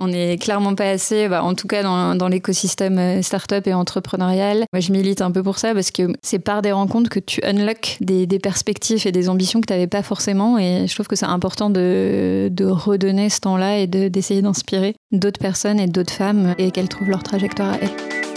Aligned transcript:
On 0.00 0.08
n'est 0.08 0.38
clairement 0.38 0.74
pas 0.74 0.90
assez, 0.90 1.28
bah, 1.28 1.42
en 1.42 1.54
tout 1.54 1.66
cas 1.66 1.82
dans, 1.82 2.14
dans 2.14 2.28
l'écosystème 2.28 2.98
euh, 2.98 3.22
startup 3.22 3.66
et 3.66 3.74
entrepreneurial. 3.74 4.64
Moi, 4.72 4.80
je 4.80 4.92
milite 4.92 5.22
un 5.22 5.32
peu 5.32 5.42
pour 5.42 5.58
ça 5.58 5.74
parce 5.74 5.90
que 5.90 6.12
c'est 6.22 6.38
par 6.38 6.62
des 6.62 6.70
rencontres 6.70 7.10
que 7.10 7.18
tu 7.18 7.40
unlock 7.42 7.96
des, 8.00 8.26
des 8.26 8.38
perspectives 8.38 9.06
et 9.06 9.12
des 9.12 9.28
ambitions 9.28 9.60
que 9.60 9.66
tu 9.66 9.72
n'avais 9.72 9.88
pas 9.88 10.04
forcément. 10.04 10.56
Et 10.56 10.86
je 10.86 10.94
trouve 10.94 11.08
que 11.08 11.16
c'est 11.16 11.26
important 11.26 11.68
de, 11.68 12.48
de, 12.52 12.64
redonner 12.66 13.28
ce 13.28 13.40
temps-là 13.40 13.78
et 13.78 13.86
d'essayer 13.86 14.42
d'inspirer 14.42 14.94
d'autres 15.10 15.40
personnes 15.40 15.80
et 15.80 15.86
d'autres 15.86 16.12
femmes 16.12 16.54
et 16.58 16.70
qu'elles 16.70 16.88
trouvent 16.88 17.10
leur 17.10 17.22
trajectoire 17.22 17.72
à 17.72 17.78
elles. 17.80 18.27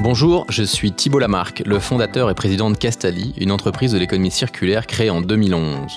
Bonjour, 0.00 0.46
je 0.48 0.62
suis 0.62 0.92
Thibault 0.92 1.18
Lamarck, 1.18 1.64
le 1.66 1.80
fondateur 1.80 2.30
et 2.30 2.34
président 2.34 2.70
de 2.70 2.76
Castali, 2.76 3.34
une 3.36 3.50
entreprise 3.50 3.90
de 3.90 3.98
l'économie 3.98 4.30
circulaire 4.30 4.86
créée 4.86 5.10
en 5.10 5.20
2011. 5.20 5.90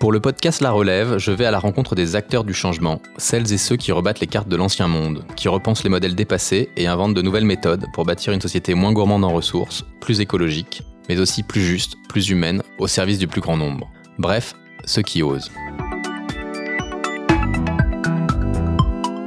Pour 0.00 0.10
le 0.10 0.18
podcast 0.18 0.60
La 0.60 0.72
Relève, 0.72 1.18
je 1.18 1.30
vais 1.30 1.44
à 1.44 1.52
la 1.52 1.60
rencontre 1.60 1.94
des 1.94 2.16
acteurs 2.16 2.42
du 2.42 2.52
changement, 2.52 3.00
celles 3.16 3.52
et 3.52 3.56
ceux 3.56 3.76
qui 3.76 3.92
rebattent 3.92 4.18
les 4.18 4.26
cartes 4.26 4.48
de 4.48 4.56
l'ancien 4.56 4.88
monde, 4.88 5.24
qui 5.36 5.46
repensent 5.46 5.84
les 5.84 5.88
modèles 5.88 6.16
dépassés 6.16 6.70
et 6.76 6.88
inventent 6.88 7.14
de 7.14 7.22
nouvelles 7.22 7.44
méthodes 7.44 7.86
pour 7.94 8.04
bâtir 8.04 8.32
une 8.32 8.40
société 8.40 8.74
moins 8.74 8.92
gourmande 8.92 9.24
en 9.24 9.32
ressources, 9.32 9.84
plus 10.00 10.20
écologique, 10.20 10.82
mais 11.08 11.20
aussi 11.20 11.44
plus 11.44 11.62
juste, 11.62 11.94
plus 12.08 12.30
humaine, 12.30 12.60
au 12.80 12.88
service 12.88 13.20
du 13.20 13.28
plus 13.28 13.40
grand 13.40 13.56
nombre. 13.56 13.88
Bref, 14.18 14.56
ceux 14.84 15.02
qui 15.02 15.22
osent. 15.22 15.52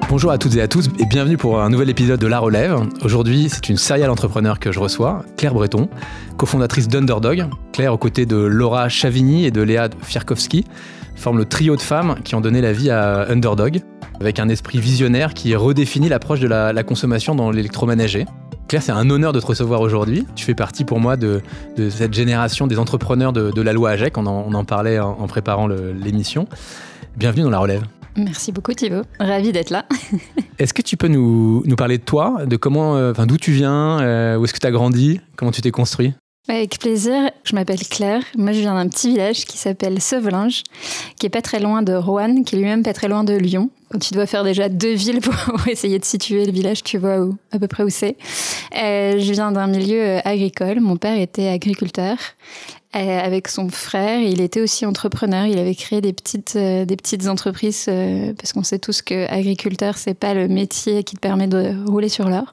Bonjour 0.09 0.31
à 0.31 0.38
toutes 0.38 0.55
et 0.55 0.61
à 0.61 0.70
tous 0.70 0.88
et 0.99 1.05
bienvenue 1.05 1.35
pour 1.35 1.61
un 1.61 1.70
nouvel 1.70 1.89
épisode 1.89 2.21
de 2.21 2.27
La 2.27 2.39
Relève. 2.39 2.79
Aujourd'hui, 3.03 3.49
c'est 3.49 3.67
une 3.67 3.75
serial 3.75 4.09
entrepreneur 4.09 4.57
que 4.57 4.71
je 4.71 4.80
reçois, 4.80 5.25
Claire 5.35 5.53
Breton, 5.53 5.89
cofondatrice 6.38 6.88
d'Underdog. 6.88 7.45
Claire, 7.73 7.93
aux 7.93 7.97
côtés 7.97 8.25
de 8.25 8.38
Laura 8.38 8.88
Chavigny 8.88 9.43
et 9.43 9.52
de 9.52 9.61
Léa 9.61 9.89
Fierkowski, 10.02 10.63
forme 11.17 11.39
le 11.39 11.44
trio 11.44 11.75
de 11.75 11.81
femmes 11.81 12.16
qui 12.23 12.36
ont 12.36 12.41
donné 12.41 12.61
la 12.61 12.72
vie 12.72 12.89
à 12.89 13.30
Underdog, 13.30 13.81
avec 14.22 14.39
un 14.39 14.47
esprit 14.47 14.80
visionnaire 14.80 15.33
qui 15.33 15.53
redéfinit 15.58 16.08
l'approche 16.08 16.39
de 16.39 16.47
la, 16.47 16.83
consommation 16.83 17.36
dans 17.36 17.52
l'électroménager. 17.52 18.25
Claire, 18.69 18.83
c'est 18.83 18.94
un 18.94 19.09
honneur 19.09 19.33
de 19.33 19.42
te 19.42 19.45
recevoir 19.45 19.81
aujourd'hui. 19.81 20.25
Tu 20.36 20.45
fais 20.45 20.55
partie 20.55 20.86
pour 20.86 21.02
moi 21.02 21.17
de, 21.17 21.42
cette 21.89 22.14
génération 22.14 22.66
des 22.66 22.80
entrepreneurs 22.80 23.33
de, 23.33 23.61
la 23.61 23.73
loi 23.73 23.89
AGEC. 23.89 24.17
On 24.17 24.25
en, 24.25 24.64
parlait 24.64 24.99
en, 24.99 25.17
en 25.19 25.27
préparant 25.27 25.67
l'émission. 25.67 26.47
Bienvenue 27.17 27.44
dans 27.44 27.49
la 27.49 27.59
relève. 27.59 27.83
Merci 28.18 28.52
beaucoup 28.52 28.73
Thibaut, 28.73 29.04
ravi 29.20 29.52
d'être 29.52 29.70
là. 29.70 29.86
Est-ce 30.60 30.73
que 30.73 30.82
tu 30.82 30.98
peux 30.98 31.08
nous, 31.08 31.62
nous, 31.66 31.76
parler 31.76 32.00
de 32.00 32.04
toi, 32.04 32.46
de 32.48 32.56
comment, 32.56 32.98
euh, 32.98 33.14
d'où 33.14 33.38
tu 33.38 33.52
viens, 33.52 34.00
euh, 34.02 34.38
où 34.38 34.44
est-ce 34.44 34.54
que 34.54 34.60
tu 34.60 34.66
as 34.66 34.72
grandi, 34.72 35.22
comment 35.36 35.52
tu 35.52 35.62
t'es 35.62 35.70
construit? 35.70 36.14
Avec 36.50 36.80
plaisir. 36.80 37.30
Je 37.44 37.54
m'appelle 37.56 37.80
Claire. 37.80 38.23
Moi, 38.38 38.54
je 38.54 38.60
viens 38.60 38.73
d'un 38.73 38.88
petit 38.88 39.10
village 39.10 39.45
qui 39.45 39.58
s'appelle 39.58 40.02
Sevelinge, 40.02 40.64
qui 41.20 41.26
est 41.26 41.30
pas 41.30 41.42
très 41.42 41.60
loin 41.60 41.82
de 41.82 41.94
Roanne, 41.94 42.44
qui 42.45 42.56
est 42.56 42.60
lui-même 42.60 42.84
pas 42.84 42.94
très 42.94 43.08
loin 43.08 43.23
de 43.23 43.34
Lyon. 43.34 43.70
Tu 44.02 44.13
dois 44.13 44.25
faire 44.25 44.43
déjà 44.43 44.69
deux 44.69 44.93
villes 44.93 45.21
pour 45.45 45.67
essayer 45.67 45.99
de 45.99 46.05
situer 46.05 46.45
le 46.45 46.52
village, 46.52 46.83
tu 46.83 46.97
vois 46.97 47.19
où, 47.19 47.38
à 47.52 47.59
peu 47.59 47.67
près 47.67 47.83
où 47.83 47.89
c'est. 47.89 48.17
Euh, 48.77 49.19
je 49.19 49.31
viens 49.31 49.52
d'un 49.52 49.67
milieu 49.67 50.19
agricole. 50.27 50.80
Mon 50.80 50.97
père 50.97 51.17
était 51.19 51.47
agriculteur 51.47 52.17
euh, 52.95 53.19
avec 53.19 53.49
son 53.49 53.67
frère. 53.67 54.21
Il 54.21 54.39
était 54.39 54.61
aussi 54.61 54.85
entrepreneur. 54.85 55.45
Il 55.45 55.59
avait 55.59 55.75
créé 55.75 55.99
des 55.99 56.13
petites, 56.13 56.55
euh, 56.55 56.85
des 56.85 56.95
petites 56.95 57.27
entreprises 57.27 57.85
euh, 57.89 58.33
parce 58.33 58.53
qu'on 58.53 58.63
sait 58.63 58.80
tous 58.80 59.02
que 59.02 59.30
agriculteur, 59.30 59.97
c'est 59.97 60.13
pas 60.13 60.33
le 60.33 60.47
métier 60.47 61.03
qui 61.03 61.15
te 61.15 61.19
permet 61.19 61.47
de 61.47 61.75
rouler 61.85 62.09
sur 62.09 62.30
l'or. 62.30 62.52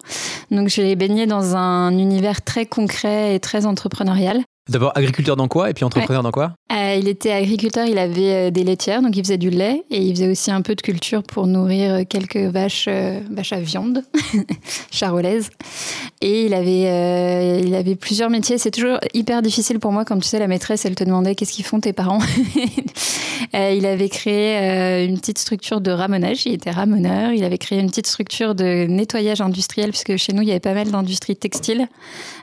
Donc, 0.50 0.68
je 0.68 0.82
l'ai 0.82 0.96
baigné 0.96 1.26
dans 1.26 1.54
un 1.54 1.96
univers 1.96 2.42
très 2.42 2.66
concret 2.66 3.36
et 3.36 3.40
très 3.40 3.64
entrepreneurial. 3.64 4.42
D'abord 4.66 4.92
agriculteur 4.94 5.36
dans 5.36 5.46
quoi 5.46 5.68
et 5.68 5.74
puis 5.74 5.84
entrepreneur 5.84 6.22
dans 6.22 6.30
quoi? 6.30 6.54
Euh, 6.72 6.96
Il 6.98 7.06
était 7.06 7.32
agriculteur, 7.32 7.86
il 7.86 7.98
avait 7.98 8.48
euh, 8.48 8.50
des 8.50 8.64
laitières, 8.64 9.02
donc 9.02 9.14
il 9.14 9.22
faisait 9.22 9.36
du 9.36 9.50
lait 9.50 9.84
et 9.90 10.00
il 10.00 10.14
faisait 10.14 10.30
aussi 10.30 10.50
un 10.50 10.62
peu 10.62 10.74
de 10.74 10.80
culture 10.80 11.22
pour 11.22 11.46
nourrir 11.46 11.92
euh, 11.92 12.02
quelques 12.08 12.38
vaches, 12.38 12.88
vaches 13.30 13.52
à 13.52 13.60
viande, 13.60 14.02
charolaises. 14.90 15.50
Et 16.22 16.46
il 16.46 16.54
avait, 16.54 17.60
il 17.62 17.74
avait 17.74 17.94
plusieurs 17.94 18.30
métiers. 18.30 18.56
C'est 18.56 18.70
toujours 18.70 18.98
hyper 19.12 19.42
difficile 19.42 19.78
pour 19.78 19.92
moi 19.92 20.06
quand 20.06 20.18
tu 20.18 20.26
sais 20.26 20.38
la 20.38 20.46
maîtresse, 20.46 20.86
elle 20.86 20.94
te 20.94 21.04
demandait 21.04 21.34
qu'est-ce 21.34 21.52
qu'ils 21.52 21.66
font 21.66 21.80
tes 21.80 21.92
parents. 21.92 22.20
il 23.52 23.84
avait 23.84 24.08
créé 24.08 25.04
une 25.04 25.18
petite 25.18 25.38
structure 25.38 25.82
de 25.82 25.90
ramonage, 25.90 26.46
il 26.46 26.54
était 26.54 26.70
ramoneur. 26.70 27.32
Il 27.32 27.44
avait 27.44 27.58
créé 27.58 27.78
une 27.78 27.90
petite 27.90 28.06
structure 28.06 28.54
de 28.54 28.86
nettoyage 28.88 29.42
industriel 29.42 29.90
puisque 29.90 30.16
chez 30.16 30.32
nous 30.32 30.40
il 30.40 30.48
y 30.48 30.52
avait 30.52 30.60
pas 30.60 30.72
mal 30.72 30.90
d'industries 30.90 31.36
textiles. 31.36 31.86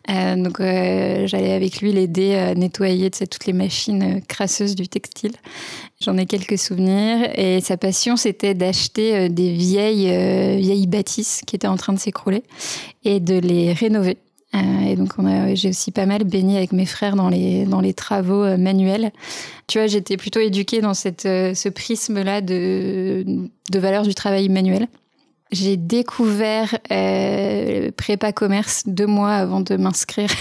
donc 0.08 0.60
j'allais 0.60 1.54
avec 1.54 1.82
lui 1.82 1.92
les 1.92 2.08
à 2.20 2.56
nettoyer 2.56 3.10
toutes 3.10 3.46
les 3.46 3.54
machines 3.54 4.04
euh, 4.04 4.20
crasseuses 4.28 4.76
du 4.76 4.88
textile. 4.88 5.32
J'en 6.02 6.18
ai 6.18 6.26
quelques 6.26 6.58
souvenirs. 6.58 7.30
Et 7.36 7.62
sa 7.62 7.78
passion, 7.78 8.18
c'était 8.18 8.54
d'acheter 8.54 9.16
euh, 9.16 9.30
des 9.30 9.52
vieilles, 9.52 10.10
euh, 10.10 10.58
vieilles 10.58 10.88
bâtisses 10.88 11.42
qui 11.46 11.56
étaient 11.56 11.68
en 11.68 11.78
train 11.78 11.94
de 11.94 12.00
s'écrouler 12.00 12.44
et 13.04 13.20
de 13.20 13.38
les 13.38 13.74
rénover. 13.74 14.18
et 14.54 14.96
donc, 14.96 15.14
j'ai 15.54 15.70
aussi 15.70 15.92
pas 15.92 16.06
mal 16.06 16.24
baigné 16.24 16.58
avec 16.58 16.74
mes 16.74 16.86
frères 16.86 17.16
dans 17.16 17.30
les, 17.30 17.66
dans 17.66 17.82
les 17.82 17.94
travaux 17.94 18.58
manuels. 18.58 19.12
Tu 19.68 19.78
vois, 19.78 19.88
j'étais 19.88 20.18
plutôt 20.18 20.42
éduquée 20.42 20.82
dans 20.82 20.94
cette, 20.94 21.22
ce 21.24 21.70
prisme-là 21.70 22.42
de, 22.42 23.24
de 23.72 23.80
valeur 23.80 24.04
du 24.04 24.14
travail 24.14 24.50
manuel. 24.50 24.88
J'ai 25.52 25.76
découvert 25.76 26.78
euh, 26.92 27.92
prépa 27.98 28.32
commerce 28.32 28.84
deux 28.86 29.08
mois 29.08 29.34
avant 29.34 29.60
de 29.60 29.76
m'inscrire 29.76 30.32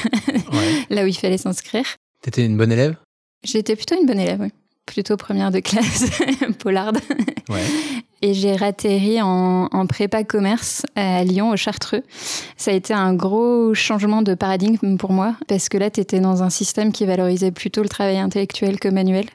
là 0.90 1.02
où 1.02 1.06
il 1.06 1.16
fallait 1.16 1.38
s'inscrire. 1.38 1.84
T'étais 2.22 2.46
une 2.46 2.56
bonne 2.56 2.70
élève? 2.70 2.94
J'étais 3.42 3.74
plutôt 3.74 3.98
une 4.00 4.06
bonne 4.06 4.20
élève, 4.20 4.40
oui. 4.40 4.50
Plutôt 4.86 5.16
première 5.16 5.50
de 5.50 5.60
classe, 5.60 6.10
polarde. 6.58 6.98
Ouais. 7.48 7.64
Et 8.22 8.34
j'ai 8.34 8.54
ratterri 8.54 9.22
en, 9.22 9.68
en, 9.70 9.86
prépa 9.86 10.24
commerce 10.24 10.82
à 10.94 11.24
Lyon, 11.24 11.50
au 11.50 11.56
Chartreux. 11.56 12.02
Ça 12.56 12.70
a 12.70 12.74
été 12.74 12.92
un 12.92 13.14
gros 13.14 13.72
changement 13.72 14.20
de 14.22 14.34
paradigme 14.34 14.96
pour 14.96 15.12
moi, 15.12 15.36
parce 15.48 15.68
que 15.68 15.78
là, 15.78 15.90
tu 15.90 16.00
étais 16.00 16.20
dans 16.20 16.42
un 16.42 16.50
système 16.50 16.92
qui 16.92 17.06
valorisait 17.06 17.50
plutôt 17.50 17.82
le 17.82 17.88
travail 17.88 18.18
intellectuel 18.18 18.78
que 18.78 18.88
manuel. 18.88 19.26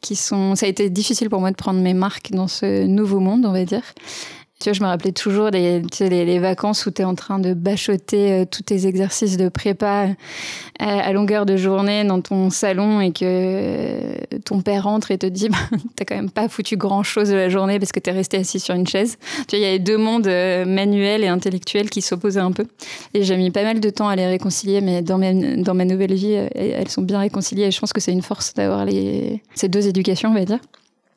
Qui 0.00 0.14
sont... 0.14 0.56
Ça 0.56 0.66
a 0.66 0.68
été 0.68 0.90
difficile 0.90 1.30
pour 1.30 1.40
moi 1.40 1.50
de 1.50 1.56
prendre 1.56 1.80
mes 1.80 1.94
marques 1.94 2.32
dans 2.32 2.48
ce 2.48 2.84
nouveau 2.84 3.20
monde, 3.20 3.46
on 3.46 3.52
va 3.52 3.64
dire. 3.64 3.84
Je 4.72 4.82
me 4.82 4.86
rappelais 4.86 5.12
toujours 5.12 5.50
les, 5.50 6.38
vacances 6.38 6.86
où 6.86 6.90
tu 6.90 7.02
es 7.02 7.04
en 7.04 7.14
train 7.14 7.38
de 7.38 7.54
bachoter 7.54 8.32
euh, 8.32 8.44
tous 8.50 8.62
tes 8.62 8.86
exercices 8.86 9.36
de 9.36 9.48
prépa 9.48 10.06
euh, 10.06 10.14
à, 10.78 11.12
longueur 11.12 11.46
de 11.46 11.56
journée 11.56 12.04
dans 12.04 12.20
ton 12.20 12.50
salon 12.50 13.00
et 13.00 13.12
que 13.12 13.24
euh, 13.24 14.14
ton 14.44 14.62
père 14.62 14.84
rentre 14.84 15.10
et 15.10 15.18
te 15.18 15.26
dit 15.26 15.48
bah, 15.50 15.58
T'as 15.96 16.04
quand 16.04 16.16
même 16.16 16.30
pas 16.30 16.48
foutu 16.48 16.76
grand 16.76 17.02
chose 17.02 17.28
de 17.28 17.34
la 17.34 17.48
journée 17.48 17.78
parce 17.78 17.92
que 17.92 18.00
tu 18.00 18.10
es 18.10 18.12
resté 18.12 18.38
assis 18.38 18.60
sur 18.60 18.74
une 18.74 18.86
chaise. 18.86 19.18
Il 19.52 19.58
y 19.58 19.64
avait 19.64 19.78
deux 19.78 19.98
mondes 19.98 20.26
manuels 20.26 21.22
et 21.22 21.28
intellectuels 21.28 21.90
qui 21.90 22.02
s'opposaient 22.02 22.40
un 22.40 22.52
peu. 22.52 22.66
Et 23.12 23.22
j'ai 23.22 23.36
mis 23.36 23.50
pas 23.50 23.62
mal 23.62 23.80
de 23.80 23.90
temps 23.90 24.08
à 24.08 24.16
les 24.16 24.26
réconcilier, 24.26 24.80
mais 24.80 25.02
dans 25.02 25.18
ma, 25.18 25.84
nouvelle 25.84 26.14
vie, 26.14 26.32
elles 26.32 26.88
sont 26.88 27.02
bien 27.02 27.20
réconciliées 27.20 27.66
et 27.66 27.70
je 27.70 27.78
pense 27.78 27.92
que 27.92 28.00
c'est 28.00 28.12
une 28.12 28.22
force 28.22 28.54
d'avoir 28.54 28.86
ces 29.54 29.68
deux 29.68 29.86
éducations, 29.86 30.30
on 30.30 30.34
va 30.34 30.44
dire. 30.44 30.58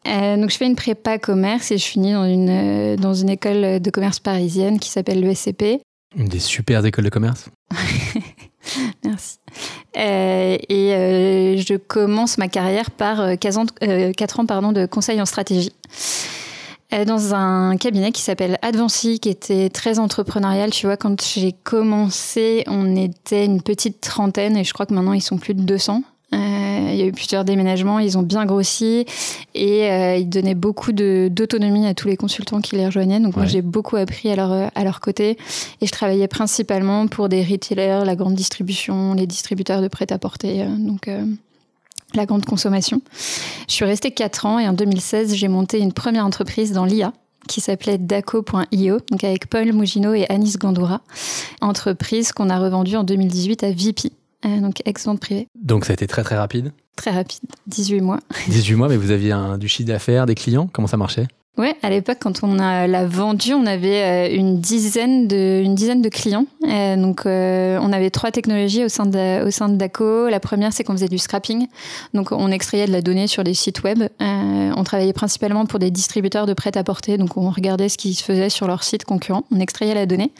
Euh, 0.08 0.38
donc 0.38 0.50
je 0.52 0.58
fais 0.58 0.66
une 0.66 0.76
prépa 0.76 1.18
commerce 1.18 1.72
et 1.72 1.78
je 1.78 1.86
finis 1.86 2.14
dans 2.14 2.26
une, 2.26 2.50
euh, 2.50 2.96
dans 2.96 3.14
une 3.14 3.30
école 3.30 3.80
de 3.80 3.90
commerce 3.90 4.20
parisienne 4.20 4.80
qui 4.80 4.90
s'appelle 4.90 5.20
l'ESCP. 5.20 5.82
Une 6.16 6.28
des 6.28 6.40
super 6.40 6.86
écoles 6.86 7.06
de 7.06 7.10
commerce. 7.10 7.50
Merci. 9.04 9.40
Euh, 9.98 10.58
et 10.70 11.58
je 11.58 11.76
commence 11.76 12.38
ma 12.38 12.48
carrière 12.48 12.92
par 12.92 13.38
4 13.38 13.58
ans, 13.58 13.66
4 14.16 14.40
ans 14.40 14.46
pardon, 14.46 14.72
de 14.72 14.86
conseil 14.86 15.22
en 15.22 15.26
stratégie 15.26 15.72
dans 17.06 17.36
un 17.36 17.76
cabinet 17.76 18.14
qui 18.14 18.22
s'appelle 18.22 18.58
Advancy, 18.62 19.20
qui 19.20 19.28
était 19.28 19.70
très 19.70 20.00
entrepreneurial. 20.00 20.70
Tu 20.72 20.86
vois, 20.86 20.96
quand 20.96 21.22
j'ai 21.22 21.52
commencé, 21.52 22.64
on 22.68 22.96
était 22.96 23.44
une 23.44 23.62
petite 23.62 24.00
trentaine 24.00 24.56
et 24.56 24.64
je 24.64 24.74
crois 24.74 24.86
que 24.86 24.94
maintenant 24.94 25.14
ils 25.14 25.22
sont 25.22 25.38
plus 25.38 25.54
de 25.54 25.62
200. 25.62 26.04
Euh, 26.34 26.90
il 26.92 26.96
y 26.98 27.02
a 27.02 27.06
eu 27.06 27.12
plusieurs 27.12 27.46
déménagements, 27.46 28.00
ils 28.00 28.18
ont 28.18 28.22
bien 28.22 28.46
grossi 28.46 29.06
et 29.56 29.90
euh, 29.90 30.18
ils 30.18 30.28
donnaient 30.28 30.56
beaucoup 30.56 30.92
d'autonomie 30.92 31.88
à 31.88 31.94
tous 31.94 32.08
les 32.08 32.18
consultants 32.18 32.60
qui 32.60 32.76
les 32.76 32.86
rejoignaient. 32.86 33.20
Donc 33.20 33.36
moi 33.38 33.46
j'ai 33.46 33.62
beaucoup 33.62 33.96
appris 33.96 34.30
à 34.30 34.36
leur, 34.36 34.70
à 34.74 34.84
leur 34.84 35.00
côté 35.00 35.38
et 35.80 35.86
je 35.86 35.92
travaillais 35.92 36.28
principalement 36.28 37.08
pour 37.08 37.30
des 37.30 37.44
retailers, 37.44 38.04
la 38.06 38.16
grande 38.16 38.36
distribution, 38.36 39.14
les 39.14 39.28
distributeurs 39.28 39.82
de 39.82 39.88
prêt-à-porter, 39.88 40.64
euh, 40.64 40.68
donc 40.78 41.10
la 42.14 42.26
grande 42.26 42.46
consommation. 42.46 43.02
Je 43.68 43.74
suis 43.74 43.86
restée 43.86 44.12
4 44.12 44.46
ans 44.46 44.60
et 44.60 44.68
en 44.68 44.74
2016 44.74 45.34
j'ai 45.34 45.48
monté 45.48 45.80
une 45.80 45.94
première 45.94 46.26
entreprise 46.26 46.74
dans 46.74 46.86
l'IA 46.86 47.14
qui 47.48 47.62
s'appelait 47.62 47.98
Daco.io, 47.98 49.00
donc 49.10 49.24
avec 49.24 49.48
Paul 49.48 49.72
Mugino 49.72 50.14
et 50.14 50.26
Anis 50.30 50.58
Gandoura, 50.58 51.02
entreprise 51.62 52.34
qu'on 52.34 52.50
a 52.50 52.60
revendue 52.60 52.98
en 52.98 53.04
2018 53.04 53.64
à 53.64 53.72
VP, 53.72 54.12
euh, 54.46 54.60
donc 54.60 54.82
ex-vente 54.86 55.20
privée. 55.20 55.48
Donc 55.56 55.86
ça 55.86 55.92
a 55.92 55.96
été 55.96 56.08
très 56.08 56.24
très 56.24 56.38
rapide 56.38 56.72
Très 56.96 57.12
rapide, 57.12 57.42
18 57.68 58.02
mois. 58.02 58.20
18 58.48 58.76
mois, 58.76 58.88
mais 58.88 58.98
vous 58.98 59.12
aviez 59.12 59.32
un, 59.32 59.58
du 59.60 59.68
chiffre 59.68 59.88
d'affaires, 59.88 60.26
des 60.26 60.34
clients? 60.36 60.68
Comment 60.74 60.88
ça 60.88 60.98
marchait? 60.98 61.28
Ouais, 61.58 61.76
à 61.82 61.90
l'époque, 61.90 62.18
quand 62.20 62.44
on 62.44 62.60
a 62.60 62.86
l'a 62.86 63.06
vendu, 63.08 63.56
on 63.56 63.66
avait 63.66 64.30
euh, 64.30 64.36
une 64.36 64.60
dizaine 64.60 65.28
de, 65.28 66.10
clients. 66.10 66.46
Euh, 66.68 66.96
donc, 66.96 67.26
euh, 67.26 67.80
on 67.82 67.92
avait 67.92 68.12
trois 68.12 68.30
technologies 68.30 68.86
au 68.86 68.90
sein 68.90 69.08
de, 69.08 69.76
Daco. 69.76 70.30
La 70.30 70.40
première, 70.40 70.72
c'est 70.72 70.84
qu'on 70.84 70.94
faisait 70.94 71.08
du 71.08 71.18
scrapping. 71.18 71.66
Donc, 72.14 72.32
on 72.32 72.52
extrayait 72.52 72.86
de 72.86 72.92
la 72.92 73.02
donnée 73.02 73.26
sur 73.26 73.42
les 73.42 73.56
sites 73.56 73.82
web. 73.82 74.04
on 74.20 74.84
travaillait 74.84 75.14
principalement 75.14 75.66
pour 75.66 75.80
des 75.80 75.90
distributeurs 75.90 76.46
de 76.46 76.54
prêt-à-porter. 76.54 77.18
Donc, 77.18 77.38
on 77.38 77.50
regardait 77.50 77.90
ce 77.90 77.98
qui 77.98 78.14
se 78.14 78.24
faisait 78.24 78.50
sur 78.50 78.68
leurs 78.68 78.84
sites 78.84 79.04
concurrents. 79.04 79.44
On 79.52 79.60
extrayait 79.60 79.96
la 79.96 80.06
donnée. 80.06 80.32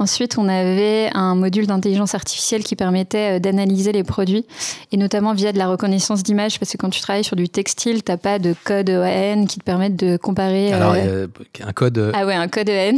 Ensuite, 0.00 0.36
on 0.36 0.48
avait 0.48 1.10
un 1.14 1.36
module 1.36 1.68
d'intelligence 1.68 2.16
artificielle 2.16 2.64
qui 2.64 2.74
permettait 2.74 3.38
d'analyser 3.38 3.92
les 3.92 4.02
produits 4.02 4.44
et 4.90 4.96
notamment 4.96 5.32
via 5.32 5.52
de 5.52 5.58
la 5.58 5.68
reconnaissance 5.68 6.24
d'image 6.24 6.58
parce 6.58 6.72
que 6.72 6.76
quand 6.76 6.90
tu 6.90 7.00
travailles 7.00 7.24
sur 7.24 7.36
du 7.36 7.48
textile, 7.48 8.02
t'as 8.02 8.16
pas 8.16 8.40
de 8.40 8.54
code 8.64 8.90
OAN 8.90 9.46
qui 9.46 9.60
te 9.60 9.64
permettent 9.64 9.96
de 9.96 10.16
comparer 10.16 10.55
alors, 10.72 10.94
euh, 10.96 11.26
un 11.64 11.72
code. 11.72 11.98
Euh, 11.98 12.12
ah 12.14 12.26
ouais, 12.26 12.34
un 12.34 12.48
code 12.48 12.68
EN, 12.68 12.96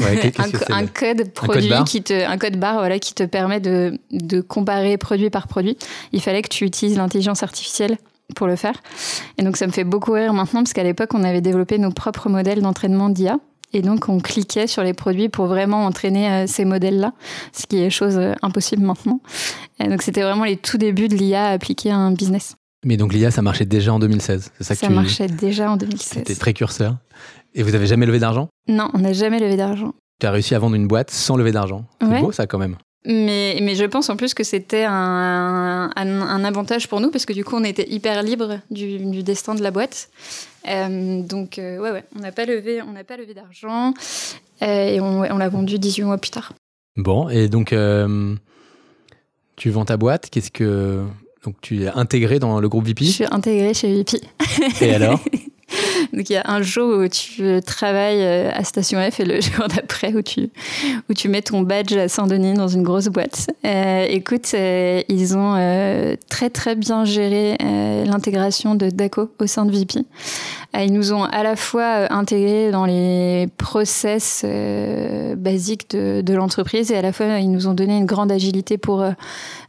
un, 0.69 0.87
code 0.87 1.31
produit 1.33 1.73
qui 1.87 2.03
te, 2.03 2.13
un 2.13 2.39
code 2.39 2.57
barre, 2.57 2.79
voilà, 2.79 2.99
qui 2.99 3.15
te 3.15 3.23
permet 3.23 3.61
de, 3.61 3.99
de 4.11 4.41
comparer 4.41 4.97
produit 4.97 5.31
par 5.31 5.49
produit. 5.49 5.77
Il 6.13 6.21
fallait 6.21 6.43
que 6.43 6.49
tu 6.49 6.65
utilises 6.65 6.97
l'intelligence 6.97 7.43
artificielle 7.43 7.97
pour 8.35 8.47
le 8.47 8.57
faire. 8.57 8.75
Et 9.39 9.43
donc 9.43 9.57
ça 9.57 9.67
me 9.67 9.73
fait 9.73 9.85
beaucoup 9.85 10.13
rire 10.13 10.33
maintenant 10.33 10.63
parce 10.63 10.73
qu'à 10.73 10.83
l'époque 10.83 11.15
on 11.15 11.25
avait 11.25 11.41
développé 11.41 11.79
nos 11.79 11.91
propres 11.91 12.29
modèles 12.29 12.63
d'entraînement 12.63 13.09
d'IA. 13.09 13.39
Et 13.73 13.83
donc 13.83 14.09
on 14.09 14.19
cliquait 14.19 14.67
sur 14.67 14.83
les 14.83 14.95
produits 14.95 15.29
pour 15.29 15.47
vraiment 15.47 15.85
entraîner 15.85 16.31
euh, 16.31 16.47
ces 16.47 16.65
modèles-là, 16.65 17.13
ce 17.53 17.67
qui 17.67 17.79
est 17.79 17.91
chose 17.91 18.19
impossible 18.43 18.83
maintenant. 18.83 19.21
Et 19.79 19.89
donc 19.89 20.03
c'était 20.03 20.23
vraiment 20.23 20.45
les 20.45 20.57
tout 20.57 20.79
débuts 20.79 21.09
de 21.09 21.17
l'IA 21.17 21.49
appliquée 21.49 21.91
à 21.91 21.97
un 21.97 22.13
business. 22.13 22.57
Mais 22.85 22.97
donc 22.97 23.13
l'IA, 23.13 23.31
ça 23.31 23.43
marchait 23.43 23.65
déjà 23.65 23.93
en 23.93 23.99
2016, 23.99 24.53
c'est 24.57 24.65
ça 24.65 24.75
que 24.75 24.81
ça 24.81 24.89
marchait 24.89 25.27
déjà 25.27 25.71
en 25.71 25.77
2016. 25.77 26.09
C'était 26.15 26.35
précurseur. 26.37 26.97
Et 27.55 27.63
vous 27.63 27.75
avez 27.75 27.87
jamais 27.87 28.07
levé 28.07 28.19
d'argent 28.19 28.49
Non, 28.69 28.89
on 28.95 28.99
n'a 28.99 29.13
jamais 29.13 29.39
levé 29.39 29.57
d'argent. 29.57 29.95
Tu 30.21 30.27
as 30.27 30.31
réussi 30.31 30.55
à 30.55 30.59
vendre 30.59 30.77
une 30.77 30.87
boîte 30.87 31.11
sans 31.11 31.37
lever 31.37 31.53
d'argent. 31.53 31.85
C'est 32.01 32.21
beau 32.21 32.33
ça 32.33 32.47
quand 32.47 32.59
même. 32.59 32.77
Mais, 33.07 33.59
mais 33.63 33.75
je 33.77 33.85
pense 33.85 34.11
en 34.11 34.17
plus 34.17 34.35
que 34.35 34.43
c'était 34.43 34.85
un, 34.85 35.91
un, 35.95 36.45
avantage 36.45 36.89
pour 36.89 37.01
nous 37.01 37.11
parce 37.11 37.25
que 37.25 37.33
du 37.33 37.45
coup 37.45 37.55
on 37.57 37.65
était 37.65 37.89
hyper 37.89 38.23
libre 38.23 38.59
du, 38.71 38.99
du 38.99 39.23
destin 39.23 39.55
de 39.55 39.63
la 39.63 39.71
boîte. 39.71 40.11
Euh, 40.69 41.23
donc 41.23 41.59
euh, 41.59 41.79
ouais, 41.79 41.93
ouais, 41.93 42.05
on 42.17 42.21
n'a 42.21 42.33
pas 42.33 42.45
levé, 42.45 42.83
on 42.83 42.93
n'a 42.93 43.05
pas 43.05 43.17
levé 43.17 43.35
d'argent 43.35 43.95
euh, 44.63 44.67
et 44.67 45.01
on, 45.01 45.21
on 45.21 45.39
l'a 45.39 45.49
vendu 45.49 45.79
18 45.79 46.03
mois 46.03 46.19
plus 46.19 46.33
tard. 46.33 46.53
Bon, 46.97 47.29
et 47.29 47.49
donc 47.49 47.75
tu 49.57 49.71
vends 49.71 49.85
ta 49.85 49.97
boîte, 49.97 50.29
qu'est-ce 50.29 50.51
que 50.51 51.05
donc 51.45 51.55
tu 51.61 51.85
es 51.85 51.89
intégré 51.89 52.41
dans 52.41 52.61
le 52.61 52.69
groupe 52.69 52.87
VP 52.87 53.05
Je 53.05 53.11
suis 53.11 53.25
intégré 53.31 53.75
chez 53.75 53.95
VP. 53.95 54.21
Et 54.81 54.93
alors 54.93 55.21
Donc 56.13 56.31
il 56.31 56.33
y 56.33 56.37
a 56.37 56.45
un 56.47 56.63
jour 56.63 56.99
où 56.99 57.09
tu 57.09 57.61
travailles 57.65 58.23
euh, 58.23 58.51
à 58.55 58.65
Station 58.65 58.99
F 59.11 59.21
et 59.21 59.25
le 59.25 59.41
jour 59.41 59.69
d'après 59.69 60.15
où 60.15 60.23
tu, 60.23 60.51
où 61.09 61.15
tu 61.15 61.29
mets 61.29 61.43
ton 61.43 61.63
badge 61.63 61.93
à 61.95 62.09
Saint-Denis 62.09 62.55
dans 62.55 62.69
une 62.69 62.83
grosse 62.83 63.09
boîte. 63.09 63.49
Euh, 63.65 64.07
écoute, 64.09 64.51
euh, 64.55 65.03
ils 65.09 65.37
ont 65.37 65.57
très 66.29 66.51
très 66.51 66.75
bien 66.75 67.05
géré 67.05 67.57
l'intégration 68.07 68.75
de 68.75 68.91
DACO 68.91 69.31
au 69.39 69.47
sein 69.47 69.67
de 69.67 69.73
VP. 69.73 70.01
ils 70.79 70.93
nous 70.93 71.13
ont 71.13 71.25
à 71.25 71.43
la 71.43 71.57
fois 71.57 72.13
intégrés 72.13 72.71
dans 72.71 72.87
les 72.87 73.49
process 73.57 74.45
basiques 75.37 75.91
de, 75.91 76.23
de 76.23 76.35
l'entreprise 76.35 76.91
et 76.91 76.97
à 76.97 77.03
la 77.03 77.13
fois 77.13 77.39
ils 77.39 77.51
nous 77.51 77.67
ont 77.67 77.75
donné 77.75 77.97
une 77.97 78.07
grande 78.07 78.33
agilité 78.33 78.79
pour 78.79 79.05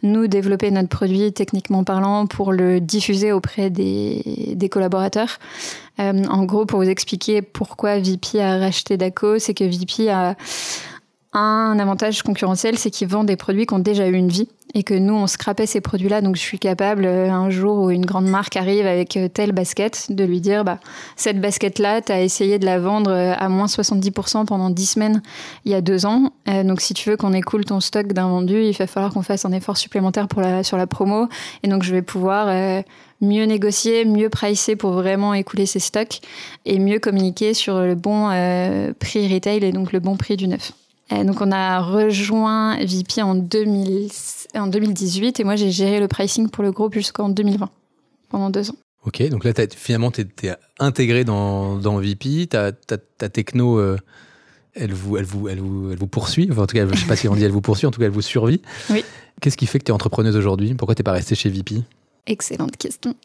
nous 0.03 0.27
développer 0.27 0.71
notre 0.71 0.89
produit 0.89 1.31
techniquement 1.33 1.83
parlant, 1.83 2.25
pour 2.27 2.51
le 2.51 2.80
diffuser 2.80 3.31
auprès 3.31 3.69
des, 3.69 4.53
des 4.56 4.69
collaborateurs. 4.69 5.39
Euh, 6.00 6.24
en 6.30 6.44
gros, 6.46 6.66
pour 6.66 6.80
vous 6.80 6.90
expliquer 6.90 7.42
pourquoi 7.42 8.00
VP 8.00 8.42
a 8.42 8.57
racheté 8.57 8.98
Daco, 8.98 9.40
c'est 9.40 9.54
que 9.54 9.63
VP 9.63 10.10
a 10.10 10.36
un 11.31 11.78
avantage 11.78 12.24
concurrentiel, 12.24 12.78
c'est 12.80 12.90
qu'ils 12.90 13.07
vendent 13.07 13.28
des 13.28 13.36
produits 13.36 13.68
qui 13.68 13.74
ont 13.75 13.80
déjà 13.80 14.07
eu 14.07 14.13
une 14.13 14.30
vie 14.30 14.48
et 14.74 14.84
que 14.84 14.94
nous, 14.94 15.13
on 15.13 15.28
scrapait 15.28 15.66
ces 15.66 15.81
produits-là. 15.81 16.22
Donc, 16.22 16.36
je 16.36 16.42
suis 16.42 16.60
capable, 16.60 17.06
euh, 17.06 17.30
un 17.31 17.50
jour 17.50 17.80
où 17.80 17.92
une 17.92 18.06
grande 18.06 18.28
marque 18.28 18.56
arrive 18.56 18.86
avec 18.86 19.18
euh, 19.18 19.28
telle 19.28 19.51
basket, 19.51 20.12
de 20.12 20.24
lui 20.24 20.42
dire, 20.42 20.63
bah, 20.63 20.80
cette 21.16 21.42
basket-là, 21.42 22.01
tu 22.01 22.12
as 22.12 22.22
essayé 22.22 22.60
de 22.60 22.66
la 22.66 22.80
vendre 22.80 23.12
à 23.12 23.50
moins 23.50 23.66
70% 23.66 24.46
pendant 24.46 24.69
10 24.69 24.86
semaines 24.86 25.22
il 25.66 25.72
y 25.72 25.75
a 25.75 25.81
deux 25.81 26.06
ans. 26.06 26.31
donc, 26.63 26.81
si 26.81 26.94
tu 26.94 27.10
veux 27.10 27.18
qu'on 27.18 27.34
écoule 27.34 27.66
ton 27.66 27.80
stock 27.80 28.13
d'un 28.13 28.28
vendu, 28.28 28.63
il 28.63 28.74
va 28.74 28.88
falloir 28.88 29.13
qu'on 29.13 29.24
fasse 29.24 29.46
un 29.46 29.51
effort 29.51 29.78
supplémentaire 29.78 30.28
sur 30.63 30.78
la 30.78 30.88
promo. 30.88 31.28
Et 31.63 31.68
donc, 31.68 31.84
je 31.84 31.92
vais 31.92 32.01
pouvoir 32.01 32.48
mieux 33.21 33.44
négocier, 33.45 34.06
mieux 34.06 34.30
pricer 34.30 34.75
pour 34.75 34.92
vraiment 34.92 35.33
écouler 35.33 35.66
ses 35.66 35.80
stocks 35.80 36.21
et 36.66 36.80
mieux 36.80 37.00
communiquer 37.00 37.54
sur 37.54 37.80
le 37.80 37.95
bon 37.95 38.30
euh, 38.30 38.94
prix 38.98 39.33
retail 39.33 39.63
et 39.63 39.71
donc 39.71 39.92
le 39.92 40.00
bon 40.00 40.16
prix 40.16 40.38
du 40.38 40.48
neuf. 40.48 40.71
donc 41.12 41.42
on 41.42 41.51
a 41.51 41.81
rejoint 41.81 42.77
VP 42.83 43.21
en, 43.21 43.36
2000, 43.36 44.10
en 44.56 44.68
2018 44.68 45.39
et 45.39 45.44
moi 45.44 45.56
j'ai 45.56 45.71
géré 45.71 46.00
le 46.00 46.07
pricing 46.07 46.50
pour 46.50 46.63
le 46.63 46.71
groupe 46.71 46.94
jusqu'en 46.94 47.30
2020, 47.30 47.69
pendant 48.30 48.50
deux 48.50 48.69
ans. 48.69 48.77
Ok, 49.06 49.27
donc 49.30 49.44
là 49.44 49.54
finalement 49.75 50.12
tu 50.12 50.22
es, 50.22 50.56
intégré 50.80 51.24
dans, 51.24 51.75
dans 51.77 51.98
VP, 51.98 52.48
ta, 52.48 52.72
ta, 52.72 53.30
techno... 53.30 53.77
Euh, 53.80 53.98
elle 54.75 54.94
vous, 54.94 55.18
elle, 55.18 55.25
vous, 55.25 55.50
elle, 55.50 55.60
vous, 55.60 55.92
elle 55.92 55.98
vous 55.98 56.07
poursuit, 56.07 56.48
enfin, 56.51 56.62
en 56.62 56.68
tout 56.68 56.75
cas, 56.75 56.86
je 56.86 56.92
ne 56.92 56.95
sais 56.95 57.07
pas 57.07 57.15
si 57.15 57.27
on 57.27 57.36
dit 57.36 57.44
elle 57.44 57.51
vous 57.51 57.60
poursuit, 57.60 57.88
en 57.88 57.92
tout 57.92 58.00
cas, 58.00 58.06
elle 58.06 58.12
vous 58.12 58.22
survit. 58.22 58.62
Oui. 58.92 59.04
Qu'est-ce 59.42 59.57
qui 59.57 59.65
fait 59.65 59.80
que 59.80 59.86
tu 59.86 59.92
es 59.92 59.94
entrepreneuse 59.94 60.36
aujourd'hui? 60.36 60.74
Pourquoi 60.75 60.95
tu 60.95 61.01
n'es 61.01 61.04
pas 61.04 61.12
restée 61.12 61.36
chez 61.36 61.50
VP 61.50 61.81
Excellente 62.29 62.77
question. 62.77 63.15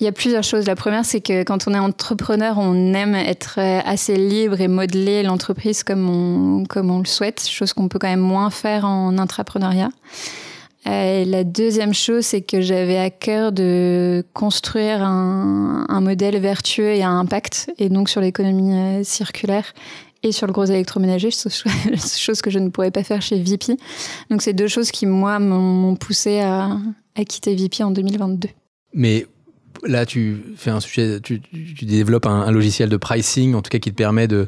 Il 0.00 0.04
y 0.04 0.06
a 0.06 0.12
plusieurs 0.12 0.44
choses. 0.44 0.66
La 0.66 0.76
première, 0.76 1.04
c'est 1.04 1.20
que 1.20 1.42
quand 1.42 1.66
on 1.66 1.74
est 1.74 1.78
entrepreneur, 1.78 2.56
on 2.58 2.94
aime 2.94 3.16
être 3.16 3.58
assez 3.58 4.16
libre 4.16 4.60
et 4.60 4.68
modeler 4.68 5.24
l'entreprise 5.24 5.82
comme 5.82 6.08
on, 6.08 6.64
comme 6.64 6.92
on 6.92 7.00
le 7.00 7.06
souhaite, 7.06 7.46
chose 7.46 7.72
qu'on 7.72 7.88
peut 7.88 7.98
quand 7.98 8.08
même 8.08 8.20
moins 8.20 8.50
faire 8.50 8.84
en 8.84 9.18
intrapreneuriat. 9.18 9.90
Euh, 10.86 11.24
la 11.24 11.42
deuxième 11.42 11.92
chose, 11.92 12.24
c'est 12.24 12.42
que 12.42 12.60
j'avais 12.60 12.98
à 12.98 13.10
cœur 13.10 13.50
de 13.50 14.24
construire 14.34 15.02
un, 15.02 15.84
un, 15.88 16.00
modèle 16.00 16.38
vertueux 16.38 16.90
et 16.90 17.02
à 17.02 17.08
impact, 17.08 17.72
et 17.78 17.88
donc 17.88 18.08
sur 18.08 18.20
l'économie 18.20 18.72
euh, 18.72 19.02
circulaire 19.02 19.72
et 20.26 20.32
sur 20.32 20.46
le 20.46 20.52
gros 20.52 20.64
électroménager, 20.64 21.30
chose 22.18 22.42
que 22.42 22.50
je 22.50 22.58
ne 22.58 22.68
pourrais 22.68 22.90
pas 22.90 23.04
faire 23.04 23.22
chez 23.22 23.40
VP. 23.40 23.76
Donc 24.30 24.42
c'est 24.42 24.52
deux 24.52 24.68
choses 24.68 24.90
qui, 24.90 25.06
moi, 25.06 25.38
m'ont 25.38 25.96
poussé 25.96 26.40
à, 26.40 26.78
à 27.14 27.24
quitter 27.24 27.54
VP 27.54 27.82
en 27.82 27.90
2022. 27.90 28.48
Mais 28.94 29.26
là, 29.84 30.06
tu 30.06 30.42
fais 30.56 30.70
un 30.70 30.80
sujet, 30.80 31.20
tu, 31.20 31.40
développes 31.82 32.26
un, 32.26 32.50
logiciel 32.50 32.88
de 32.88 32.96
pricing, 32.96 33.54
en 33.54 33.62
tout 33.62 33.70
cas 33.70 33.78
qui 33.78 33.90
te 33.90 33.96
permet 33.96 34.28
de, 34.28 34.46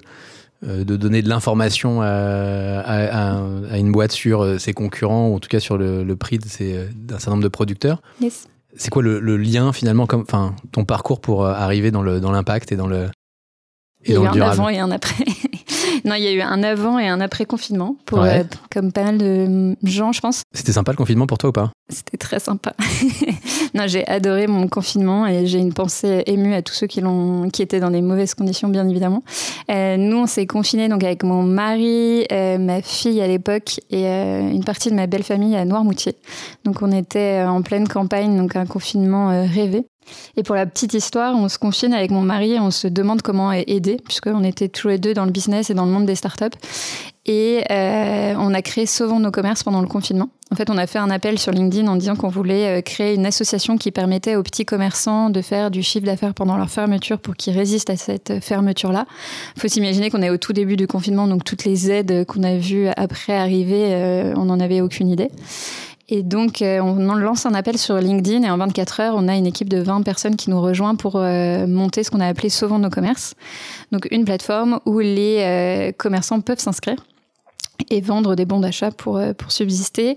euh, 0.67 0.85
de 0.85 0.97
donner 0.97 1.23
de 1.23 1.29
l'information 1.29 2.01
à, 2.03 3.41
une 3.77 3.93
boîte 3.93 4.13
sur 4.13 4.43
euh, 4.43 4.59
ses 4.59 4.73
concurrents, 4.73 5.29
ou 5.29 5.37
en 5.37 5.39
tout 5.39 5.49
cas 5.49 5.61
sur 5.61 5.79
le, 5.79 6.05
prix 6.17 6.39
euh, 6.61 6.89
d'un 6.95 7.19
certain 7.19 7.33
nombre 7.33 7.45
de 7.45 7.49
producteurs. 7.49 8.03
Yes. 8.21 8.49
C'est 8.77 8.91
quoi 8.91 9.03
le, 9.03 9.37
lien 9.37 9.73
finalement, 9.73 10.07
comme, 10.07 10.23
enfin, 10.23 10.55
ton 10.73 10.85
parcours 10.85 11.21
pour 11.21 11.47
arriver 11.47 11.91
dans 11.91 12.03
l'impact 12.03 12.69
dans 12.71 12.75
et 12.75 12.77
dans 12.77 12.87
le, 12.87 13.09
et 14.05 14.13
Il 14.13 14.15
y 14.15 14.27
a 14.27 14.31
un 14.31 14.41
avant 14.41 14.69
et 14.69 14.79
un 14.79 14.91
après. 14.91 15.25
Non, 16.05 16.15
il 16.15 16.25
y 16.25 16.27
a 16.27 16.33
eu 16.33 16.41
un 16.41 16.63
avant 16.63 16.99
et 16.99 17.09
un 17.09 17.21
après 17.21 17.45
confinement, 17.45 17.97
pour, 18.07 18.23
euh, 18.23 18.43
comme 18.71 18.93
pas 18.93 19.05
mal 19.05 19.19
de 19.19 19.77
gens, 19.83 20.13
je 20.13 20.21
pense. 20.21 20.43
C'était 20.53 20.73
sympa 20.73 20.93
le 20.93 20.97
confinement 20.97 21.27
pour 21.27 21.39
toi 21.39 21.51
ou 21.51 21.53
pas? 21.53 21.71
C'était 21.89 22.17
très 22.17 22.39
sympa. 22.39 22.75
non, 23.75 23.85
j'ai 23.87 24.07
adoré 24.07 24.47
mon 24.47 24.69
confinement 24.69 25.27
et 25.27 25.47
j'ai 25.47 25.59
une 25.59 25.73
pensée 25.73 26.23
émue 26.27 26.55
à 26.55 26.63
tous 26.63 26.75
ceux 26.75 26.87
qui, 26.87 27.01
l'ont, 27.01 27.49
qui 27.51 27.63
étaient 27.63 27.81
dans 27.81 27.91
des 27.91 28.03
mauvaises 28.03 28.35
conditions, 28.35 28.69
bien 28.69 28.89
évidemment. 28.89 29.23
Euh, 29.71 29.97
nous, 29.97 30.19
on 30.19 30.27
s'est 30.27 30.47
confinés 30.47 30.89
donc 30.89 31.03
avec 31.05 31.23
mon 31.23 31.43
mari, 31.43 32.27
euh, 32.33 32.59
ma 32.59 32.83
fille 32.83 33.21
à 33.21 33.27
l'époque 33.27 33.81
et 33.91 34.07
une 34.07 34.65
partie 34.65 34.91
de 34.91 34.95
ma 34.95 35.07
belle 35.07 35.25
famille 35.25 35.57
à 35.57 35.65
Noirmoutier. 35.65 36.17
Donc, 36.65 36.83
on 36.83 36.93
était 36.93 37.43
en 37.43 37.63
pleine 37.63 37.89
campagne, 37.89 38.37
donc 38.37 38.57
un 38.57 38.67
confinement 38.67 39.29
rêvé. 39.29 39.87
Et 40.37 40.43
pour 40.43 40.55
la 40.55 40.67
petite 40.67 40.95
histoire, 40.95 41.35
on 41.35 41.49
se 41.49 41.59
confine 41.59 41.93
avec 41.93 42.11
mon 42.11 42.23
mari 42.23 42.53
et 42.53 42.61
on 42.61 42.71
se 42.71 42.89
demande 42.89 43.23
comment 43.23 43.53
aider, 43.53 43.99
puisqu'on 44.05 44.45
était 44.45 44.69
tous 44.69 44.89
les 44.89 44.99
deux 44.99 45.15
dans 45.15 45.25
le 45.25 45.31
business 45.31 45.71
et 45.71 45.75
dans 45.75 45.85
le 45.85 45.93
monde 45.93 46.07
des 46.07 46.15
startups. 46.15 46.57
Et 47.27 47.63
euh, 47.71 48.35
on 48.39 48.55
a 48.55 48.63
créé 48.63 48.87
Sauvons 48.87 49.21
nos 49.21 49.31
commerces 49.31 49.63
pendant 49.63 49.83
le 49.83 49.87
confinement. 49.87 50.31
En 50.51 50.57
fait, 50.57 50.71
on 50.71 50.79
a 50.79 50.87
fait 50.87 50.99
un 50.99 51.11
appel 51.11 51.39
sur 51.39 51.53
LinkedIn 51.53 51.87
en 51.87 51.97
disant 51.97 52.17
qu'on 52.17 52.31
voulait 52.31 52.79
euh, 52.79 52.81
créer 52.81 53.15
une 53.15 53.27
association 53.27 53.77
qui 53.77 53.91
permettait 53.91 54.35
aux 54.35 54.43
petits 54.43 54.65
commerçants 54.65 55.29
de 55.29 55.43
faire 55.43 55.71
du 55.71 55.83
chiffre 55.83 56.07
d'affaires 56.07 56.33
pendant 56.33 56.57
leur 56.57 56.71
fermeture 56.71 57.19
pour 57.19 57.37
qu'ils 57.37 57.55
résistent 57.55 57.91
à 57.91 57.97
cette 57.97 58.41
fermeture-là. 58.41 59.05
Il 59.57 59.61
faut 59.61 59.69
s'imaginer 59.69 60.09
qu'on 60.09 60.23
est 60.23 60.31
au 60.31 60.39
tout 60.39 60.55
début 60.55 60.77
du 60.77 60.87
confinement, 60.87 61.27
donc 61.27 61.45
toutes 61.45 61.67
les 61.67 61.91
aides 61.91 62.25
qu'on 62.25 62.43
a 62.45 62.57
vues 62.57 62.89
après 62.97 63.35
arriver, 63.35 63.93
euh, 63.93 64.33
on 64.37 64.47
n'en 64.47 64.59
avait 64.59 64.81
aucune 64.81 65.11
idée. 65.11 65.29
Et 66.11 66.23
donc, 66.23 66.63
euh, 66.63 66.81
on 66.81 67.15
lance 67.15 67.45
un 67.45 67.53
appel 67.53 67.77
sur 67.77 67.97
LinkedIn 67.99 68.43
et 68.43 68.51
en 68.51 68.57
24 68.57 69.01
heures, 69.01 69.15
on 69.17 69.29
a 69.29 69.37
une 69.37 69.47
équipe 69.47 69.69
de 69.69 69.79
20 69.79 70.03
personnes 70.03 70.37
qui 70.37 70.49
nous 70.49 70.61
rejoint 70.61 70.95
pour 70.95 71.17
euh, 71.17 71.67
monter 71.67 72.03
ce 72.03 72.11
qu'on 72.11 72.21
a 72.21 72.27
appelé 72.27 72.49
Sauvons 72.49 72.79
nos 72.79 72.89
commerces. 72.89 73.35
Donc, 73.93 74.09
une 74.11 74.25
plateforme 74.25 74.81
où 74.87 75.01
les 75.01 75.41
euh, 75.41 75.93
commerçants 75.93 76.41
peuvent 76.41 76.61
s'inscrire 76.61 77.05
et 77.91 78.01
vendre 78.01 78.35
des 78.35 78.45
bons 78.45 78.61
d'achat 78.61 78.91
pour, 78.91 79.17
euh, 79.17 79.33
pour 79.33 79.53
subsister. 79.53 80.17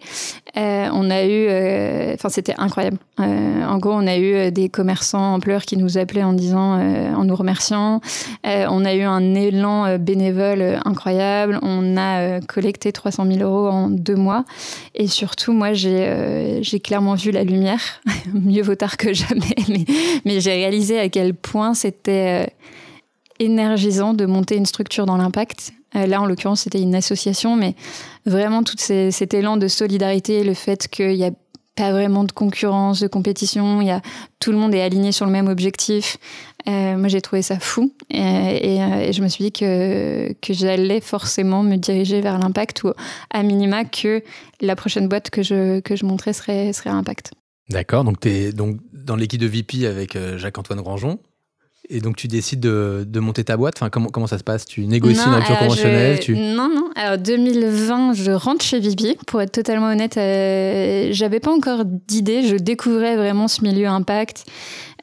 Euh, 0.57 0.89
on 0.91 1.09
a 1.09 1.23
eu, 1.23 1.47
euh, 1.47 2.13
enfin 2.13 2.29
c'était 2.29 2.55
incroyable. 2.57 2.97
Euh, 3.19 3.63
en 3.63 3.77
gros, 3.77 3.93
on 3.93 4.07
a 4.07 4.17
eu 4.17 4.51
des 4.51 4.69
commerçants 4.69 5.35
en 5.35 5.39
pleurs 5.39 5.63
qui 5.63 5.77
nous 5.77 5.97
appelaient 5.97 6.23
en 6.23 6.33
disant, 6.33 6.79
en 6.81 7.23
nous 7.23 7.35
remerciant. 7.35 8.01
on 8.43 8.85
a 8.85 8.93
eu 8.93 9.03
un 9.03 9.35
élan 9.35 9.97
bénévole 9.97 10.79
incroyable. 10.85 11.59
On 11.61 11.97
a 11.97 12.41
collecté 12.41 12.91
300 12.91 13.25
000 13.25 13.39
euros 13.39 13.69
en 13.69 13.89
deux 13.89 14.15
mois. 14.15 14.43
Et 14.95 15.07
surtout, 15.07 15.53
moi, 15.53 15.73
j'ai 15.73 16.59
j'ai 16.61 16.79
clairement 16.79 17.15
vu 17.15 17.31
la 17.31 17.43
lumière. 17.43 18.01
Mieux 18.33 18.63
vaut 18.63 18.75
tard 18.75 18.97
que 18.97 19.13
jamais. 19.13 19.41
Mais, 19.69 19.85
mais 20.25 20.41
j'ai 20.41 20.51
réalisé 20.51 20.99
à 20.99 21.07
quel 21.07 21.33
point 21.33 21.73
c'était 21.73 22.51
énergisant 23.39 24.13
de 24.13 24.25
monter 24.25 24.55
une 24.55 24.65
structure 24.65 25.05
dans 25.05 25.17
l'impact 25.17 25.71
euh, 25.71 25.80
là, 25.93 26.21
en 26.21 26.25
l'occurrence, 26.25 26.61
c'était 26.61 26.81
une 26.81 26.95
association, 26.95 27.55
mais 27.55 27.75
vraiment 28.25 28.63
tout 28.63 28.75
cet 28.77 29.33
élan 29.33 29.57
de 29.57 29.67
solidarité, 29.67 30.43
le 30.43 30.53
fait 30.53 30.87
qu'il 30.87 31.15
n'y 31.15 31.25
a 31.25 31.31
pas 31.75 31.91
vraiment 31.91 32.23
de 32.23 32.31
concurrence, 32.31 32.99
de 32.99 33.07
compétition, 33.07 33.81
il 33.81 33.87
y 33.87 33.91
a, 33.91 34.01
tout 34.39 34.51
le 34.51 34.57
monde 34.57 34.75
est 34.75 34.81
aligné 34.81 35.11
sur 35.11 35.25
le 35.25 35.31
même 35.31 35.47
objectif. 35.47 36.17
Euh, 36.67 36.97
moi, 36.97 37.07
j'ai 37.07 37.21
trouvé 37.21 37.41
ça 37.41 37.59
fou 37.59 37.93
et, 38.09 38.81
euh, 38.81 39.11
je 39.11 39.21
me 39.21 39.27
suis 39.27 39.45
dit 39.45 39.51
que, 39.51 40.33
que 40.33 40.53
j'allais 40.53 41.01
forcément 41.01 41.63
me 41.63 41.77
diriger 41.77 42.21
vers 42.21 42.37
l'impact 42.37 42.83
ou 42.83 42.91
à 43.31 43.43
minima 43.43 43.85
que 43.85 44.21
la 44.59 44.75
prochaine 44.75 45.07
boîte 45.07 45.29
que 45.29 45.43
je, 45.43 45.79
que 45.79 45.95
je 45.95 46.05
montrais 46.05 46.33
serait, 46.33 46.73
serait 46.73 46.89
impact. 46.89 47.31
D'accord, 47.69 48.03
donc 48.03 48.19
tu 48.19 48.29
es 48.29 48.51
donc 48.51 48.77
dans 48.93 49.15
l'équipe 49.15 49.39
de 49.39 49.47
VP 49.47 49.87
avec 49.87 50.17
Jacques-Antoine 50.37 50.81
Grangeon. 50.81 51.19
Et 51.93 51.99
donc 51.99 52.15
tu 52.15 52.29
décides 52.29 52.61
de, 52.61 53.05
de, 53.05 53.19
monter 53.19 53.43
ta 53.43 53.57
boîte 53.57 53.75
enfin, 53.77 53.89
comment, 53.89 54.07
comment 54.07 54.25
ça 54.25 54.37
se 54.37 54.45
passe? 54.45 54.65
Tu 54.65 54.87
négocies 54.87 55.19
une 55.27 55.33
rupture 55.33 55.57
conventionnelle 55.57 56.19
tu... 56.21 56.37
Non, 56.37 56.69
non. 56.73 56.89
Alors 56.95 57.17
2020, 57.17 58.13
je 58.13 58.31
rentre 58.31 58.63
chez 58.63 58.79
Vipi. 58.79 59.17
Pour 59.27 59.41
être 59.41 59.51
totalement 59.51 59.87
honnête, 59.87 60.15
euh, 60.15 61.09
j'avais 61.11 61.41
pas 61.41 61.51
encore 61.51 61.83
d'idée. 61.83 62.47
Je 62.47 62.55
découvrais 62.55 63.17
vraiment 63.17 63.49
ce 63.49 63.61
milieu 63.61 63.87
impact. 63.87 64.45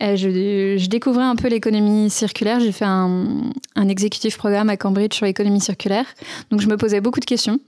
Euh, 0.03 0.17
je, 0.17 0.79
je, 0.79 0.89
découvrais 0.89 1.25
un 1.25 1.37
peu 1.37 1.49
l'économie 1.49 2.09
circulaire. 2.09 2.59
J'ai 2.59 2.73
fait 2.73 2.87
un, 2.87 3.53
un 3.77 3.89
exécutif 3.89 4.39
programme 4.39 4.71
à 4.71 4.79
Cambridge 4.79 5.15
sur 5.15 5.27
l'économie 5.27 5.61
circulaire. 5.61 6.07
Donc 6.51 6.63
je 6.63 6.69
me 6.69 6.79
posais 6.79 7.03
beaucoup 7.03 7.21
de 7.21 7.27
questions 7.27 7.61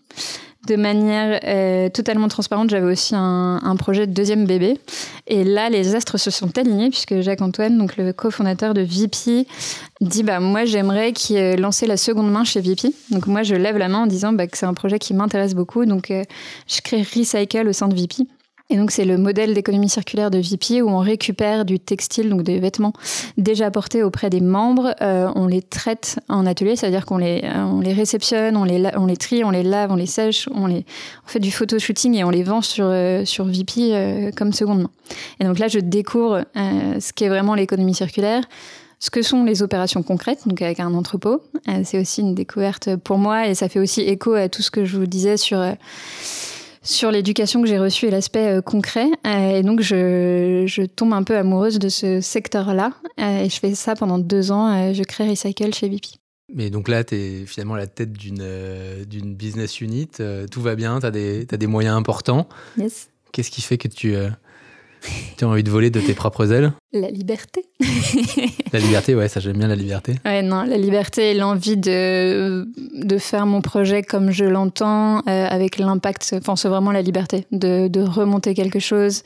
de 0.67 0.77
manière 0.77 1.41
euh, 1.45 1.89
totalement 1.89 2.29
transparente, 2.29 2.71
j'avais 2.71 2.91
aussi 2.91 3.15
un, 3.15 3.61
un, 3.63 3.77
projet 3.77 4.07
de 4.07 4.13
deuxième 4.13 4.45
bébé. 4.45 4.79
Et 5.27 5.43
là, 5.43 5.71
les 5.71 5.95
astres 5.95 6.19
se 6.19 6.31
sont 6.31 6.57
alignés 6.59 6.91
puisque 6.91 7.21
Jacques-Antoine, 7.21 7.79
donc 7.79 7.97
le 7.97 8.13
cofondateur 8.13 8.75
de 8.75 8.83
VP, 8.83 9.47
dit 10.01 10.23
bah 10.23 10.41
moi 10.41 10.65
j'aimerais 10.65 11.13
qu'il 11.13 11.37
ait 11.37 11.57
lancé 11.57 11.87
la 11.87 11.97
seconde 11.97 12.31
main 12.31 12.45
chez 12.45 12.61
VP. 12.61 12.93
Donc 13.11 13.27
moi 13.27 13.43
je 13.43 13.55
lève 13.55 13.79
la 13.79 13.89
main 13.89 14.03
en 14.03 14.07
disant 14.07 14.33
bah, 14.33 14.47
que 14.47 14.59
c'est 14.59 14.67
un 14.67 14.75
projet 14.75 14.99
qui 14.99 15.15
m'intéresse 15.15 15.55
beaucoup. 15.55 15.87
Donc 15.87 16.11
euh, 16.11 16.25
je 16.69 16.81
crée 16.83 17.03
Recycle 17.03 17.67
au 17.67 17.73
sein 17.73 17.89
de 17.89 17.95
VP. 17.95 18.27
Et 18.71 18.77
donc, 18.77 18.93
c'est 18.93 19.05
le 19.05 19.19
modèle 19.19 19.53
d'économie 19.53 19.89
circulaire 19.89 20.31
de 20.31 20.39
VP 20.39 20.81
où 20.81 20.89
on 20.89 21.01
récupère 21.01 21.65
du 21.65 21.81
textile, 21.81 22.31
donc 22.31 22.43
des 22.43 22.61
vêtements 22.61 22.93
déjà 23.37 23.69
portés 23.73 24.05
auprès 24.05 24.31
des 24.31 24.41
membres. 24.41 24.95
Euh, 25.01 25.29
on 25.35 25.49
les 25.49 25.61
traite 25.61 26.21
en 26.29 26.47
atelier, 26.47 26.77
c'est-à-dire 26.77 27.05
qu'on 27.05 27.19
les, 27.19 27.43
euh, 27.43 27.65
on 27.65 27.81
les 27.81 27.93
réceptionne, 27.93 28.57
on 28.57 28.63
les, 28.63 28.89
on 28.97 29.07
les 29.07 29.17
trie, 29.17 29.43
on 29.43 29.51
les 29.51 29.65
lave, 29.65 29.91
on 29.91 29.97
les 29.97 30.07
sèche, 30.07 30.49
on, 30.55 30.67
les, 30.67 30.87
on 31.27 31.29
fait 31.29 31.41
du 31.41 31.51
photoshooting 31.51 32.15
et 32.15 32.23
on 32.23 32.31
les 32.31 32.45
vend 32.45 32.63
sur, 32.63 32.87
euh, 32.87 33.25
sur 33.25 33.45
VP 33.45 34.33
comme 34.37 34.53
seconde 34.53 34.83
main. 34.83 34.91
Et 35.41 35.45
donc 35.45 35.59
là, 35.59 35.67
je 35.67 35.81
découvre 35.81 36.45
ce 36.55 37.13
qu'est 37.13 37.29
vraiment 37.29 37.55
l'économie 37.55 37.95
circulaire 37.95 38.45
ce 39.03 39.09
que 39.09 39.23
sont 39.23 39.45
les 39.45 39.63
opérations 39.63 40.03
concrètes, 40.03 40.47
donc 40.47 40.61
avec 40.61 40.79
un 40.79 40.93
entrepôt. 40.93 41.41
c'est 41.85 41.99
aussi 41.99 42.21
une 42.21 42.35
découverte 42.35 42.97
pour 42.97 43.17
moi 43.17 43.49
et 43.49 43.55
ça 43.55 43.71
fait 43.71 43.79
aussi 43.81 44.03
écho 44.03 44.35
à 44.35 44.51
tout 44.51 44.61
ce 44.61 44.71
que 44.71 44.85
je 44.85 44.99
vous 44.99 45.07
disais 45.07 45.39
sur 45.39 45.59
sur 46.83 47.11
l'éducation 47.11 47.63
que 47.63 47.69
j'ai 47.69 47.79
reçue 47.79 48.07
et 48.07 48.11
l'aspect 48.11 48.59
euh, 48.59 48.63
concret. 48.63 49.09
Euh, 49.27 49.59
et 49.59 49.63
donc, 49.63 49.81
je, 49.81 50.65
je, 50.67 50.83
tombe 50.83 51.13
un 51.13 51.23
peu 51.23 51.37
amoureuse 51.37 51.79
de 51.79 51.89
ce 51.89 52.21
secteur-là. 52.21 52.93
Euh, 53.19 53.45
et 53.45 53.49
je 53.51 53.59
fais 53.59 53.75
ça 53.75 53.95
pendant 53.95 54.19
deux 54.19 54.51
ans. 54.51 54.93
je 54.93 55.03
crée 55.03 55.29
Recycle 55.29 55.75
chez 55.75 55.89
VP. 55.89 56.09
Mais 56.53 56.71
donc 56.71 56.89
là, 56.89 57.05
tu 57.05 57.15
es 57.15 57.47
finalement 57.47 57.77
la 57.77 57.87
tête 57.87 58.13
d'une 58.13 58.45
d'une 59.09 59.35
business 59.37 59.81
unit. 59.81 60.09
tout 60.51 60.61
va 60.61 60.75
bien, 60.75 60.99
tu 60.99 61.07
as, 61.07 61.09
as, 61.09 61.57
des 61.57 61.67
moyens 61.69 61.97
importants. 61.97 62.49
Yes. 62.77 63.09
Qu'est-ce 63.33 63.53
qui 63.53 63.63
fait 63.63 63.79
que 63.79 63.87
tu 63.87 64.17
tu 65.37 65.45
as 65.45 65.49
envie 65.49 65.63
de 65.63 65.71
voler 65.71 65.91
de 65.91 66.01
tes 66.01 66.15
propres 66.15 66.53
ailes 66.53 66.73
La 66.93 67.11
liberté. 67.11 67.65
la 68.73 68.79
liberté, 68.79 69.15
ouais, 69.15 69.29
ça 69.29 69.41
j'aime 69.41 69.57
bien 69.59 69.69
la 69.69 69.77
liberté. 69.77 70.15
Ouais, 70.25 70.43
non, 70.43 70.63
la 70.63 70.77
liberté 70.77 71.31
et 71.31 71.35
l'envie 71.35 71.77
de, 71.77 72.67
de 72.77 73.19
faire 73.19 73.47
mon 73.47 73.61
projet 73.63 74.03
comme 74.03 74.31
je 74.31 74.45
l'entends, 74.45 75.19
euh, 75.19 75.47
avec 75.49 75.79
l'impact, 75.79 76.35
enfin 76.39 76.57
c'est 76.57 76.69
vraiment 76.69 76.93
la 76.93 77.03
liberté, 77.03 77.47
de, 77.53 77.89
de, 77.89 78.01
remonter 78.01 78.55
quelque 78.55 78.79
chose 78.79 79.23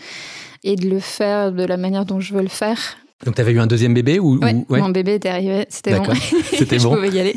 et 0.63 0.77
de 0.77 0.89
le 0.89 1.01
faire 1.01 1.53
de 1.53 1.65
la 1.65 1.77
manière 1.77 2.05
dont 2.05 2.21
je 2.21 2.35
veux 2.35 2.43
le 2.43 2.49
faire. 2.49 2.79
Donc 3.25 3.35
tu 3.35 3.41
avais 3.41 3.53
eu 3.53 3.61
un 3.61 3.67
deuxième 3.67 3.95
bébé 3.95 4.19
ou, 4.19 4.39
ouais, 4.39 4.55
mon 4.69 4.91
bébé 4.91 5.15
était 5.15 5.29
arrivé, 5.29 5.67
c'était 5.69 5.99
bon. 5.99 6.15
C'était 6.53 6.79
bon. 6.79 6.91
je 6.93 6.97
pouvais 6.97 7.11
y 7.11 7.21
aller. 7.21 7.35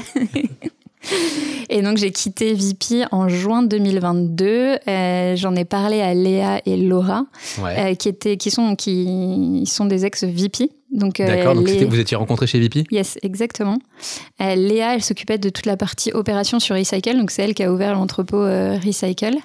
Et 1.70 1.82
donc 1.82 1.98
j'ai 1.98 2.12
quitté 2.12 2.54
VP 2.54 3.06
en 3.12 3.28
juin 3.28 3.64
2022. 3.64 4.78
Euh, 4.88 5.36
J'en 5.36 5.56
ai 5.56 5.66
parlé 5.66 6.02
à 6.02 6.14
Léa 6.14 6.62
et 6.66 6.78
Laura, 6.78 7.26
euh, 7.60 7.94
qui 7.96 8.10
étaient, 8.10 8.38
qui 8.38 8.52
sont, 8.52 8.76
qui 8.76 9.64
sont 9.66 9.86
des 9.86 10.06
ex 10.06 10.24
VP. 10.24 10.70
Donc, 10.90 11.20
euh, 11.20 11.28
D'accord, 11.28 11.54
donc 11.56 11.68
vous 11.68 12.00
étiez 12.00 12.16
rencontrés 12.16 12.48
chez 12.48 12.60
VP 12.60 12.86
Yes, 12.92 13.18
exactement. 13.22 13.78
Léa, 14.40 14.96
elle 14.96 15.04
s'occupait 15.04 15.38
de 15.38 15.50
toute 15.50 15.66
la 15.66 15.76
partie 15.76 16.12
opération 16.14 16.60
sur 16.60 16.78
Recycle, 16.78 17.18
donc 17.18 17.32
c'est 17.32 17.44
elle 17.44 17.54
qui 17.54 17.64
a 17.64 17.72
ouvert 17.72 17.94
l'entrepôt 17.94 18.42
Recycle. 18.42 19.36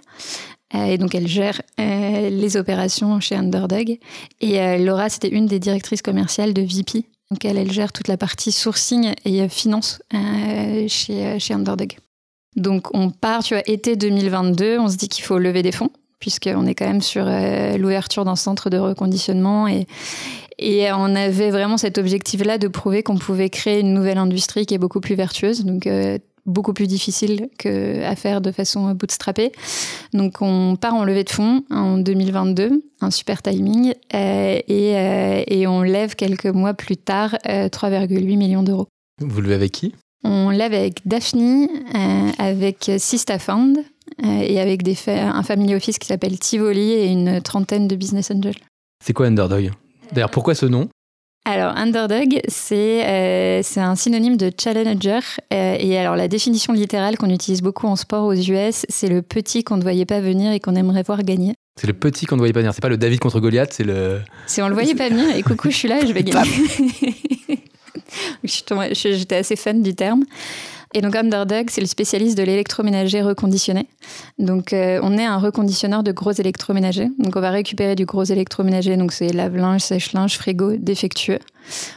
et 0.73 0.99
donc 0.99 1.17
elle 1.17 1.27
gère 1.27 1.61
les 1.79 2.57
opérations 2.57 3.19
chez 3.19 3.35
Underdog. 3.35 3.99
Et 4.41 4.79
Laura, 4.79 5.09
c'était 5.09 5.31
une 5.31 5.47
des 5.47 5.59
directrices 5.59 6.03
commerciales 6.03 6.55
de 6.55 6.63
VP. 6.63 7.07
Donc 7.33 7.45
elle, 7.45 7.73
gère 7.73 7.93
toute 7.93 8.09
la 8.09 8.19
partie 8.19 8.53
sourcing 8.53 9.15
et 9.25 9.49
finance 9.49 10.03
chez, 10.87 11.39
chez 11.39 11.55
Underdog. 11.55 11.97
Donc 12.57 12.95
on 12.95 13.11
part, 13.11 13.43
tu 13.43 13.55
vois, 13.55 13.63
été 13.67 13.97
2022, 13.97 14.79
on 14.79 14.89
se 14.89 14.97
dit 14.97 15.09
qu'il 15.09 15.25
faut 15.25 15.39
lever 15.39 15.63
des 15.63 15.73
fonds, 15.73 15.91
puisqu'on 16.19 16.67
est 16.67 16.75
quand 16.75 16.87
même 16.87 17.01
sur 17.01 17.25
euh, 17.27 17.77
l'ouverture 17.79 18.25
d'un 18.25 18.37
centre 18.37 18.69
de 18.69 18.77
reconditionnement 18.79 19.67
et, 19.67 19.87
et 20.59 20.93
on 20.93 21.15
avait 21.15 21.51
vraiment 21.51 21.79
cet 21.79 21.99
objectif-là 21.99 22.59
de 22.59 22.69
prouver 22.69 23.03
qu'on 23.03 23.17
pouvait 23.17 23.49
créer 23.49 23.81
une 23.81 23.95
nouvelle 23.95 24.19
industrie 24.19 24.67
qui 24.67 24.75
est 24.75 24.79
beaucoup 24.79 25.01
plus 25.01 25.15
vertueuse, 25.15 25.65
euh, 25.87 26.19
beaucoup 26.47 26.73
plus 26.73 26.87
difficile 26.87 27.49
que 27.59 28.03
à 28.03 28.17
faire 28.17 28.41
de 28.41 28.51
façon 28.51 28.93
bootstrappée. 28.93 29.53
Donc 30.13 30.39
on 30.41 30.77
part 30.77 30.95
en 30.95 31.05
levée 31.05 31.25
de 31.25 31.31
fonds 31.31 31.63
en 31.71 31.99
2022, 31.99 32.83
un 33.01 33.11
super 33.11 33.43
timing, 33.43 33.95
euh, 34.15 34.61
et, 34.69 34.93
et, 35.49 35.67
on 35.67 35.83
lève 35.83 36.15
quelques 36.17 36.47
mois 36.47 36.75
plus 36.75 36.97
tard 36.97 37.37
3,8 37.45 38.37
millions 38.37 38.63
d'euros. 38.63 38.89
Vous 39.21 39.41
levez 39.41 39.55
avec 39.55 39.73
qui? 39.73 39.95
On 40.25 40.51
lève 40.51 40.73
avec 40.73 41.07
Daphne, 41.07 41.67
euh, 41.95 42.31
avec 42.39 42.91
Sista 42.99 43.39
Fund 43.39 43.79
euh, 44.23 44.41
et 44.41 44.61
avec 44.61 44.83
des 44.83 44.97
un 45.09 45.43
family 45.43 45.75
office 45.75 45.99
qui 45.99 46.07
s'appelle 46.07 46.39
Tivoli 46.39 46.93
et 46.93 47.07
une 47.07 47.41
trentaine 47.41 47.89
de 47.89 47.97
business 47.97 48.31
angels. 48.31 48.55
C'est 49.05 49.13
quoi 49.13 49.27
Underdog? 49.27 49.73
D'ailleurs, 50.13 50.31
pourquoi 50.31 50.55
ce 50.55 50.67
nom? 50.67 50.89
Alors, 51.45 51.77
underdog, 51.77 52.41
c'est 52.47 53.05
euh, 53.05 53.63
un 53.77 53.97
synonyme 53.97 54.37
de 54.37 54.53
challenger. 54.57 55.21
et 55.51 55.99
alors, 55.99 56.15
la 56.15 56.29
définition 56.29 56.73
littérale 56.73 57.17
qu'on 57.19 57.31
utilise 57.31 57.63
beaucoup 57.63 57.89
en 57.89 57.97
sport 57.97 58.25
aux 58.25 58.35
US, 58.35 58.87
c'est 58.89 59.09
le 59.09 59.23
petit 59.23 59.65
qu'on 59.65 59.77
ne 59.77 59.83
voyait 59.83 60.07
pas 60.07 60.21
venir 60.21 60.53
et 60.53 60.61
qu'on 60.61 60.77
aimerait 60.77 61.03
voir 61.03 61.23
gagner. 61.25 61.55
C'est 61.81 61.87
le 61.87 61.95
petit 61.95 62.27
qu'on 62.27 62.37
ne 62.37 62.41
voyait 62.41 62.53
pas 62.53 62.61
venir. 62.61 62.75
C'est 62.75 62.83
pas 62.83 62.89
le 62.89 62.99
David 62.99 63.19
contre 63.19 63.41
Goliath, 63.41 63.73
c'est 63.73 63.85
le. 63.85 64.21
C'est 64.47 64.63
on 64.63 64.69
le 64.69 64.75
voyait 64.75 64.95
pas 64.95 65.09
venir 65.09 65.35
et 65.35 65.43
coucou, 65.43 65.71
je 65.71 65.77
suis 65.77 65.89
là 65.89 66.03
et 66.03 66.07
je 66.07 66.13
vais 66.13 66.23
gagner. 66.23 66.51
J'étais 68.45 69.37
assez 69.37 69.57
fan 69.57 69.83
du 69.83 69.95
terme. 69.95 70.25
Et 70.95 71.01
donc 71.01 71.17
Underdog, 71.17 71.71
c'est 71.71 71.81
le 71.81 71.87
spécialiste 71.87 72.37
de 72.37 72.43
l'électroménager 72.43 73.23
reconditionné. 73.23 73.87
Donc 74.39 74.73
euh, 74.73 75.01
on 75.03 75.17
est 75.17 75.25
un 75.25 75.39
reconditionneur 75.39 76.03
de 76.03 76.13
gros 76.13 76.33
électroménagers. 76.33 77.09
Donc 77.19 77.37
on 77.37 77.41
va 77.41 77.51
récupérer 77.51 77.95
du 77.95 78.05
gros 78.05 78.25
électroménager, 78.25 78.97
donc 78.97 79.13
c'est 79.13 79.33
lave-linge, 79.33 79.81
sèche-linge, 79.81 80.37
frigo 80.37 80.77
défectueux. 80.77 81.39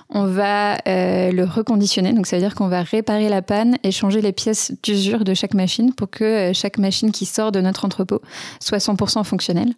On 0.10 0.26
va 0.26 0.78
euh, 0.88 1.32
le 1.32 1.44
reconditionner, 1.44 2.14
donc 2.14 2.28
ça 2.28 2.36
veut 2.36 2.42
dire 2.42 2.56
qu'on 2.56 2.68
va 2.68 2.82
réparer 2.84 3.30
la 3.30 3.42
panne 3.42 3.78
et 3.84 3.92
changer 3.92 4.22
les 4.22 4.32
pièces 4.32 4.74
d'usure 4.84 5.24
de 5.24 5.34
chaque 5.34 5.54
machine 5.54 5.94
pour 5.94 6.10
que 6.10 6.24
euh, 6.24 6.54
chaque 6.54 6.78
machine 6.78 7.12
qui 7.12 7.26
sort 7.26 7.52
de 7.52 7.62
notre 7.62 7.86
entrepôt 7.86 8.22
soit 8.60 8.78
100% 8.78 9.24
fonctionnelle. 9.24 9.74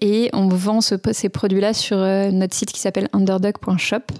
Et 0.00 0.30
on 0.32 0.48
vend 0.48 0.80
ce, 0.80 0.94
ces 1.12 1.28
produits-là 1.28 1.74
sur 1.74 1.98
euh, 1.98 2.30
notre 2.30 2.54
site 2.54 2.70
qui 2.72 2.78
s'appelle 2.78 3.08
underdog.shop. 3.12 4.12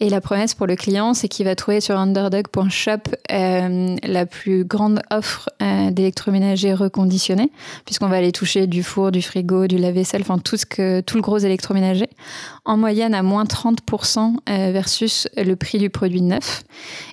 Et 0.00 0.08
la 0.08 0.20
promesse 0.20 0.54
pour 0.54 0.66
le 0.66 0.76
client, 0.76 1.12
c'est 1.12 1.28
qu'il 1.28 1.44
va 1.44 1.54
trouver 1.54 1.80
sur 1.80 1.98
underdog.shop 1.98 3.14
la 3.28 4.26
plus 4.26 4.64
grande 4.64 5.02
offre 5.10 5.50
euh, 5.62 5.90
d'électroménager 5.90 6.72
reconditionné, 6.72 7.50
puisqu'on 7.84 8.08
va 8.08 8.16
aller 8.16 8.32
toucher 8.32 8.66
du 8.66 8.82
four, 8.82 9.10
du 9.10 9.22
frigo, 9.22 9.66
du 9.66 9.76
lave-vaisselle, 9.76 10.22
enfin 10.22 10.38
tout, 10.38 10.56
ce 10.56 10.66
que, 10.66 11.00
tout 11.00 11.16
le 11.16 11.22
gros 11.22 11.38
électroménager, 11.38 12.08
en 12.64 12.76
moyenne 12.76 13.14
à 13.14 13.22
moins 13.22 13.44
30% 13.44 14.36
versus 14.46 15.28
le 15.36 15.54
prix 15.56 15.78
du 15.78 15.90
produit 15.90 16.22
neuf. 16.22 16.62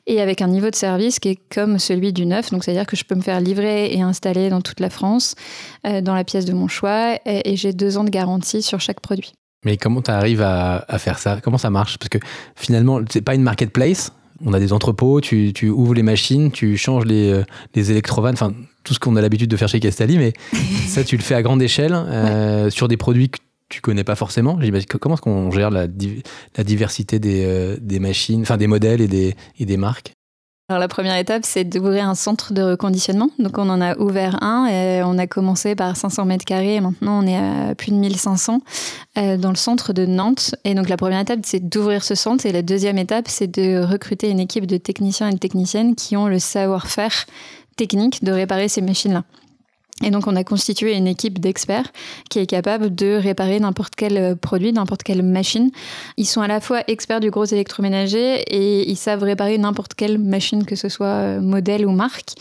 Et 0.06 0.22
avec 0.22 0.42
un 0.42 0.48
niveau 0.48 0.70
de 0.70 0.76
service 0.76 1.20
qui 1.20 1.30
est 1.30 1.40
comme 1.54 1.80
celui 1.80 2.14
du 2.14 2.26
neuf. 2.26 2.52
Donc, 2.52 2.64
c'est-à-dire 2.64 2.86
que 2.86 2.96
je 2.96 3.04
peux 3.04 3.16
me 3.16 3.22
faire 3.22 3.40
livrer 3.40 3.94
et 3.94 4.02
installer 4.02 4.50
dans 4.50 4.62
toute 4.62 4.80
la 4.80 4.90
France, 4.90 5.36
dans 5.84 6.16
la 6.16 6.24
pièce 6.24 6.46
de 6.46 6.54
mon 6.54 6.68
choix. 6.68 7.18
Et, 7.26 7.56
j'ai 7.56 7.74
deux 7.74 7.98
ans 7.98 8.04
de 8.04 8.10
garantie 8.10 8.62
sur 8.62 8.80
chaque 8.80 9.00
produit. 9.00 9.34
Mais 9.66 9.78
comment 9.78 10.02
tu 10.02 10.12
arrives 10.12 10.42
à, 10.42 10.86
à, 10.88 11.00
faire 11.00 11.20
ça? 11.20 11.40
Comment 11.44 11.58
ça 11.58 11.70
marche? 11.70 11.98
Parce 11.98 12.10
que 12.10 12.20
finalement, 12.56 13.02
c'est 13.10 13.22
pas 13.22 13.36
une 13.36 13.44
marketplace, 13.44 14.12
on 14.46 14.54
a 14.54 14.60
des 14.60 14.74
entrepôts, 14.74 15.22
tu, 15.22 15.54
ouvres 15.70 15.94
les 15.94 16.04
machines, 16.04 16.52
tu 16.52 16.78
changes 16.78 17.06
les, 17.06 17.32
euh, 17.32 17.44
les 17.76 17.92
électrovannes, 17.92 18.34
enfin 18.34 18.54
tout 18.84 18.94
ce 18.94 19.00
qu'on 19.00 19.16
a 19.16 19.22
l'habitude 19.22 19.50
de 19.50 19.58
faire 19.58 19.68
chez 19.68 19.80
Castali, 19.80 20.18
mais 20.18 20.34
ça 20.88 21.04
tu 21.04 21.18
le 21.18 21.24
fais 21.24 21.36
à 21.36 21.42
grande 21.42 21.62
échelle 21.62 21.94
euh, 21.94 22.70
sur 22.70 22.88
des 22.88 22.98
produits 22.98 23.30
que 23.30 23.40
tu 23.70 23.82
connais 23.82 24.04
pas 24.04 24.16
forcément. 24.16 24.58
Comment 25.00 25.16
est-ce 25.16 25.22
qu'on 25.22 25.52
gère 25.52 25.72
la, 25.72 25.88
diversité 25.88 27.20
des, 27.20 27.44
euh, 27.46 27.78
des, 27.82 28.00
machines, 28.00 28.42
enfin 28.42 28.58
des 28.58 28.68
modèles 28.68 29.02
et 29.02 29.08
des, 29.08 29.36
et 29.60 29.66
des 29.66 29.78
marques? 29.78 30.14
Alors 30.70 30.82
la 30.82 30.90
première 30.90 31.16
étape, 31.16 31.44
c'est 31.46 31.64
d'ouvrir 31.64 32.10
un 32.10 32.16
centre 32.16 32.52
de 32.52 32.62
reconditionnement. 32.62 33.30
Donc 33.40 33.58
on 33.58 33.70
en 33.70 33.80
a 33.80 33.98
ouvert 34.00 34.44
un 34.44 34.68
et 34.68 35.02
on 35.02 35.18
a 35.18 35.26
commencé 35.26 35.76
par 35.76 35.96
500 35.96 36.26
mètres 36.26 36.44
carrés 36.44 36.76
et 36.76 36.82
maintenant 36.82 37.24
on 37.24 37.26
est 37.26 37.38
à 37.38 37.74
plus 37.74 37.92
de 37.92 37.96
1500 37.96 38.60
euh, 39.18 39.38
dans 39.38 39.50
le 39.50 39.56
centre 39.56 39.94
de 39.94 40.06
Nantes. 40.06 40.56
Et 40.66 40.76
donc 40.76 40.90
la 40.90 40.98
première 40.98 41.22
étape, 41.22 41.40
c'est 41.44 41.70
d'ouvrir 41.70 42.04
ce 42.04 42.16
centre 42.16 42.46
et 42.46 42.52
la 42.52 42.64
deuxième 42.64 42.98
étape, 42.98 43.30
c'est 43.30 43.48
de 43.48 43.82
recruter 43.82 44.30
une 44.30 44.42
équipe 44.42 44.66
de 44.66 44.76
techniciens 44.76 45.30
et 45.30 45.34
de 45.34 45.38
techniciennes 45.38 45.96
qui 45.96 46.18
ont 46.18 46.28
le 46.28 46.40
savoir-faire 46.40 47.26
technique 47.78 48.26
de 48.26 48.34
réparer 48.34 48.68
ces 48.68 48.82
machines-là. 48.82 49.24
Et 50.04 50.12
donc, 50.12 50.28
on 50.28 50.36
a 50.36 50.44
constitué 50.44 50.96
une 50.96 51.08
équipe 51.08 51.40
d'experts 51.40 51.92
qui 52.30 52.38
est 52.38 52.46
capable 52.46 52.94
de 52.94 53.16
réparer 53.16 53.60
n'importe 53.60 53.96
quel 53.96 54.18
euh, 54.18 54.36
produit, 54.36 54.72
n'importe 54.72 55.02
quelle 55.02 55.24
machine. 55.24 55.72
Ils 56.18 56.26
sont 56.26 56.42
à 56.42 56.48
la 56.48 56.62
fois 56.62 56.84
experts 56.88 57.20
du 57.20 57.32
gros 57.32 57.46
électroménager 57.46 58.42
et 58.42 58.88
ils 58.88 58.96
savent 58.96 59.24
réparer 59.24 59.58
n'importe 59.58 59.96
quelle 59.96 60.20
machine, 60.20 60.66
que 60.66 60.76
ce 60.76 60.88
soit 60.88 61.08
euh, 61.08 61.42
modèle 61.42 61.86
ou 61.88 61.92
marque. 61.92 62.36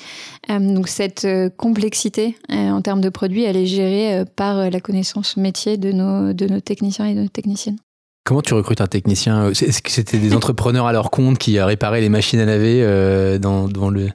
Euh, 0.51 0.59
donc, 0.59 0.89
cette 0.89 1.27
complexité 1.57 2.37
en 2.49 2.83
termes 2.83 3.01
de 3.01 3.09
produits, 3.09 3.45
elle 3.45 3.57
est 3.57 3.67
gérée 3.67 4.25
par 4.37 4.71
la 4.71 4.81
connaissance 4.81 5.37
métier 5.37 5.77
de 5.77 5.93
nos, 5.93 6.33
techniciens 6.61 7.07
et 7.07 7.15
de 7.15 7.23
nos 7.23 7.29
techniciennes. 7.29 7.79
Comment 8.25 8.43
tu 8.43 8.55
recrutes 8.55 8.81
un 8.81 8.87
technicien? 8.87 9.51
Est-ce 9.51 9.83
que 9.83 9.91
c'était 9.91 10.19
des 10.19 10.35
entrepreneurs 10.35 10.87
à 10.87 10.93
leur 10.93 11.11
compte 11.11 11.39
qui 11.39 11.59
réparaient 11.61 12.01
les 12.01 12.09
machines 12.09 12.41
à 12.41 12.45
laver 12.45 13.39
dans, 13.39 13.69
dans 13.69 13.91
le 13.91 14.11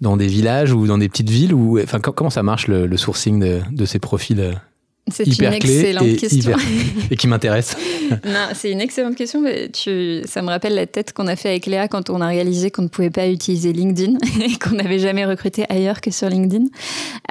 dans 0.00 0.16
des 0.16 0.26
villages 0.26 0.72
ou 0.72 0.86
dans 0.86 0.98
des 0.98 1.08
petites 1.08 1.30
villes 1.30 1.54
ou 1.54 1.80
enfin 1.80 2.00
comment 2.00 2.30
ça 2.30 2.42
marche 2.42 2.68
le, 2.68 2.96
sourcing 2.96 3.40
de, 3.40 3.60
de, 3.70 3.84
ces 3.84 3.98
profils 3.98 4.60
euh, 5.08 5.12
c'est 5.12 5.38
une 5.38 5.52
excellente 5.52 6.16
question. 6.16 6.56
et 7.10 7.16
qui 7.16 7.28
m'intéresse. 7.28 7.76
non, 8.24 8.48
c'est 8.54 8.72
une 8.72 8.80
excellente 8.80 9.14
question. 9.14 9.40
Mais 9.40 9.68
tu, 9.68 10.22
ça 10.26 10.42
me 10.42 10.48
rappelle 10.48 10.74
la 10.74 10.86
tête 10.86 11.12
qu'on 11.12 11.28
a 11.28 11.36
fait 11.36 11.50
avec 11.50 11.66
Léa 11.66 11.86
quand 11.86 12.10
on 12.10 12.20
a 12.20 12.26
réalisé 12.26 12.72
qu'on 12.72 12.82
ne 12.82 12.88
pouvait 12.88 13.10
pas 13.10 13.28
utiliser 13.28 13.72
LinkedIn 13.72 14.14
et 14.44 14.58
qu'on 14.58 14.74
n'avait 14.74 14.98
jamais 14.98 15.24
recruté 15.24 15.64
ailleurs 15.68 16.00
que 16.00 16.10
sur 16.10 16.28
LinkedIn. 16.28 16.64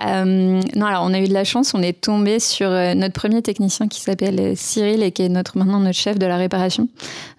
Euh, 0.05 0.62
non, 0.75 0.86
alors 0.86 1.03
on 1.03 1.13
a 1.13 1.20
eu 1.20 1.27
de 1.27 1.34
la 1.34 1.44
chance. 1.44 1.74
On 1.74 1.82
est 1.82 2.00
tombé 2.00 2.39
sur 2.39 2.70
euh, 2.70 2.94
notre 2.94 3.13
premier 3.13 3.41
technicien 3.41 3.89
qui 3.89 4.00
s'appelle 4.00 4.55
Cyril 4.55 5.03
et 5.03 5.12
qui 5.12 5.24
est 5.24 5.29
notre, 5.29 5.58
maintenant 5.58 5.79
notre 5.79 6.00
chef 6.00 6.17
de 6.17 6.25
la 6.25 6.38
réparation. 6.38 6.88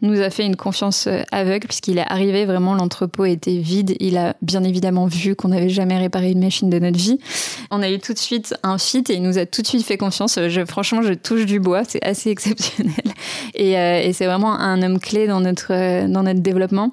Nous 0.03 0.21
a 0.21 0.29
fait 0.29 0.45
une 0.45 0.57
confiance 0.57 1.07
euh, 1.07 1.23
aveugle 1.33 1.67
puisqu'il 1.67 1.97
est 1.97 2.07
arrivé 2.07 2.45
vraiment, 2.45 2.75
l'entrepôt 2.75 3.25
était 3.25 3.57
vide. 3.57 3.97
Il 4.01 4.19
a 4.19 4.37
bien 4.43 4.65
évidemment 4.65 5.07
vu 5.07 5.35
qu'on 5.35 5.49
n'avait 5.49 5.71
jamais 5.71 5.97
réparé 5.97 6.33
une 6.33 6.41
machine 6.41 6.69
de 6.69 6.79
notre 6.79 6.99
vie. 6.99 7.19
On 7.71 7.81
a 7.81 7.91
eu 7.91 7.99
tout 7.99 8.13
de 8.13 8.19
suite 8.19 8.55
un 8.63 8.77
fit 8.77 9.03
et 9.09 9.15
il 9.15 9.23
nous 9.23 9.39
a 9.39 9.47
tout 9.47 9.63
de 9.63 9.67
suite 9.67 9.83
fait 9.83 9.97
confiance 9.97 10.26
je, 10.29 10.65
franchement, 10.65 11.03
je 11.03 11.13
touche 11.13 11.47
du 11.47 11.61
bois, 11.61 11.83
c'est 11.87 12.05
assez 12.05 12.31
exceptionnel. 12.37 12.95
Euh, 13.59 14.01
et, 14.01 14.13
c'est 14.13 14.27
vraiment 14.27 14.59
un 14.59 14.83
homme 14.83 14.99
clé 14.99 15.27
dans 15.27 15.41
notre, 15.41 15.73
euh, 15.73 16.09
dans 16.09 16.23
notre 16.23 16.41
développement. 16.41 16.93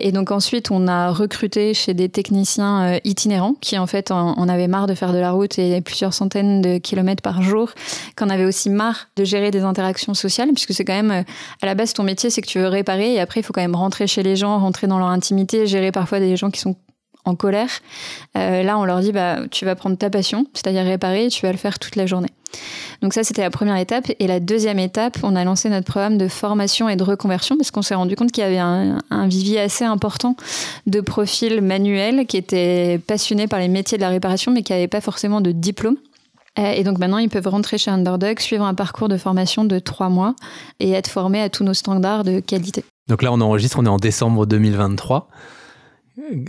Et 0.00 0.12
donc 0.12 0.30
ensuite, 0.30 0.70
on 0.70 0.86
a 0.86 1.10
recruté 1.10 1.74
chez 1.74 1.92
des 1.92 2.08
techniciens 2.08 2.82
euh, 2.82 2.98
itinérants 3.02 3.54
qui 3.60 3.76
en 3.78 3.88
fait 3.88 4.12
en, 4.12 4.48
avaient 4.48 4.68
marre 4.68 4.86
de 4.86 4.94
faire 4.94 5.12
de 5.12 5.18
la 5.18 5.32
route 5.32 5.58
et 5.58 5.80
plusieurs 5.80 6.14
centaines 6.14 6.62
de 6.62 6.78
kilomètres 6.78 7.22
par 7.22 7.42
jour, 7.42 7.72
qu'on 8.16 8.30
avait 8.30 8.44
aussi 8.44 8.70
marre 8.70 9.08
de 9.16 9.24
gérer 9.24 9.50
des 9.50 9.62
interactions 9.62 10.14
sociales, 10.14 10.50
puisque 10.54 10.72
c'est 10.72 10.84
quand 10.84 10.94
même 10.94 11.24
à 11.62 11.66
la 11.66 11.74
base 11.74 11.94
ton 11.94 12.04
métier, 12.04 12.30
c'est 12.30 12.42
que 12.42 12.46
tu 12.46 12.60
veux 12.60 12.68
réparer 12.68 13.14
et 13.14 13.20
après 13.20 13.40
il 13.40 13.42
faut 13.42 13.52
quand 13.52 13.60
même 13.60 13.74
rentrer 13.74 14.06
chez 14.06 14.22
les 14.22 14.36
gens, 14.36 14.60
rentrer 14.60 14.86
dans 14.86 15.00
leur 15.00 15.08
intimité, 15.08 15.66
gérer 15.66 15.90
parfois 15.90 16.20
des 16.20 16.36
gens 16.36 16.50
qui 16.52 16.60
sont 16.60 16.76
en 17.24 17.34
colère. 17.34 17.70
là, 18.36 18.78
on 18.78 18.84
leur 18.84 19.00
dit 19.00 19.10
bah 19.10 19.40
tu 19.50 19.64
vas 19.64 19.74
prendre 19.74 19.98
ta 19.98 20.10
passion, 20.10 20.46
c'est-à-dire 20.54 20.84
réparer, 20.84 21.26
et 21.26 21.28
tu 21.28 21.44
vas 21.44 21.50
le 21.50 21.58
faire 21.58 21.80
toute 21.80 21.96
la 21.96 22.06
journée. 22.06 22.30
Donc 23.02 23.14
ça, 23.14 23.22
c'était 23.22 23.42
la 23.42 23.50
première 23.50 23.76
étape. 23.76 24.10
Et 24.18 24.26
la 24.26 24.40
deuxième 24.40 24.78
étape, 24.78 25.18
on 25.22 25.36
a 25.36 25.44
lancé 25.44 25.68
notre 25.68 25.86
programme 25.86 26.18
de 26.18 26.28
formation 26.28 26.88
et 26.88 26.96
de 26.96 27.04
reconversion 27.04 27.56
parce 27.56 27.70
qu'on 27.70 27.82
s'est 27.82 27.94
rendu 27.94 28.16
compte 28.16 28.32
qu'il 28.32 28.42
y 28.42 28.46
avait 28.46 28.58
un, 28.58 28.98
vivier 29.28 29.60
assez 29.60 29.84
important 29.84 30.36
de 30.86 31.00
profils 31.00 31.60
manuels 31.60 32.26
qui 32.26 32.36
étaient 32.36 33.00
passionnés 33.06 33.46
par 33.46 33.60
les 33.60 33.68
métiers 33.68 33.98
de 33.98 34.02
la 34.02 34.08
réparation 34.08 34.52
mais 34.52 34.62
qui 34.62 34.72
n'avaient 34.72 34.88
pas 34.88 35.00
forcément 35.00 35.40
de 35.40 35.52
diplôme. 35.52 35.96
Euh, 36.58 36.72
et 36.72 36.82
donc 36.82 36.98
maintenant, 36.98 37.18
ils 37.18 37.28
peuvent 37.28 37.46
rentrer 37.46 37.78
chez 37.78 37.90
Underdog, 37.90 38.40
suivre 38.40 38.64
un 38.64 38.74
parcours 38.74 39.08
de 39.08 39.16
formation 39.16 39.64
de 39.64 39.78
trois 39.78 40.08
mois 40.08 40.34
et 40.80 40.90
être 40.90 41.08
formés 41.08 41.40
à 41.40 41.48
tous 41.48 41.62
nos 41.62 41.74
standards 41.74 42.24
de 42.24 42.40
qualité. 42.40 42.84
Donc 43.08 43.22
là, 43.22 43.32
on 43.32 43.40
enregistre, 43.40 43.78
on 43.78 43.86
est 43.86 43.90
en 43.90 43.98
décembre 43.98 44.46
2023. 44.46 45.28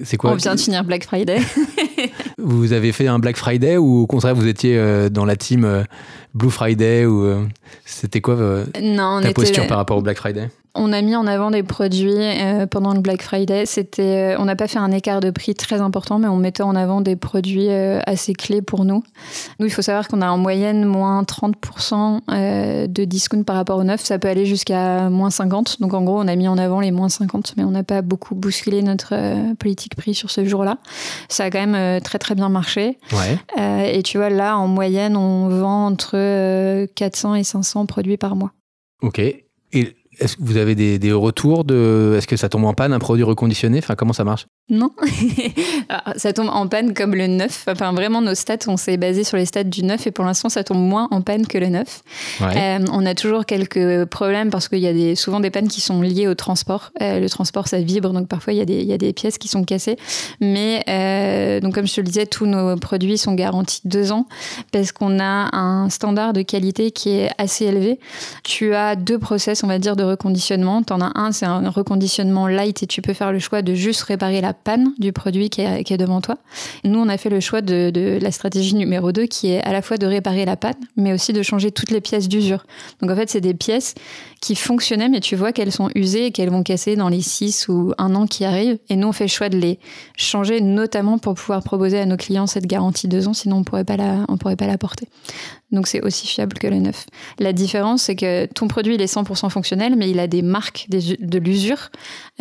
C'est 0.03 0.17
quoi 0.17 0.31
On 0.31 0.35
vient 0.35 0.55
de 0.55 0.59
finir 0.59 0.83
Black 0.83 1.03
Friday. 1.03 1.39
vous 2.41 2.73
avez 2.73 2.91
fait 2.91 3.07
un 3.07 3.19
Black 3.19 3.37
Friday 3.37 3.77
ou 3.77 4.01
au 4.01 4.07
contraire 4.07 4.35
vous 4.35 4.47
étiez 4.47 4.77
euh, 4.77 5.09
dans 5.09 5.25
la 5.25 5.35
team 5.35 5.65
euh, 5.65 5.83
Blue 6.33 6.49
Friday 6.49 7.05
ou 7.05 7.23
euh, 7.23 7.45
c'était 7.85 8.21
quoi 8.21 8.35
non, 8.81 9.21
ta 9.21 9.33
posture 9.33 9.67
par 9.67 9.77
rapport 9.77 9.97
au 9.97 10.01
Black 10.01 10.17
Friday? 10.17 10.49
On 10.79 10.93
a 10.93 11.01
mis 11.01 11.15
en 11.15 11.27
avant 11.27 11.51
des 11.51 11.61
produits 11.61 12.13
euh, 12.15 12.65
pendant 12.65 12.93
le 12.93 13.01
Black 13.01 13.21
Friday. 13.21 13.65
C'était, 13.65 14.33
euh, 14.33 14.39
on 14.39 14.45
n'a 14.45 14.55
pas 14.55 14.67
fait 14.67 14.79
un 14.79 14.91
écart 14.91 15.19
de 15.19 15.29
prix 15.29 15.53
très 15.53 15.81
important, 15.81 16.19
mais 16.19 16.29
on 16.29 16.37
mettait 16.37 16.63
en 16.63 16.75
avant 16.75 17.01
des 17.01 17.17
produits 17.17 17.69
euh, 17.69 17.99
assez 18.05 18.33
clés 18.33 18.61
pour 18.61 18.85
nous. 18.85 19.03
Nous, 19.59 19.65
il 19.65 19.71
faut 19.71 19.81
savoir 19.81 20.07
qu'on 20.07 20.21
a 20.21 20.29
en 20.29 20.37
moyenne 20.37 20.85
moins 20.85 21.23
30% 21.23 22.87
de 22.87 23.03
discount 23.03 23.43
par 23.43 23.57
rapport 23.57 23.77
au 23.77 23.83
neuf. 23.83 24.01
Ça 24.01 24.17
peut 24.19 24.29
aller 24.29 24.45
jusqu'à 24.45 25.09
moins 25.09 25.29
50. 25.29 25.81
Donc 25.81 25.93
en 25.93 26.01
gros, 26.03 26.19
on 26.19 26.27
a 26.27 26.35
mis 26.35 26.47
en 26.47 26.57
avant 26.57 26.79
les 26.79 26.91
moins 26.91 27.09
50, 27.09 27.55
mais 27.57 27.63
on 27.63 27.71
n'a 27.71 27.83
pas 27.83 28.01
beaucoup 28.01 28.35
bousculé 28.35 28.81
notre 28.81 29.13
politique 29.55 29.95
prix 29.95 30.13
sur 30.13 30.31
ce 30.31 30.45
jour-là. 30.45 30.77
Ça 31.27 31.45
a 31.45 31.49
quand 31.49 31.65
même 31.65 32.01
très 32.01 32.19
très 32.19 32.35
bien 32.35 32.49
marché. 32.49 32.97
Ouais. 33.11 33.93
et 33.93 34.01
tu 34.03 34.17
vois, 34.17 34.29
là, 34.29 34.57
en 34.57 34.67
moyenne, 34.67 35.17
on 35.17 35.49
vend 35.49 35.87
entre 35.87 36.85
400 36.95 37.35
et 37.35 37.43
500 37.43 37.85
produits 37.85 38.17
par 38.17 38.35
mois. 38.35 38.51
Ok. 39.01 39.19
Et 39.19 39.95
est-ce 40.19 40.37
que 40.37 40.43
vous 40.43 40.57
avez 40.57 40.75
des, 40.75 41.11
retours 41.13 41.63
de. 41.63 42.15
Est-ce 42.17 42.27
que 42.27 42.37
ça 42.37 42.49
tombe 42.49 42.65
en 42.65 42.73
panne 42.73 42.93
un 42.93 42.99
produit 42.99 43.23
reconditionné? 43.23 43.79
Enfin, 43.79 43.95
comment 43.95 44.13
ça 44.13 44.23
marche? 44.23 44.47
Non. 44.69 44.91
Ah, 45.91 46.13
ça 46.17 46.33
tombe 46.33 46.49
en 46.49 46.67
panne 46.67 46.93
comme 46.93 47.15
le 47.15 47.25
neuf. 47.25 47.65
Enfin, 47.67 47.93
vraiment, 47.93 48.21
nos 48.21 48.35
stats, 48.35 48.67
on 48.67 48.77
s'est 48.77 48.97
basé 48.97 49.23
sur 49.23 49.37
les 49.37 49.45
stats 49.47 49.63
du 49.63 49.83
neuf 49.83 50.05
et 50.05 50.11
pour 50.11 50.23
l'instant, 50.23 50.47
ça 50.47 50.63
tombe 50.63 50.77
moins 50.77 51.07
en 51.09 51.21
panne 51.21 51.47
que 51.47 51.57
le 51.57 51.67
neuf. 51.67 52.03
Euh, 52.41 52.79
on 52.91 53.05
a 53.07 53.15
toujours 53.15 53.47
quelques 53.47 54.05
problèmes 54.05 54.51
parce 54.51 54.67
qu'il 54.67 54.79
y 54.79 54.87
a 54.87 54.93
des, 54.93 55.15
souvent 55.15 55.39
des 55.39 55.49
pannes 55.49 55.67
qui 55.67 55.81
sont 55.81 56.01
liées 56.01 56.27
au 56.27 56.35
transport. 56.35 56.91
Euh, 57.01 57.19
le 57.19 57.27
transport, 57.27 57.67
ça 57.67 57.79
vibre, 57.79 58.13
donc 58.13 58.27
parfois, 58.27 58.53
il 58.53 58.57
y, 58.57 58.61
a 58.61 58.65
des, 58.65 58.81
il 58.81 58.87
y 58.87 58.93
a 58.93 58.99
des 58.99 59.13
pièces 59.13 59.39
qui 59.39 59.47
sont 59.47 59.63
cassées. 59.63 59.97
Mais, 60.41 60.83
euh, 60.87 61.59
donc, 61.59 61.73
comme 61.73 61.87
je 61.87 61.95
te 61.95 62.01
le 62.01 62.05
disais, 62.05 62.27
tous 62.27 62.45
nos 62.45 62.75
produits 62.77 63.17
sont 63.17 63.33
garantis 63.33 63.81
deux 63.85 64.11
ans 64.11 64.27
parce 64.71 64.91
qu'on 64.91 65.19
a 65.19 65.55
un 65.57 65.89
standard 65.89 66.33
de 66.33 66.43
qualité 66.43 66.91
qui 66.91 67.09
est 67.09 67.31
assez 67.39 67.65
élevé. 67.65 67.99
Tu 68.43 68.75
as 68.75 68.95
deux 68.95 69.17
process, 69.17 69.63
on 69.63 69.67
va 69.67 69.79
dire, 69.79 69.95
de 69.95 70.03
reconditionnement. 70.03 70.83
Tu 70.83 70.93
en 70.93 71.01
as 71.01 71.11
un, 71.15 71.31
c'est 71.31 71.47
un 71.47 71.67
reconditionnement 71.69 72.47
light 72.47 72.83
et 72.83 72.87
tu 72.87 73.01
peux 73.01 73.13
faire 73.13 73.31
le 73.31 73.39
choix 73.39 73.63
de 73.63 73.73
juste 73.73 74.03
réparer 74.03 74.41
la 74.41 74.53
panne 74.63 74.93
du 74.99 75.11
produit 75.11 75.49
qui 75.49 75.61
est, 75.61 75.97
devant 75.97 76.21
toi. 76.21 76.37
Nous, 76.83 76.99
on 76.99 77.09
a 77.09 77.17
fait 77.17 77.29
le 77.29 77.39
choix 77.39 77.61
de, 77.61 78.19
la 78.21 78.31
stratégie 78.31 78.75
numéro 78.75 79.11
2 79.11 79.25
qui 79.25 79.51
est 79.51 79.63
à 79.63 79.71
la 79.71 79.81
fois 79.81 79.97
de 79.97 80.05
réparer 80.05 80.45
la 80.45 80.55
panne, 80.55 80.75
mais 80.95 81.13
aussi 81.13 81.33
de 81.33 81.41
changer 81.41 81.71
toutes 81.71 81.91
les 81.91 82.01
pièces 82.01 82.27
d'usure. 82.27 82.65
Donc 83.01 83.11
en 83.11 83.15
fait, 83.15 83.29
c'est 83.29 83.41
des 83.41 83.53
pièces 83.53 83.95
qui 84.41 84.55
fonctionnaient, 84.55 85.09
mais 85.09 85.19
tu 85.19 85.35
vois 85.35 85.51
qu'elles 85.51 85.71
sont 85.71 85.89
usées 85.95 86.27
et 86.27 86.31
qu'elles 86.31 86.49
vont 86.49 86.63
casser 86.63 86.95
dans 86.95 87.09
les 87.09 87.21
6 87.21 87.67
ou 87.67 87.93
un 87.97 88.15
an 88.15 88.27
qui 88.27 88.45
arrivent. 88.45 88.77
Et 88.89 88.95
nous, 88.95 89.07
on 89.07 89.11
fait 89.11 89.25
le 89.25 89.29
choix 89.29 89.49
de 89.49 89.57
les 89.57 89.79
changer, 90.15 90.61
notamment 90.61 91.17
pour 91.17 91.33
pouvoir 91.33 91.63
proposer 91.63 91.99
à 91.99 92.05
nos 92.05 92.17
clients 92.17 92.47
cette 92.47 92.67
garantie 92.67 93.07
2 93.07 93.27
ans, 93.27 93.33
sinon 93.33 93.57
on 93.57 93.63
pourrait 93.63 93.79
pourrait 94.39 94.55
pas 94.55 94.67
la 94.67 94.77
porter. 94.77 95.07
Donc 95.71 95.87
c'est 95.87 96.01
aussi 96.01 96.25
fiable 96.25 96.57
que 96.57 96.67
le 96.67 96.77
neuf. 96.77 97.05
La 97.37 97.53
différence, 97.53 98.03
c'est 98.03 98.15
que 98.15 98.45
ton 98.47 98.67
produit, 98.67 98.95
il 98.95 99.01
est 99.01 99.13
100% 99.13 99.49
fonctionnel, 99.49 99.95
mais 99.95 100.09
il 100.09 100.19
a 100.19 100.27
des 100.27 100.41
marques 100.41 100.87
de 100.89 101.37
l'usure 101.37 101.89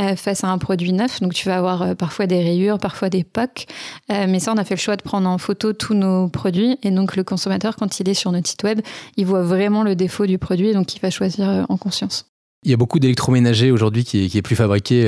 euh, 0.01 0.17
face 0.17 0.45
à 0.45 0.49
un 0.49 0.59
produit 0.59 0.93
neuf. 0.93 1.21
Donc 1.21 1.35
tu 1.35 1.47
vas 1.49 1.59
avoir 1.59 1.83
euh, 1.83 1.95
parfois 2.09 2.27
des 2.27 2.43
rayures, 2.43 2.79
parfois 2.79 3.11
des 3.11 3.23
pocs. 3.23 3.67
Euh, 4.11 4.25
mais 4.27 4.41
ça, 4.41 4.55
on 4.55 4.57
a 4.57 4.65
fait 4.65 4.77
le 4.77 4.81
choix 4.81 4.97
de 4.97 5.03
prendre 5.03 5.29
en 5.29 5.37
photo 5.37 5.75
tous 5.75 5.93
nos 5.93 6.29
produits. 6.29 6.79
Et 6.83 6.91
donc 6.91 7.17
le 7.17 7.23
consommateur, 7.23 7.77
quand 7.77 8.01
il 8.01 8.09
est 8.09 8.15
sur 8.15 8.33
notre 8.33 8.49
site 8.49 8.63
web, 8.63 8.81
il 9.19 9.27
voit 9.27 9.43
vraiment 9.43 9.83
le 9.83 9.95
défaut 9.95 10.25
du 10.25 10.39
produit, 10.39 10.73
donc 10.73 10.97
il 10.97 11.01
va 11.01 11.11
choisir 11.11 11.67
en 11.69 11.77
conscience. 11.77 12.25
Il 12.65 12.71
y 12.71 12.75
a 12.75 12.79
beaucoup 12.79 12.99
d'électroménagers 12.99 13.71
aujourd'hui 13.71 14.05
qui, 14.05 14.25
est 14.25 14.43
plus 14.43 14.57
fabriqué 14.57 15.07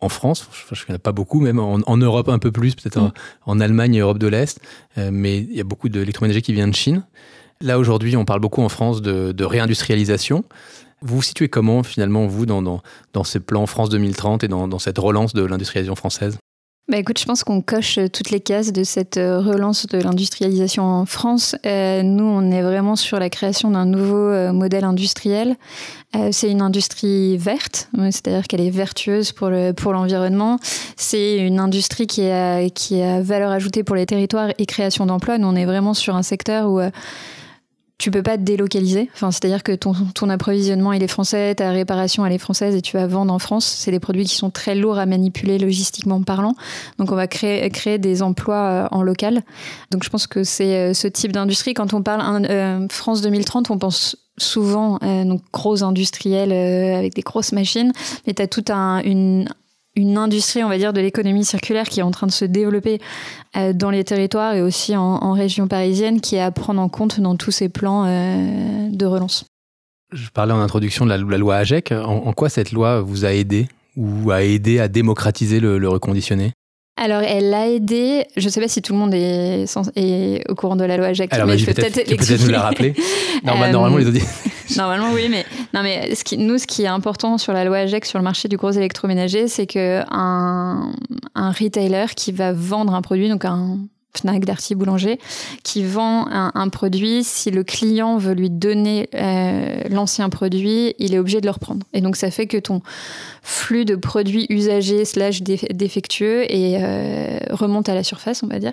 en 0.00 0.08
France, 0.08 0.48
je 0.72 0.80
ne 0.80 0.86
connais 0.86 0.98
pas 0.98 1.10
beaucoup, 1.10 1.40
même 1.40 1.58
en, 1.58 1.96
Europe 1.96 2.28
un 2.28 2.38
peu 2.38 2.52
plus, 2.52 2.76
peut-être 2.76 2.98
en, 2.98 3.08
mm. 3.08 3.12
en, 3.46 3.60
Allemagne 3.60 3.94
et 3.96 3.98
Europe 3.98 4.18
de 4.18 4.28
l'Est, 4.28 4.60
mais 4.96 5.38
il 5.38 5.54
y 5.56 5.60
a 5.60 5.64
beaucoup 5.64 5.88
d'électroménagers 5.88 6.40
qui 6.40 6.52
viennent 6.52 6.70
de 6.70 6.76
Chine. 6.76 7.02
Là, 7.60 7.78
aujourd'hui, 7.78 8.16
on 8.16 8.24
parle 8.24 8.40
beaucoup 8.40 8.62
en 8.62 8.68
France 8.68 9.02
de, 9.02 9.44
réindustrialisation. 9.44 10.44
Vous 11.00 11.16
vous 11.16 11.22
situez 11.22 11.48
comment 11.48 11.82
finalement, 11.82 12.26
vous, 12.26 12.46
dans, 12.46 12.62
dans, 12.62 13.24
ces 13.24 13.40
plans 13.40 13.66
France 13.66 13.88
2030 13.90 14.44
et 14.44 14.48
dans, 14.48 14.78
cette 14.78 14.98
relance 14.98 15.32
de 15.32 15.42
l'industrialisation 15.44 15.94
française? 15.94 16.38
Bah 16.90 16.96
écoute, 16.96 17.18
je 17.18 17.26
pense 17.26 17.44
qu'on 17.44 17.60
coche 17.60 17.98
toutes 18.14 18.30
les 18.30 18.40
cases 18.40 18.72
de 18.72 18.82
cette 18.82 19.18
euh, 19.18 19.40
relance 19.40 19.86
de 19.86 19.98
l'industrialisation 19.98 20.84
en 20.84 21.04
France. 21.04 21.54
Euh, 21.66 22.02
nous, 22.02 22.24
on 22.24 22.50
est 22.50 22.62
vraiment 22.62 22.96
sur 22.96 23.18
la 23.18 23.28
création 23.28 23.70
d'un 23.70 23.84
nouveau 23.84 24.16
euh, 24.16 24.54
modèle 24.54 24.84
industriel. 24.84 25.56
Euh, 26.16 26.30
c'est 26.32 26.50
une 26.50 26.62
industrie 26.62 27.36
verte, 27.36 27.90
c'est-à-dire 27.94 28.46
qu'elle 28.48 28.62
est 28.62 28.70
vertueuse 28.70 29.32
pour 29.32 29.50
le 29.50 29.72
pour 29.72 29.92
l'environnement. 29.92 30.58
C'est 30.96 31.36
une 31.36 31.58
industrie 31.58 32.06
qui 32.06 32.22
a 32.22 32.70
qui 32.70 33.02
a 33.02 33.20
valeur 33.20 33.50
ajoutée 33.50 33.84
pour 33.84 33.94
les 33.94 34.06
territoires 34.06 34.48
et 34.56 34.64
création 34.64 35.04
d'emplois. 35.04 35.36
Nous, 35.36 35.46
on 35.46 35.56
est 35.56 35.66
vraiment 35.66 35.92
sur 35.92 36.16
un 36.16 36.22
secteur 36.22 36.70
où 36.70 36.80
tu 37.98 38.12
peux 38.12 38.22
pas 38.22 38.38
te 38.38 38.42
délocaliser. 38.42 39.10
Enfin, 39.12 39.32
c'est-à-dire 39.32 39.64
que 39.64 39.72
ton, 39.72 39.92
ton 40.14 40.30
approvisionnement 40.30 40.92
il 40.92 41.02
est 41.02 41.08
français, 41.08 41.56
ta 41.56 41.70
réparation 41.70 42.24
elle 42.24 42.32
est 42.32 42.38
française 42.38 42.76
et 42.76 42.80
tu 42.80 42.96
vas 42.96 43.08
vendre 43.08 43.34
en 43.34 43.40
France. 43.40 43.66
C'est 43.66 43.90
des 43.90 43.98
produits 43.98 44.24
qui 44.24 44.36
sont 44.36 44.50
très 44.50 44.76
lourds 44.76 44.98
à 44.98 45.06
manipuler 45.06 45.58
logistiquement 45.58 46.22
parlant. 46.22 46.54
Donc 46.98 47.10
on 47.10 47.16
va 47.16 47.26
créer, 47.26 47.68
créer 47.70 47.98
des 47.98 48.22
emplois 48.22 48.54
euh, 48.54 48.88
en 48.92 49.02
local. 49.02 49.42
Donc 49.90 50.04
je 50.04 50.10
pense 50.10 50.28
que 50.28 50.44
c'est 50.44 50.76
euh, 50.76 50.94
ce 50.94 51.08
type 51.08 51.32
d'industrie. 51.32 51.74
Quand 51.74 51.92
on 51.92 52.02
parle 52.02 52.46
euh, 52.48 52.86
France 52.88 53.20
2030, 53.20 53.70
on 53.70 53.78
pense 53.78 54.16
souvent 54.40 54.98
donc 55.02 55.42
gros 55.52 55.82
industriels 55.82 56.52
avec 56.52 57.12
des 57.12 57.22
grosses 57.22 57.50
machines, 57.50 57.90
mais 58.24 58.34
tu 58.34 58.42
as 58.42 58.46
tout 58.46 58.64
un, 58.68 59.00
une, 59.00 59.48
une 59.98 60.16
industrie, 60.16 60.62
on 60.62 60.68
va 60.68 60.78
dire, 60.78 60.92
de 60.92 61.00
l'économie 61.00 61.44
circulaire 61.44 61.88
qui 61.88 62.00
est 62.00 62.04
en 62.04 62.12
train 62.12 62.28
de 62.28 62.32
se 62.32 62.44
développer 62.44 63.00
euh, 63.56 63.72
dans 63.72 63.90
les 63.90 64.04
territoires 64.04 64.54
et 64.54 64.62
aussi 64.62 64.96
en, 64.96 65.32
région 65.32 65.66
parisienne, 65.66 66.20
qui 66.20 66.36
est 66.36 66.40
à 66.40 66.50
prendre 66.50 66.80
en 66.80 66.88
compte 66.88 67.20
dans 67.20 67.36
tous 67.36 67.50
ces 67.50 67.68
plans 67.68 68.04
euh, 68.06 68.88
de 68.90 69.06
relance. 69.06 69.44
Je 70.12 70.30
parlais 70.30 70.52
en 70.52 70.60
introduction 70.60 71.04
de 71.04 71.10
la, 71.10 71.38
loi 71.38 71.56
AGEC. 71.56 71.92
En, 71.92 72.32
quoi 72.32 72.48
cette 72.48 72.72
loi 72.72 73.02
vous 73.02 73.24
a 73.24 73.32
aidé 73.32 73.68
ou 73.96 74.30
a 74.30 74.42
aidé 74.42 74.78
à 74.78 74.88
démocratiser 74.88 75.60
le, 75.60 75.78
le 75.78 75.88
reconditionné? 75.88 76.52
Alors, 76.96 77.22
elle 77.22 77.52
a 77.52 77.68
aidé. 77.68 78.24
Je 78.36 78.44
ne 78.44 78.50
sais 78.50 78.60
pas 78.60 78.68
si 78.68 78.82
tout 78.82 78.92
le 78.92 78.98
monde 78.98 79.14
est, 79.14 79.66
est, 79.96 80.50
au 80.50 80.54
courant 80.54 80.76
de 80.76 80.84
la 80.84 80.96
loi 80.96 81.08
AGEC. 81.08 81.32
Alors, 81.32 81.46
mais 81.46 81.58
je 81.58 81.66
peux 81.66 81.74
peut-être 81.74 82.04
peut 82.04 82.44
nous 82.44 82.50
la 82.50 82.62
rappeler. 82.62 82.94
normalement, 83.44 83.96
les 83.96 84.06
auditeurs. 84.06 84.28
Normalement, 84.76 85.12
oui, 85.12 85.28
mais, 85.28 85.46
non, 85.74 85.82
mais 85.82 86.12
nous, 86.36 86.58
ce 86.58 86.66
qui 86.66 86.82
est 86.82 86.88
important 86.88 87.38
sur 87.38 87.52
la 87.52 87.64
loi 87.64 87.78
AGEC, 87.78 88.04
sur 88.04 88.18
le 88.18 88.24
marché 88.24 88.48
du 88.48 88.56
gros 88.56 88.70
électroménager, 88.70 89.48
c'est 89.48 89.66
qu'un 89.66 90.92
un 91.34 91.52
retailer 91.52 92.14
qui 92.14 92.32
va 92.32 92.52
vendre 92.52 92.94
un 92.94 93.02
produit, 93.02 93.28
donc 93.28 93.44
un 93.44 93.78
Fnac, 94.16 94.44
Darty, 94.44 94.74
Boulanger, 94.74 95.18
qui 95.62 95.84
vend 95.84 96.26
un, 96.28 96.68
produit, 96.68 97.22
si 97.24 97.50
le 97.50 97.62
client 97.62 98.18
veut 98.18 98.34
lui 98.34 98.50
donner 98.50 99.08
euh, 99.14 99.82
l'ancien 99.90 100.28
produit, 100.28 100.94
il 100.98 101.14
est 101.14 101.18
obligé 101.18 101.40
de 101.40 101.46
le 101.46 101.52
reprendre. 101.52 101.86
Et 101.92 102.00
donc 102.00 102.16
ça 102.16 102.30
fait 102.30 102.46
que 102.46 102.56
ton 102.56 102.82
flux 103.42 103.84
de 103.84 103.96
produits 103.96 104.46
usagés 104.50 105.04
slash 105.04 105.42
défectueux 105.42 106.50
et, 106.52 106.78
euh, 106.80 107.38
remonte 107.50 107.88
à 107.88 107.94
la 107.94 108.02
surface, 108.02 108.42
on 108.42 108.48
va 108.48 108.58
dire. 108.58 108.72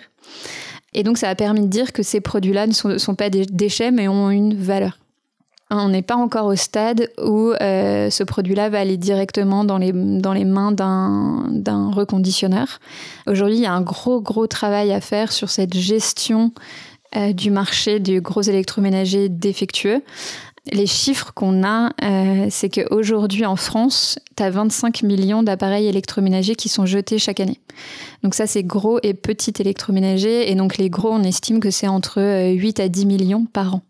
Et 0.94 1.04
donc 1.04 1.18
ça 1.18 1.30
a 1.30 1.36
permis 1.36 1.62
de 1.62 1.68
dire 1.68 1.94
que 1.94 2.04
ces 2.04 2.22
produits-là 2.22 2.68
ne 2.68 2.98
sont 2.98 3.16
pas 3.16 3.30
des 3.30 3.46
déchets, 3.46 3.92
mais 3.92 4.08
ont 4.08 4.32
une 4.32 4.56
valeur. 4.56 4.98
On 5.72 5.90
n'est 5.90 6.04
pas 6.04 6.16
encore 6.16 6.46
au 6.46 6.56
stade 6.56 7.10
où 7.18 7.52
euh, 7.60 8.12
ce 8.12 8.24
produit-là 8.24 8.70
va 8.70 8.80
aller 8.80 8.98
directement 8.98 9.64
dans 9.64 9.80
les, 9.80 9.92
dans 9.94 10.34
les 10.34 10.46
mains 10.46 10.72
d'un 10.72 11.92
reconditionneur. 11.92 12.80
Aujourd'hui, 13.26 13.58
il 13.58 13.64
y 13.64 13.66
a 13.66 13.74
un 13.74 13.82
gros, 13.82 14.22
gros 14.22 14.46
travail 14.46 14.94
à 14.94 15.02
faire 15.02 15.32
sur 15.32 15.50
cette 15.50 15.76
gestion 15.76 16.52
euh, 17.16 17.34
du 17.34 17.50
marché 17.50 18.00
du 18.00 18.22
gros 18.22 18.44
électroménager 18.44 19.28
défectueux. 19.28 20.04
Les 20.72 20.86
chiffres 20.86 21.32
qu'on 21.34 21.64
a, 21.64 21.92
euh, 22.04 22.48
c'est 22.52 22.70
qu'aujourd'hui 22.70 23.46
en 23.46 23.56
France, 23.56 24.20
tu 24.36 24.44
as 24.44 24.52
25 24.52 25.02
millions 25.02 25.42
d'appareils 25.42 25.88
électroménagers 25.88 26.56
qui 26.56 26.70
sont 26.70 26.86
jetés 26.86 27.18
chaque 27.18 27.40
année. 27.40 27.60
Donc 28.22 28.36
ça, 28.36 28.46
c'est 28.46 28.64
gros 28.64 29.00
et 29.02 29.16
petit 29.16 29.54
électroménager. 29.60 30.52
Et 30.52 30.56
donc 30.56 30.78
les 30.78 30.92
gros, 30.92 31.12
on 31.12 31.24
estime 31.24 31.60
que 31.60 31.72
c'est 31.72 31.88
entre 31.88 32.52
8 32.54 32.80
à 32.80 32.88
10 32.88 33.06
millions 33.08 33.46
par 33.46 33.76
an. 33.76 33.82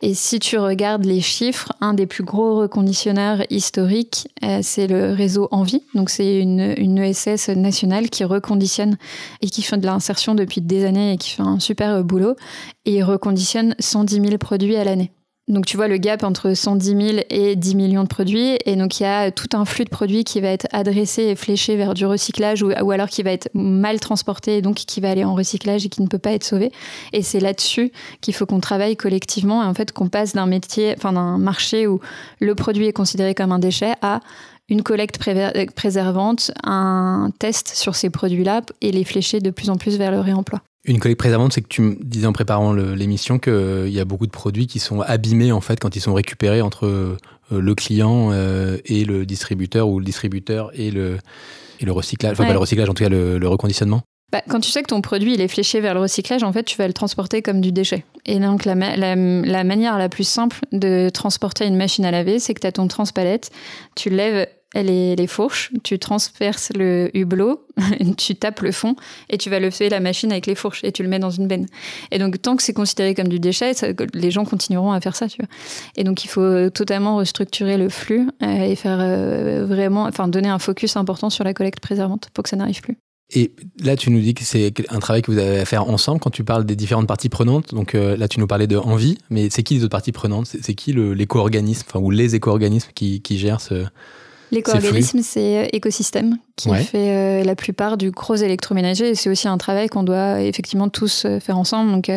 Et 0.00 0.14
si 0.14 0.38
tu 0.38 0.58
regardes 0.58 1.04
les 1.04 1.20
chiffres, 1.20 1.72
un 1.80 1.92
des 1.92 2.06
plus 2.06 2.22
gros 2.22 2.56
reconditionneurs 2.58 3.42
historiques, 3.50 4.28
euh, 4.44 4.60
c'est 4.62 4.86
le 4.86 5.12
réseau 5.12 5.48
Envie. 5.50 5.82
Donc 5.94 6.08
c'est 6.08 6.38
une, 6.38 6.74
une 6.76 6.98
ESS 6.98 7.48
nationale 7.48 8.08
qui 8.08 8.22
reconditionne 8.22 8.96
et 9.42 9.50
qui 9.50 9.62
fait 9.62 9.76
de 9.76 9.86
l'insertion 9.86 10.36
depuis 10.36 10.60
des 10.60 10.84
années 10.84 11.14
et 11.14 11.16
qui 11.16 11.30
fait 11.30 11.42
un 11.42 11.58
super 11.58 12.04
boulot. 12.04 12.36
Et 12.84 12.96
il 12.96 13.02
reconditionne 13.02 13.74
110 13.80 14.20
000 14.20 14.38
produits 14.38 14.76
à 14.76 14.84
l'année. 14.84 15.10
Donc 15.48 15.64
tu 15.64 15.76
vois 15.78 15.88
le 15.88 15.96
gap 15.96 16.24
entre 16.24 16.52
110 16.52 16.88
000 16.88 17.18
et 17.30 17.56
10 17.56 17.74
millions 17.74 18.02
de 18.02 18.08
produits. 18.08 18.58
Et 18.66 18.76
donc 18.76 19.00
il 19.00 19.04
y 19.04 19.06
a 19.06 19.30
tout 19.30 19.48
un 19.54 19.64
flux 19.64 19.84
de 19.84 19.90
produits 19.90 20.24
qui 20.24 20.40
va 20.40 20.48
être 20.48 20.66
adressé 20.72 21.22
et 21.22 21.36
fléché 21.36 21.76
vers 21.76 21.94
du 21.94 22.04
recyclage 22.04 22.62
ou, 22.62 22.70
alors 22.90 23.08
qui 23.08 23.22
va 23.22 23.32
être 23.32 23.48
mal 23.54 23.98
transporté 23.98 24.58
et 24.58 24.62
donc 24.62 24.76
qui 24.76 25.00
va 25.00 25.10
aller 25.10 25.24
en 25.24 25.34
recyclage 25.34 25.86
et 25.86 25.88
qui 25.88 26.02
ne 26.02 26.06
peut 26.06 26.18
pas 26.18 26.32
être 26.32 26.44
sauvé. 26.44 26.70
Et 27.12 27.22
c'est 27.22 27.40
là-dessus 27.40 27.92
qu'il 28.20 28.34
faut 28.34 28.44
qu'on 28.44 28.60
travaille 28.60 28.96
collectivement 28.96 29.62
et 29.62 29.66
en 29.66 29.74
fait 29.74 29.92
qu'on 29.92 30.08
passe 30.08 30.34
d'un 30.34 30.46
métier, 30.46 30.94
enfin 30.96 31.12
d'un 31.12 31.38
marché 31.38 31.86
où 31.86 32.00
le 32.40 32.54
produit 32.54 32.86
est 32.86 32.92
considéré 32.92 33.34
comme 33.34 33.52
un 33.52 33.58
déchet 33.58 33.94
à 34.02 34.20
une 34.68 34.82
collecte 34.82 35.18
préservante, 35.74 36.50
un 36.62 37.30
test 37.38 37.68
sur 37.68 37.94
ces 37.94 38.10
produits-là 38.10 38.60
et 38.82 38.92
les 38.92 39.04
flécher 39.04 39.40
de 39.40 39.50
plus 39.50 39.70
en 39.70 39.76
plus 39.76 39.96
vers 39.96 40.10
le 40.10 40.20
réemploi. 40.20 40.60
Une 40.88 41.00
collecte 41.00 41.20
préservante, 41.20 41.52
c'est 41.52 41.60
que 41.60 41.68
tu 41.68 41.82
me 41.82 41.96
disais 42.02 42.26
en 42.26 42.32
préparant 42.32 42.72
l'émission 42.72 43.38
qu'il 43.38 43.52
euh, 43.52 43.88
y 43.90 44.00
a 44.00 44.06
beaucoup 44.06 44.26
de 44.26 44.32
produits 44.32 44.66
qui 44.66 44.78
sont 44.78 45.02
abîmés 45.02 45.52
en 45.52 45.60
fait 45.60 45.78
quand 45.78 45.94
ils 45.96 46.00
sont 46.00 46.14
récupérés 46.14 46.62
entre 46.62 46.86
euh, 46.86 47.16
le 47.50 47.74
client 47.74 48.30
euh, 48.32 48.78
et 48.86 49.04
le 49.04 49.26
distributeur 49.26 49.86
ou 49.88 49.98
le 49.98 50.04
distributeur 50.06 50.70
et 50.72 50.90
le, 50.90 51.18
et 51.80 51.84
le 51.84 51.92
recyclage, 51.92 52.32
enfin 52.32 52.46
pas 52.46 52.54
le 52.54 52.58
recyclage, 52.58 52.88
en 52.88 52.94
tout 52.94 53.04
cas 53.04 53.10
le, 53.10 53.46
reconditionnement. 53.46 54.00
Bah, 54.32 54.40
quand 54.48 54.60
tu 54.60 54.70
sais 54.70 54.82
que 54.82 54.88
ton 54.88 55.02
produit 55.02 55.34
il 55.34 55.42
est 55.42 55.48
fléché 55.48 55.80
vers 55.80 55.92
le 55.92 56.00
recyclage, 56.00 56.42
en 56.42 56.52
fait, 56.52 56.64
tu 56.64 56.76
vas 56.78 56.86
le 56.86 56.94
transporter 56.94 57.42
comme 57.42 57.60
du 57.60 57.70
déchet. 57.70 58.04
Et 58.24 58.38
donc, 58.38 58.64
la, 58.64 58.74
la, 58.74 59.14
la 59.14 59.64
manière 59.64 59.98
la 59.98 60.08
plus 60.08 60.26
simple 60.26 60.60
de 60.72 61.10
transporter 61.10 61.66
une 61.66 61.76
machine 61.76 62.06
à 62.06 62.10
laver, 62.10 62.38
c'est 62.38 62.54
que 62.54 62.60
tu 62.60 62.66
as 62.66 62.72
ton 62.72 62.88
transpalette, 62.88 63.50
tu 63.94 64.08
lèves 64.10 64.46
est 64.74 65.16
les 65.18 65.26
fourches, 65.26 65.72
tu 65.82 65.98
transperces 65.98 66.70
le 66.74 67.10
hublot, 67.14 67.66
tu 68.16 68.34
tapes 68.34 68.60
le 68.60 68.72
fond 68.72 68.96
et 69.30 69.38
tu 69.38 69.50
vas 69.50 69.60
le 69.60 69.70
faire 69.70 69.90
la 69.90 70.00
machine 70.00 70.30
avec 70.30 70.46
les 70.46 70.54
fourches 70.54 70.84
et 70.84 70.92
tu 70.92 71.02
le 71.02 71.08
mets 71.08 71.18
dans 71.18 71.30
une 71.30 71.48
benne. 71.48 71.66
Et 72.10 72.18
donc 72.18 72.40
tant 72.42 72.56
que 72.56 72.62
c'est 72.62 72.72
considéré 72.72 73.14
comme 73.14 73.28
du 73.28 73.40
déchet, 73.40 73.72
les 74.14 74.30
gens 74.30 74.44
continueront 74.44 74.92
à 74.92 75.00
faire 75.00 75.16
ça, 75.16 75.28
tu 75.28 75.38
vois. 75.38 75.48
Et 75.96 76.04
donc 76.04 76.24
il 76.24 76.28
faut 76.28 76.70
totalement 76.70 77.16
restructurer 77.16 77.78
le 77.78 77.88
flux 77.88 78.28
euh, 78.42 78.64
et 78.64 78.76
faire 78.76 78.98
euh, 79.00 79.64
vraiment, 79.66 80.04
enfin 80.04 80.28
donner 80.28 80.48
un 80.48 80.58
focus 80.58 80.96
important 80.96 81.30
sur 81.30 81.44
la 81.44 81.54
collecte 81.54 81.80
préservante 81.80 82.28
pour 82.34 82.42
que 82.42 82.50
ça 82.50 82.56
n'arrive 82.56 82.82
plus. 82.82 82.98
Et 83.30 83.52
là, 83.82 83.94
tu 83.94 84.10
nous 84.10 84.20
dis 84.20 84.32
que 84.32 84.42
c'est 84.42 84.72
un 84.88 85.00
travail 85.00 85.20
que 85.20 85.30
vous 85.30 85.36
avez 85.36 85.60
à 85.60 85.66
faire 85.66 85.86
ensemble 85.90 86.18
quand 86.18 86.30
tu 86.30 86.44
parles 86.44 86.64
des 86.64 86.76
différentes 86.76 87.06
parties 87.06 87.28
prenantes. 87.28 87.74
Donc 87.74 87.94
euh, 87.94 88.16
là, 88.16 88.26
tu 88.26 88.40
nous 88.40 88.46
parlais 88.46 88.66
de 88.66 88.78
Envie, 88.78 89.18
mais 89.28 89.50
c'est 89.50 89.62
qui 89.62 89.74
les 89.74 89.80
autres 89.80 89.90
parties 89.90 90.12
prenantes? 90.12 90.46
C'est 90.46 90.74
qui 90.74 90.94
l'éco-organisme, 90.94 91.84
enfin, 91.88 92.00
ou 92.00 92.10
les 92.10 92.34
éco-organismes 92.34 92.90
qui 92.94 93.20
gèrent 93.38 93.60
ce, 93.60 93.84
L'éco-organisme, 94.50 95.20
c'est 95.22 95.58
euh, 95.58 95.68
écosystème 95.72 96.38
qui 96.56 96.74
fait 96.74 97.10
euh, 97.10 97.44
la 97.44 97.54
plupart 97.54 97.96
du 97.96 98.10
gros 98.10 98.34
électroménager. 98.34 99.10
Et 99.10 99.14
c'est 99.14 99.30
aussi 99.30 99.46
un 99.46 99.58
travail 99.58 99.88
qu'on 99.88 100.02
doit 100.02 100.40
effectivement 100.40 100.88
tous 100.88 101.24
euh, 101.24 101.38
faire 101.38 101.56
ensemble. 101.56 101.92
Donc, 101.92 102.10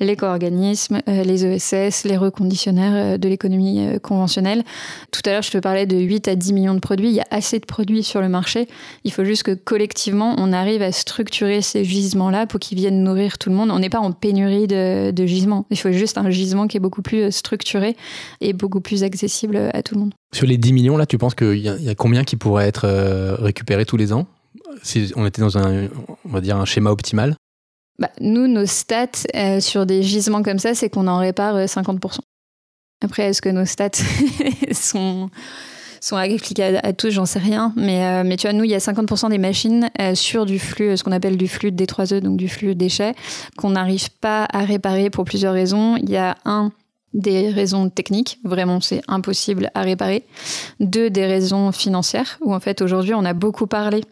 l'éco-organisme, 0.00 1.00
les 1.06 1.46
ESS, 1.46 2.04
les 2.04 2.16
reconditionnaires 2.16 3.18
de 3.18 3.28
l'économie 3.28 3.98
conventionnelle. 4.02 4.64
Tout 5.12 5.20
à 5.26 5.30
l'heure, 5.30 5.42
je 5.42 5.50
te 5.50 5.58
parlais 5.58 5.86
de 5.86 5.96
8 5.96 6.28
à 6.28 6.34
10 6.34 6.52
millions 6.52 6.74
de 6.74 6.80
produits. 6.80 7.08
Il 7.08 7.14
y 7.14 7.20
a 7.20 7.26
assez 7.30 7.60
de 7.60 7.66
produits 7.66 8.02
sur 8.02 8.20
le 8.20 8.28
marché. 8.28 8.66
Il 9.04 9.12
faut 9.12 9.24
juste 9.24 9.44
que 9.44 9.52
collectivement, 9.52 10.34
on 10.38 10.52
arrive 10.52 10.82
à 10.82 10.90
structurer 10.90 11.62
ces 11.62 11.84
gisements-là 11.84 12.46
pour 12.46 12.60
qu'ils 12.60 12.78
viennent 12.78 13.02
nourrir 13.02 13.38
tout 13.38 13.50
le 13.50 13.54
monde. 13.54 13.70
On 13.70 13.78
n'est 13.78 13.90
pas 13.90 14.00
en 14.00 14.12
pénurie 14.12 14.66
de, 14.66 15.10
de 15.10 15.26
gisements. 15.26 15.66
Il 15.70 15.78
faut 15.78 15.92
juste 15.92 16.18
un 16.18 16.30
gisement 16.30 16.66
qui 16.66 16.76
est 16.76 16.80
beaucoup 16.80 17.02
plus 17.02 17.30
structuré 17.30 17.96
et 18.40 18.52
beaucoup 18.52 18.80
plus 18.80 19.04
accessible 19.04 19.70
à 19.72 19.82
tout 19.82 19.94
le 19.94 20.00
monde. 20.00 20.14
Sur 20.34 20.48
les 20.48 20.58
10 20.58 20.72
millions, 20.72 20.96
là, 20.96 21.06
tu 21.06 21.16
penses 21.16 21.36
qu'il 21.36 21.58
y, 21.58 21.68
a 21.68 21.94
combien 21.94 22.24
qui 22.24 22.34
pourraient 22.34 22.66
être 22.66 22.86
euh, 22.86 23.36
récupérés 23.36 23.86
tous 23.86 23.96
les 23.96 24.12
ans? 24.12 24.26
Si 24.82 25.12
on 25.14 25.24
était 25.24 25.40
dans 25.40 25.56
un, 25.56 25.86
on 26.24 26.28
va 26.28 26.40
dire, 26.40 26.56
un 26.56 26.64
schéma 26.64 26.90
optimal? 26.90 27.36
Bah, 28.00 28.10
Nous, 28.20 28.48
nos 28.48 28.66
stats 28.66 29.06
euh, 29.36 29.60
sur 29.60 29.86
des 29.86 30.02
gisements 30.02 30.42
comme 30.42 30.58
ça, 30.58 30.74
c'est 30.74 30.90
qu'on 30.90 31.06
en 31.06 31.18
répare 31.18 31.56
50%. 31.56 32.16
Euh, 32.16 32.18
Après, 33.04 33.22
est-ce 33.28 33.40
que 33.40 33.48
nos 33.48 33.64
stats 33.64 33.90
sont 34.72 35.30
sont 36.00 36.16
appliqués 36.16 36.76
à, 36.82 36.92
tous, 36.92 37.08
j'en 37.08 37.24
sais 37.24 37.38
rien. 37.38 37.72
Mais, 37.76 38.22
mais 38.24 38.36
tu 38.36 38.46
vois, 38.46 38.52
nous, 38.52 38.64
il 38.64 38.70
y 38.70 38.74
a 38.74 38.78
50% 38.78 39.30
des 39.30 39.38
machines 39.38 39.88
sur 40.12 40.44
du 40.44 40.58
flux, 40.58 40.98
ce 40.98 41.02
qu'on 41.02 41.12
appelle 41.12 41.38
du 41.38 41.48
flux 41.48 41.70
D3E, 41.70 42.20
donc 42.20 42.36
du 42.36 42.46
flux 42.50 42.74
déchets, 42.74 43.14
qu'on 43.56 43.70
n'arrive 43.70 44.10
pas 44.20 44.46
à 44.52 44.66
réparer 44.66 45.08
pour 45.08 45.24
plusieurs 45.24 45.54
raisons. 45.54 45.96
Il 45.96 46.10
y 46.10 46.18
a 46.18 46.36
un, 46.44 46.72
des 47.14 47.48
raisons 47.48 47.88
techniques, 47.88 48.38
vraiment 48.44 48.80
c'est 48.80 49.00
impossible 49.08 49.70
à 49.74 49.82
réparer. 49.82 50.24
Deux, 50.80 51.10
des 51.10 51.26
raisons 51.26 51.72
financières, 51.72 52.38
où 52.42 52.54
en 52.54 52.60
fait 52.60 52.82
aujourd'hui 52.82 53.14
on 53.14 53.24
a 53.24 53.32
beaucoup 53.32 53.66
parlé 53.66 54.02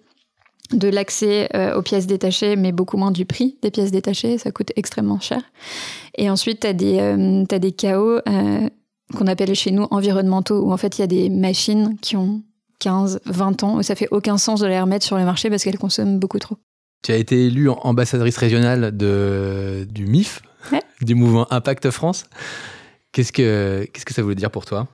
de 0.72 0.88
l'accès 0.88 1.48
euh, 1.54 1.76
aux 1.76 1.82
pièces 1.82 2.06
détachées, 2.06 2.56
mais 2.56 2.72
beaucoup 2.72 2.96
moins 2.96 3.10
du 3.10 3.26
prix 3.26 3.58
des 3.60 3.70
pièces 3.70 3.90
détachées, 3.90 4.38
ça 4.38 4.50
coûte 4.52 4.72
extrêmement 4.76 5.20
cher. 5.20 5.42
Et 6.16 6.30
ensuite, 6.30 6.60
tu 6.60 6.66
as 6.66 6.72
des, 6.72 6.98
euh, 7.00 7.44
des 7.44 7.72
chaos. 7.72 8.20
Euh, 8.28 8.68
qu'on 9.12 9.26
appelle 9.26 9.54
chez 9.54 9.70
nous 9.70 9.86
environnementaux, 9.90 10.60
où 10.60 10.72
en 10.72 10.76
fait 10.76 10.98
il 10.98 11.02
y 11.02 11.04
a 11.04 11.06
des 11.06 11.28
machines 11.28 11.96
qui 12.00 12.16
ont 12.16 12.42
15, 12.80 13.20
20 13.26 13.62
ans, 13.62 13.76
où 13.76 13.82
ça 13.82 13.94
fait 13.94 14.08
aucun 14.10 14.38
sens 14.38 14.60
de 14.60 14.66
les 14.66 14.80
remettre 14.80 15.04
sur 15.04 15.16
le 15.16 15.24
marché 15.24 15.50
parce 15.50 15.62
qu'elles 15.62 15.78
consomment 15.78 16.18
beaucoup 16.18 16.38
trop. 16.38 16.56
Tu 17.02 17.12
as 17.12 17.16
été 17.16 17.46
élue 17.46 17.68
ambassadrice 17.68 18.36
régionale 18.36 18.96
de, 18.96 19.86
du 19.90 20.06
MIF, 20.06 20.42
du 21.00 21.14
mouvement 21.14 21.52
Impact 21.52 21.90
France. 21.90 22.24
Qu'est-ce 23.12 23.32
que, 23.32 23.86
qu'est-ce 23.92 24.06
que 24.06 24.14
ça 24.14 24.22
voulait 24.22 24.34
dire 24.34 24.50
pour 24.50 24.64
toi? 24.64 24.88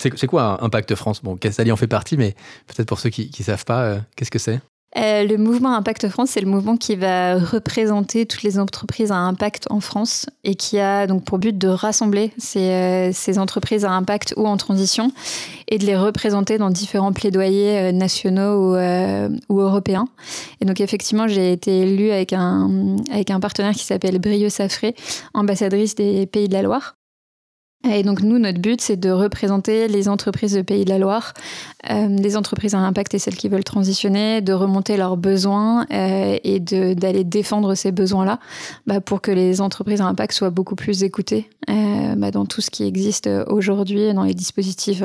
C'est, 0.00 0.26
quoi 0.28 0.62
Impact 0.62 0.94
France? 0.94 1.22
Bon, 1.22 1.36
Cassali 1.36 1.72
en 1.72 1.76
fait 1.76 1.88
partie, 1.88 2.16
mais 2.16 2.34
peut-être 2.68 2.86
pour 2.86 3.00
ceux 3.00 3.10
qui 3.10 3.30
ne 3.36 3.44
savent 3.44 3.64
pas, 3.64 3.82
euh, 3.82 3.98
qu'est-ce 4.14 4.30
que 4.30 4.38
c'est? 4.38 4.60
Euh, 4.96 5.24
le 5.24 5.36
mouvement 5.36 5.74
Impact 5.74 6.08
France, 6.08 6.30
c'est 6.30 6.40
le 6.40 6.46
mouvement 6.46 6.76
qui 6.76 6.96
va 6.96 7.36
représenter 7.36 8.24
toutes 8.24 8.42
les 8.42 8.58
entreprises 8.58 9.12
à 9.12 9.16
impact 9.16 9.66
en 9.68 9.80
France 9.80 10.26
et 10.44 10.54
qui 10.54 10.78
a 10.78 11.06
donc 11.06 11.24
pour 11.24 11.38
but 11.38 11.58
de 11.58 11.68
rassembler 11.68 12.32
ces, 12.38 12.70
euh, 12.70 13.38
entreprises 13.38 13.84
à 13.84 13.90
impact 13.90 14.32
ou 14.38 14.46
en 14.46 14.56
transition 14.56 15.12
et 15.66 15.76
de 15.76 15.84
les 15.84 15.96
représenter 15.96 16.56
dans 16.56 16.70
différents 16.70 17.12
plaidoyers 17.12 17.92
nationaux 17.92 18.72
ou, 18.72 18.76
ou, 19.48 19.60
européens. 19.60 20.06
Et 20.62 20.64
donc 20.64 20.80
effectivement, 20.80 21.28
j'ai 21.28 21.52
été 21.52 21.80
élue 21.80 22.10
avec 22.10 22.32
un, 22.32 22.96
avec 23.12 23.30
un 23.30 23.40
partenaire 23.40 23.74
qui 23.74 23.84
s'appelle 23.84 24.18
Brieux 24.20 24.48
Safré, 24.48 24.94
ambassadrice 25.34 25.96
des 25.96 26.24
Pays 26.26 26.48
de 26.48 26.54
la 26.54 26.62
Loire. 26.62 26.97
Et 27.84 28.02
donc 28.02 28.22
nous, 28.22 28.38
notre 28.38 28.60
but, 28.60 28.80
c'est 28.80 28.96
de 28.96 29.10
représenter 29.10 29.86
les 29.86 30.08
entreprises 30.08 30.54
de 30.54 30.62
Pays 30.62 30.84
de 30.84 30.90
la 30.90 30.98
Loire, 30.98 31.32
euh, 31.90 32.08
les 32.08 32.36
entreprises 32.36 32.74
à 32.74 32.78
impact 32.78 33.14
et 33.14 33.20
celles 33.20 33.36
qui 33.36 33.48
veulent 33.48 33.62
transitionner, 33.62 34.40
de 34.40 34.52
remonter 34.52 34.96
leurs 34.96 35.16
besoins 35.16 35.86
euh, 35.92 36.38
et 36.42 36.58
d'aller 36.58 37.22
défendre 37.22 37.76
ces 37.76 37.92
besoins-là 37.92 38.40
bah, 38.86 39.00
pour 39.00 39.20
que 39.20 39.30
les 39.30 39.60
entreprises 39.60 40.00
à 40.00 40.06
impact 40.06 40.32
soient 40.32 40.50
beaucoup 40.50 40.74
plus 40.74 41.04
écoutées 41.04 41.48
euh, 41.70 42.16
bah, 42.16 42.32
dans 42.32 42.46
tout 42.46 42.60
ce 42.60 42.70
qui 42.70 42.84
existe 42.84 43.30
aujourd'hui, 43.46 44.12
dans 44.12 44.24
les 44.24 44.34
dispositifs 44.34 45.04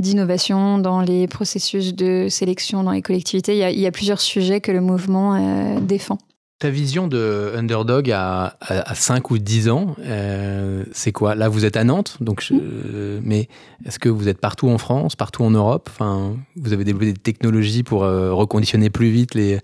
d'innovation, 0.00 0.78
dans 0.78 1.00
les 1.00 1.28
processus 1.28 1.94
de 1.94 2.26
sélection 2.28 2.82
dans 2.82 2.92
les 2.92 3.02
collectivités. 3.02 3.54
Il 3.54 3.58
y 3.58 3.64
a, 3.64 3.70
il 3.70 3.80
y 3.80 3.86
a 3.86 3.92
plusieurs 3.92 4.20
sujets 4.20 4.60
que 4.60 4.72
le 4.72 4.80
mouvement 4.80 5.34
euh, 5.34 5.80
défend. 5.80 6.18
Ta 6.58 6.70
vision 6.70 7.06
de 7.06 7.52
underdog 7.54 8.10
à, 8.10 8.56
à, 8.60 8.94
5 8.96 9.30
ou 9.30 9.38
10 9.38 9.68
ans, 9.68 9.94
euh, 10.00 10.84
c'est 10.90 11.12
quoi? 11.12 11.36
Là, 11.36 11.48
vous 11.48 11.64
êtes 11.64 11.76
à 11.76 11.84
Nantes, 11.84 12.16
donc 12.20 12.44
euh, 12.50 13.20
mais 13.22 13.48
est-ce 13.84 14.00
que 14.00 14.08
vous 14.08 14.26
êtes 14.26 14.40
partout 14.40 14.68
en 14.68 14.76
France, 14.76 15.14
partout 15.14 15.44
en 15.44 15.52
Europe? 15.52 15.88
Enfin, 15.88 16.34
Vous 16.56 16.72
avez 16.72 16.82
développé 16.82 17.12
des 17.12 17.18
technologies 17.18 17.84
pour 17.84 18.02
euh, 18.02 18.32
reconditionner 18.32 18.90
plus 18.90 19.10
vite 19.10 19.36
les, 19.36 19.60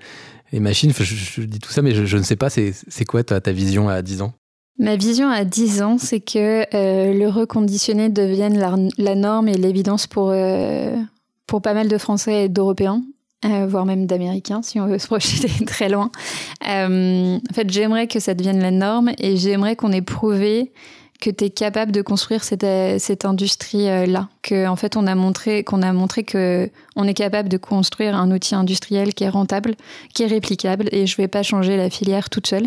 les 0.52 0.60
machines. 0.60 0.92
Je, 0.96 1.42
dis 1.42 1.58
tout 1.58 1.72
ça, 1.72 1.82
mais 1.82 1.94
je, 1.94 2.16
ne 2.16 2.22
sais 2.22 2.36
pas, 2.36 2.48
c'est 2.48 3.04
quoi 3.08 3.24
ta, 3.24 3.40
ta, 3.40 3.50
vision 3.50 3.88
à 3.88 4.00
10 4.00 4.22
ans? 4.22 4.32
Ma 4.78 4.94
vision 4.94 5.28
à 5.28 5.44
10 5.44 5.82
ans, 5.82 5.98
c'est 5.98 6.20
que 6.20 6.64
le 6.72 7.26
reconditionné 7.26 8.08
devienne 8.08 8.56
la, 8.56 8.76
la 8.98 9.16
norme 9.16 9.48
et 9.48 9.54
l'évidence 9.54 10.06
pour, 10.06 10.32
pour 11.48 11.60
pas 11.60 11.74
mal 11.74 11.88
de 11.88 11.98
Français 11.98 12.44
et 12.44 12.48
d'Européens. 12.48 13.02
Euh, 13.44 13.66
voire 13.66 13.84
même 13.84 14.06
d'américains, 14.06 14.62
si 14.62 14.80
on 14.80 14.86
veut 14.86 14.98
se 14.98 15.06
projeter 15.06 15.64
très 15.66 15.88
loin. 15.88 16.10
Euh, 16.66 17.36
en 17.36 17.54
fait, 17.54 17.70
j'aimerais 17.70 18.06
que 18.06 18.20
ça 18.20 18.34
devienne 18.34 18.60
la 18.60 18.70
norme 18.70 19.12
et 19.18 19.36
j'aimerais 19.36 19.76
qu'on 19.76 19.92
ait 19.92 20.02
prouvé 20.02 20.72
que 21.20 21.30
tu 21.30 21.44
es 21.44 21.50
capable 21.50 21.92
de 21.92 22.02
construire 22.02 22.44
cette, 22.44 22.64
euh, 22.64 22.98
industrie-là. 23.24 24.28
Que, 24.42 24.66
en 24.66 24.76
fait, 24.76 24.96
on 24.96 25.06
a 25.06 25.14
montré, 25.14 25.64
qu'on 25.64 25.82
a 25.82 25.92
montré 25.92 26.24
que 26.24 26.68
on 26.96 27.08
est 27.08 27.14
capable 27.14 27.48
de 27.48 27.56
construire 27.56 28.14
un 28.14 28.30
outil 28.30 28.54
industriel 28.54 29.14
qui 29.14 29.24
est 29.24 29.28
rentable, 29.28 29.74
qui 30.12 30.22
est 30.22 30.26
réplicable, 30.26 30.88
et 30.92 31.06
je 31.06 31.16
vais 31.16 31.26
pas 31.26 31.42
changer 31.42 31.76
la 31.76 31.90
filière 31.90 32.30
toute 32.30 32.46
seule. 32.46 32.66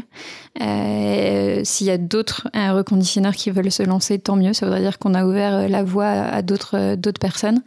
Euh, 0.61 1.61
S'il 1.63 1.87
y 1.87 1.91
a 1.91 1.97
d'autres 1.97 2.47
euh, 2.55 2.73
reconditionneurs 2.73 3.35
qui 3.35 3.51
veulent 3.51 3.71
se 3.71 3.83
lancer, 3.83 4.19
tant 4.19 4.35
mieux. 4.35 4.53
Ça 4.53 4.65
voudrait 4.65 4.81
dire 4.81 4.97
qu'on 4.97 5.13
a 5.13 5.25
ouvert 5.25 5.69
la 5.69 5.83
voie 5.83 6.07
à 6.07 6.41
d'autres 6.41 6.97
personnes. 7.19 7.61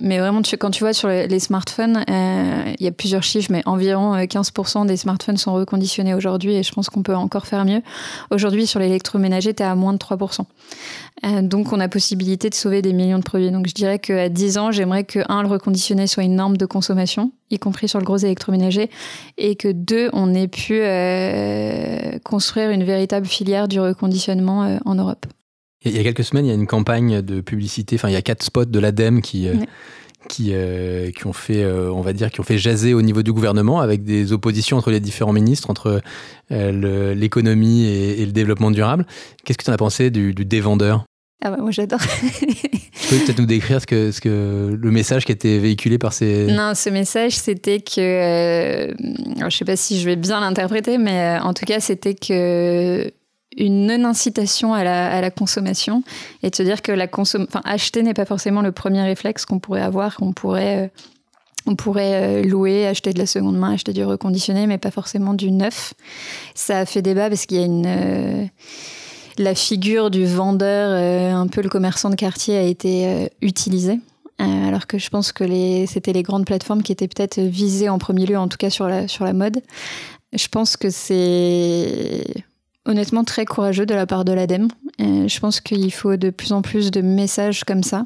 Mais 0.00 0.18
vraiment, 0.18 0.40
quand 0.58 0.70
tu 0.70 0.82
vois 0.82 0.92
sur 0.92 1.08
les 1.08 1.38
smartphones, 1.38 2.04
euh, 2.08 2.72
il 2.78 2.84
y 2.84 2.88
a 2.88 2.92
plusieurs 2.92 3.22
chiffres, 3.22 3.50
mais 3.52 3.62
environ 3.66 4.16
15% 4.16 4.86
des 4.86 4.96
smartphones 4.96 5.36
sont 5.36 5.52
reconditionnés 5.52 6.14
aujourd'hui, 6.14 6.54
et 6.54 6.62
je 6.62 6.72
pense 6.72 6.88
qu'on 6.88 7.02
peut 7.02 7.14
encore 7.14 7.46
faire 7.46 7.64
mieux. 7.64 7.82
Aujourd'hui, 8.30 8.66
sur 8.66 8.80
l'électroménager, 8.80 9.54
tu 9.54 9.62
es 9.62 9.66
à 9.66 9.74
moins 9.74 9.92
de 9.92 9.98
3%. 9.98 10.19
Euh, 11.24 11.42
donc, 11.42 11.72
on 11.72 11.80
a 11.80 11.88
possibilité 11.88 12.48
de 12.50 12.54
sauver 12.54 12.82
des 12.82 12.92
millions 12.92 13.18
de 13.18 13.24
produits. 13.24 13.50
Donc, 13.50 13.66
je 13.66 13.74
dirais 13.74 13.98
qu'à 13.98 14.28
10 14.28 14.58
ans, 14.58 14.72
j'aimerais 14.72 15.04
que, 15.04 15.20
un, 15.28 15.42
le 15.42 15.48
reconditionné 15.48 16.06
soit 16.06 16.22
une 16.22 16.36
norme 16.36 16.56
de 16.56 16.66
consommation, 16.66 17.32
y 17.50 17.58
compris 17.58 17.88
sur 17.88 17.98
le 17.98 18.04
gros 18.04 18.16
électroménager, 18.16 18.90
et 19.38 19.56
que, 19.56 19.68
deux, 19.68 20.08
on 20.12 20.34
ait 20.34 20.48
pu 20.48 20.80
euh, 20.80 22.18
construire 22.24 22.70
une 22.70 22.84
véritable 22.84 23.26
filière 23.26 23.68
du 23.68 23.80
reconditionnement 23.80 24.64
euh, 24.64 24.78
en 24.84 24.94
Europe. 24.94 25.26
Il 25.84 25.96
y 25.96 25.98
a 25.98 26.02
quelques 26.02 26.24
semaines, 26.24 26.44
il 26.44 26.48
y 26.48 26.52
a 26.52 26.54
une 26.54 26.66
campagne 26.66 27.22
de 27.22 27.40
publicité, 27.40 27.96
enfin, 27.96 28.08
il 28.08 28.12
y 28.12 28.16
a 28.16 28.22
quatre 28.22 28.42
spots 28.42 28.66
de 28.66 28.78
l'ADEME 28.78 29.22
qui. 29.22 29.48
Qui, 30.30 30.54
qui, 31.16 31.26
ont 31.26 31.32
fait, 31.32 31.66
on 31.66 32.02
va 32.02 32.12
dire, 32.12 32.30
qui 32.30 32.38
ont 32.38 32.44
fait 32.44 32.56
jaser 32.56 32.94
au 32.94 33.02
niveau 33.02 33.22
du 33.22 33.32
gouvernement 33.32 33.80
avec 33.80 34.04
des 34.04 34.32
oppositions 34.32 34.76
entre 34.76 34.90
les 34.90 35.00
différents 35.00 35.32
ministres, 35.32 35.70
entre 35.70 36.00
l'économie 36.50 37.84
et, 37.84 38.22
et, 38.22 38.26
le 38.26 38.32
développement 38.32 38.70
durable. 38.70 39.06
Qu'est-ce 39.44 39.58
que 39.58 39.64
tu 39.64 39.70
en 39.70 39.74
as 39.74 39.76
pensé 39.76 40.10
du, 40.10 40.32
du 40.32 40.44
dévendeur 40.44 41.04
ah 41.42 41.50
bah 41.50 41.56
moi 41.58 41.70
j'adore. 41.70 42.00
tu 42.00 42.46
peux 43.08 43.16
peut-être 43.24 43.38
nous 43.38 43.46
décrire 43.46 43.80
ce 43.80 43.86
que, 43.86 44.10
ce 44.10 44.20
que, 44.20 44.78
le 44.78 44.90
message 44.90 45.24
qui 45.24 45.32
a 45.32 45.34
été 45.34 45.58
véhiculé 45.58 45.96
par 45.96 46.12
ces... 46.12 46.46
Non, 46.46 46.74
ce 46.74 46.90
message 46.90 47.32
c'était 47.36 47.80
que... 47.80 48.00
Euh, 48.00 48.94
je 49.38 49.44
ne 49.44 49.50
sais 49.50 49.64
pas 49.64 49.76
si 49.76 49.98
je 50.00 50.04
vais 50.04 50.16
bien 50.16 50.40
l'interpréter, 50.40 50.98
mais 50.98 51.38
euh, 51.38 51.42
en 51.42 51.54
tout 51.54 51.64
cas 51.64 51.80
c'était 51.80 52.14
que 52.14 53.10
une 53.60 53.86
non-incitation 53.86 54.74
à 54.74 54.84
la, 54.84 55.10
à 55.10 55.20
la, 55.20 55.30
consommation 55.30 56.02
et 56.42 56.50
de 56.50 56.56
se 56.56 56.62
dire 56.62 56.82
que 56.82 56.92
la 56.92 57.06
consom 57.06 57.46
enfin, 57.48 57.62
acheter 57.64 58.02
n'est 58.02 58.14
pas 58.14 58.24
forcément 58.24 58.62
le 58.62 58.72
premier 58.72 59.02
réflexe 59.02 59.44
qu'on 59.44 59.58
pourrait 59.58 59.82
avoir, 59.82 60.16
qu'on 60.16 60.32
pourrait... 60.32 60.84
Euh, 60.84 60.88
on 61.66 61.76
pourrait 61.76 62.42
louer, 62.42 62.86
acheter 62.86 63.12
de 63.12 63.18
la 63.18 63.26
seconde 63.26 63.58
main, 63.58 63.74
acheter 63.74 63.92
du 63.92 64.02
reconditionné, 64.02 64.66
mais 64.66 64.78
pas 64.78 64.90
forcément 64.90 65.34
du 65.34 65.50
neuf. 65.50 65.92
Ça 66.54 66.78
a 66.78 66.86
fait 66.86 67.02
débat 67.02 67.28
parce 67.28 67.44
qu'il 67.44 67.58
y 67.58 67.62
a 67.62 67.66
une 67.66 68.48
la 69.40 69.54
figure 69.54 70.10
du 70.10 70.26
vendeur, 70.26 70.90
euh, 70.92 71.32
un 71.32 71.46
peu 71.46 71.62
le 71.62 71.68
commerçant 71.68 72.10
de 72.10 72.14
quartier, 72.14 72.56
a 72.56 72.62
été 72.62 73.06
euh, 73.06 73.26
utilisée. 73.42 73.98
Euh, 74.40 74.68
alors 74.68 74.86
que 74.86 74.98
je 74.98 75.10
pense 75.10 75.32
que 75.32 75.44
c'était 75.86 76.12
les 76.12 76.22
grandes 76.22 76.46
plateformes 76.46 76.82
qui 76.82 76.92
étaient 76.92 77.08
peut-être 77.08 77.40
visées 77.40 77.88
en 77.88 77.98
premier 77.98 78.26
lieu, 78.26 78.38
en 78.38 78.48
tout 78.48 78.56
cas 78.56 78.70
sur 78.70 78.88
la, 78.88 79.08
sur 79.08 79.24
la 79.24 79.32
mode. 79.32 79.60
Je 80.32 80.46
pense 80.48 80.76
que 80.76 80.90
c'est 80.90 82.24
honnêtement 82.86 83.24
très 83.24 83.44
courageux 83.44 83.86
de 83.86 83.94
la 83.94 84.06
part 84.06 84.24
de 84.24 84.32
l'ADEME. 84.32 84.68
je 84.98 85.40
pense 85.40 85.60
qu'il 85.60 85.92
faut 85.92 86.16
de 86.16 86.30
plus 86.30 86.52
en 86.52 86.62
plus 86.62 86.90
de 86.90 87.00
messages 87.00 87.64
comme 87.64 87.82
ça. 87.82 88.04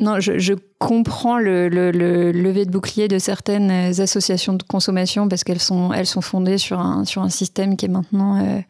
Non, 0.00 0.18
je, 0.18 0.54
comprends 0.80 1.38
le, 1.38 1.68
lever 1.68 2.66
de 2.66 2.70
bouclier 2.70 3.06
de 3.06 3.18
certaines 3.18 3.70
associations 4.00 4.54
de 4.54 4.62
consommation 4.64 5.28
parce 5.28 5.44
qu'elles 5.44 5.60
sont, 5.60 5.92
elles 5.92 6.06
sont 6.06 6.20
fondées 6.20 6.58
sur 6.58 6.80
un, 6.80 7.04
sur 7.04 7.22
un 7.22 7.28
système 7.28 7.76
qui 7.76 7.86
est 7.86 7.88
maintenant 7.88 8.62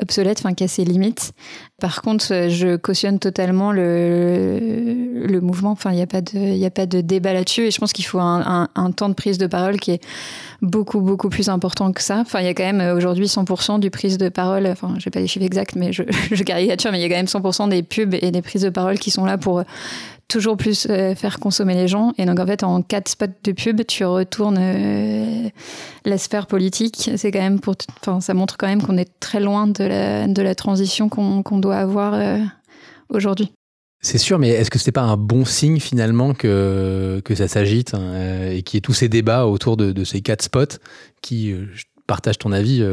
obsolète, 0.00 0.38
enfin 0.40 0.54
qui 0.54 0.64
a 0.64 0.68
ses 0.68 0.84
limites. 0.84 1.32
Par 1.80 2.02
contre, 2.02 2.48
je 2.48 2.76
cautionne 2.76 3.18
totalement 3.18 3.72
le, 3.72 4.58
le 5.26 5.40
mouvement. 5.40 5.70
Enfin, 5.70 5.90
il 5.90 5.96
n'y 5.96 6.02
a 6.02 6.06
pas 6.06 6.20
de, 6.20 6.36
il 6.36 6.64
a 6.64 6.70
pas 6.70 6.86
de 6.86 7.00
débat 7.00 7.32
là-dessus. 7.32 7.62
Et 7.62 7.70
je 7.70 7.78
pense 7.78 7.92
qu'il 7.92 8.04
faut 8.04 8.18
un, 8.18 8.68
un, 8.74 8.90
temps 8.90 9.08
de 9.08 9.14
prise 9.14 9.38
de 9.38 9.46
parole 9.46 9.78
qui 9.78 9.92
est 9.92 10.00
beaucoup 10.62 11.00
beaucoup 11.00 11.28
plus 11.28 11.48
important 11.48 11.92
que 11.92 12.02
ça. 12.02 12.18
Enfin, 12.18 12.40
il 12.40 12.46
y 12.46 12.48
a 12.48 12.54
quand 12.54 12.70
même 12.70 12.96
aujourd'hui 12.96 13.26
100% 13.26 13.80
du 13.80 13.90
prise 13.90 14.18
de 14.18 14.28
parole. 14.28 14.66
Enfin, 14.66 14.94
j'ai 14.98 15.10
pas 15.10 15.20
les 15.20 15.26
chiffres 15.26 15.44
exacts, 15.44 15.76
mais 15.76 15.92
je, 15.92 16.02
je 16.32 16.42
caricature, 16.42 16.90
mais 16.90 16.98
il 16.98 17.02
y 17.02 17.04
a 17.04 17.08
quand 17.08 17.14
même 17.14 17.26
100% 17.26 17.68
des 17.68 17.82
pubs 17.82 18.14
et 18.14 18.30
des 18.30 18.42
prises 18.42 18.62
de 18.62 18.70
parole 18.70 18.98
qui 18.98 19.10
sont 19.10 19.24
là 19.24 19.38
pour 19.38 19.62
toujours 20.28 20.56
plus 20.56 20.86
euh, 20.88 21.14
faire 21.14 21.38
consommer 21.38 21.74
les 21.74 21.88
gens. 21.88 22.12
Et 22.18 22.26
donc, 22.26 22.38
en 22.40 22.46
fait, 22.46 22.62
en 22.62 22.82
quatre 22.82 23.08
spots 23.08 23.26
de 23.42 23.52
pub, 23.52 23.82
tu 23.86 24.04
retournes 24.04 24.58
euh, 24.58 25.48
la 26.04 26.18
sphère 26.18 26.46
politique. 26.46 27.10
C'est 27.16 27.30
quand 27.30 27.40
même 27.40 27.60
pour, 27.60 27.74
enfin, 28.00 28.20
ça 28.20 28.34
montre 28.34 28.56
quand 28.56 28.66
même 28.66 28.82
qu'on 28.82 28.96
est 28.96 29.10
très 29.20 29.40
loin 29.40 29.66
de 29.66 29.84
la, 29.84 30.26
de 30.26 30.42
la 30.42 30.54
transition 30.54 31.08
qu'on 31.08 31.58
doit 31.58 31.76
avoir 31.76 32.14
euh, 32.14 32.38
aujourd'hui. 33.08 33.52
C'est 34.02 34.18
sûr, 34.18 34.38
mais 34.38 34.50
est-ce 34.50 34.70
que 34.70 34.78
ce 34.78 34.86
n'est 34.86 34.92
pas 34.92 35.02
un 35.02 35.16
bon 35.16 35.46
signe 35.46 35.80
finalement 35.80 36.34
que, 36.34 37.22
que 37.24 37.34
ça 37.34 37.48
s'agite 37.48 37.94
hein, 37.94 38.50
et 38.50 38.62
qu'il 38.62 38.76
y 38.76 38.78
ait 38.78 38.82
tous 38.82 38.92
ces 38.92 39.08
débats 39.08 39.46
autour 39.46 39.78
de, 39.78 39.92
de 39.92 40.04
ces 40.04 40.20
quatre 40.20 40.42
spots 40.42 40.78
qui, 41.22 41.52
je 41.52 41.84
partage 42.06 42.36
ton 42.36 42.52
avis, 42.52 42.84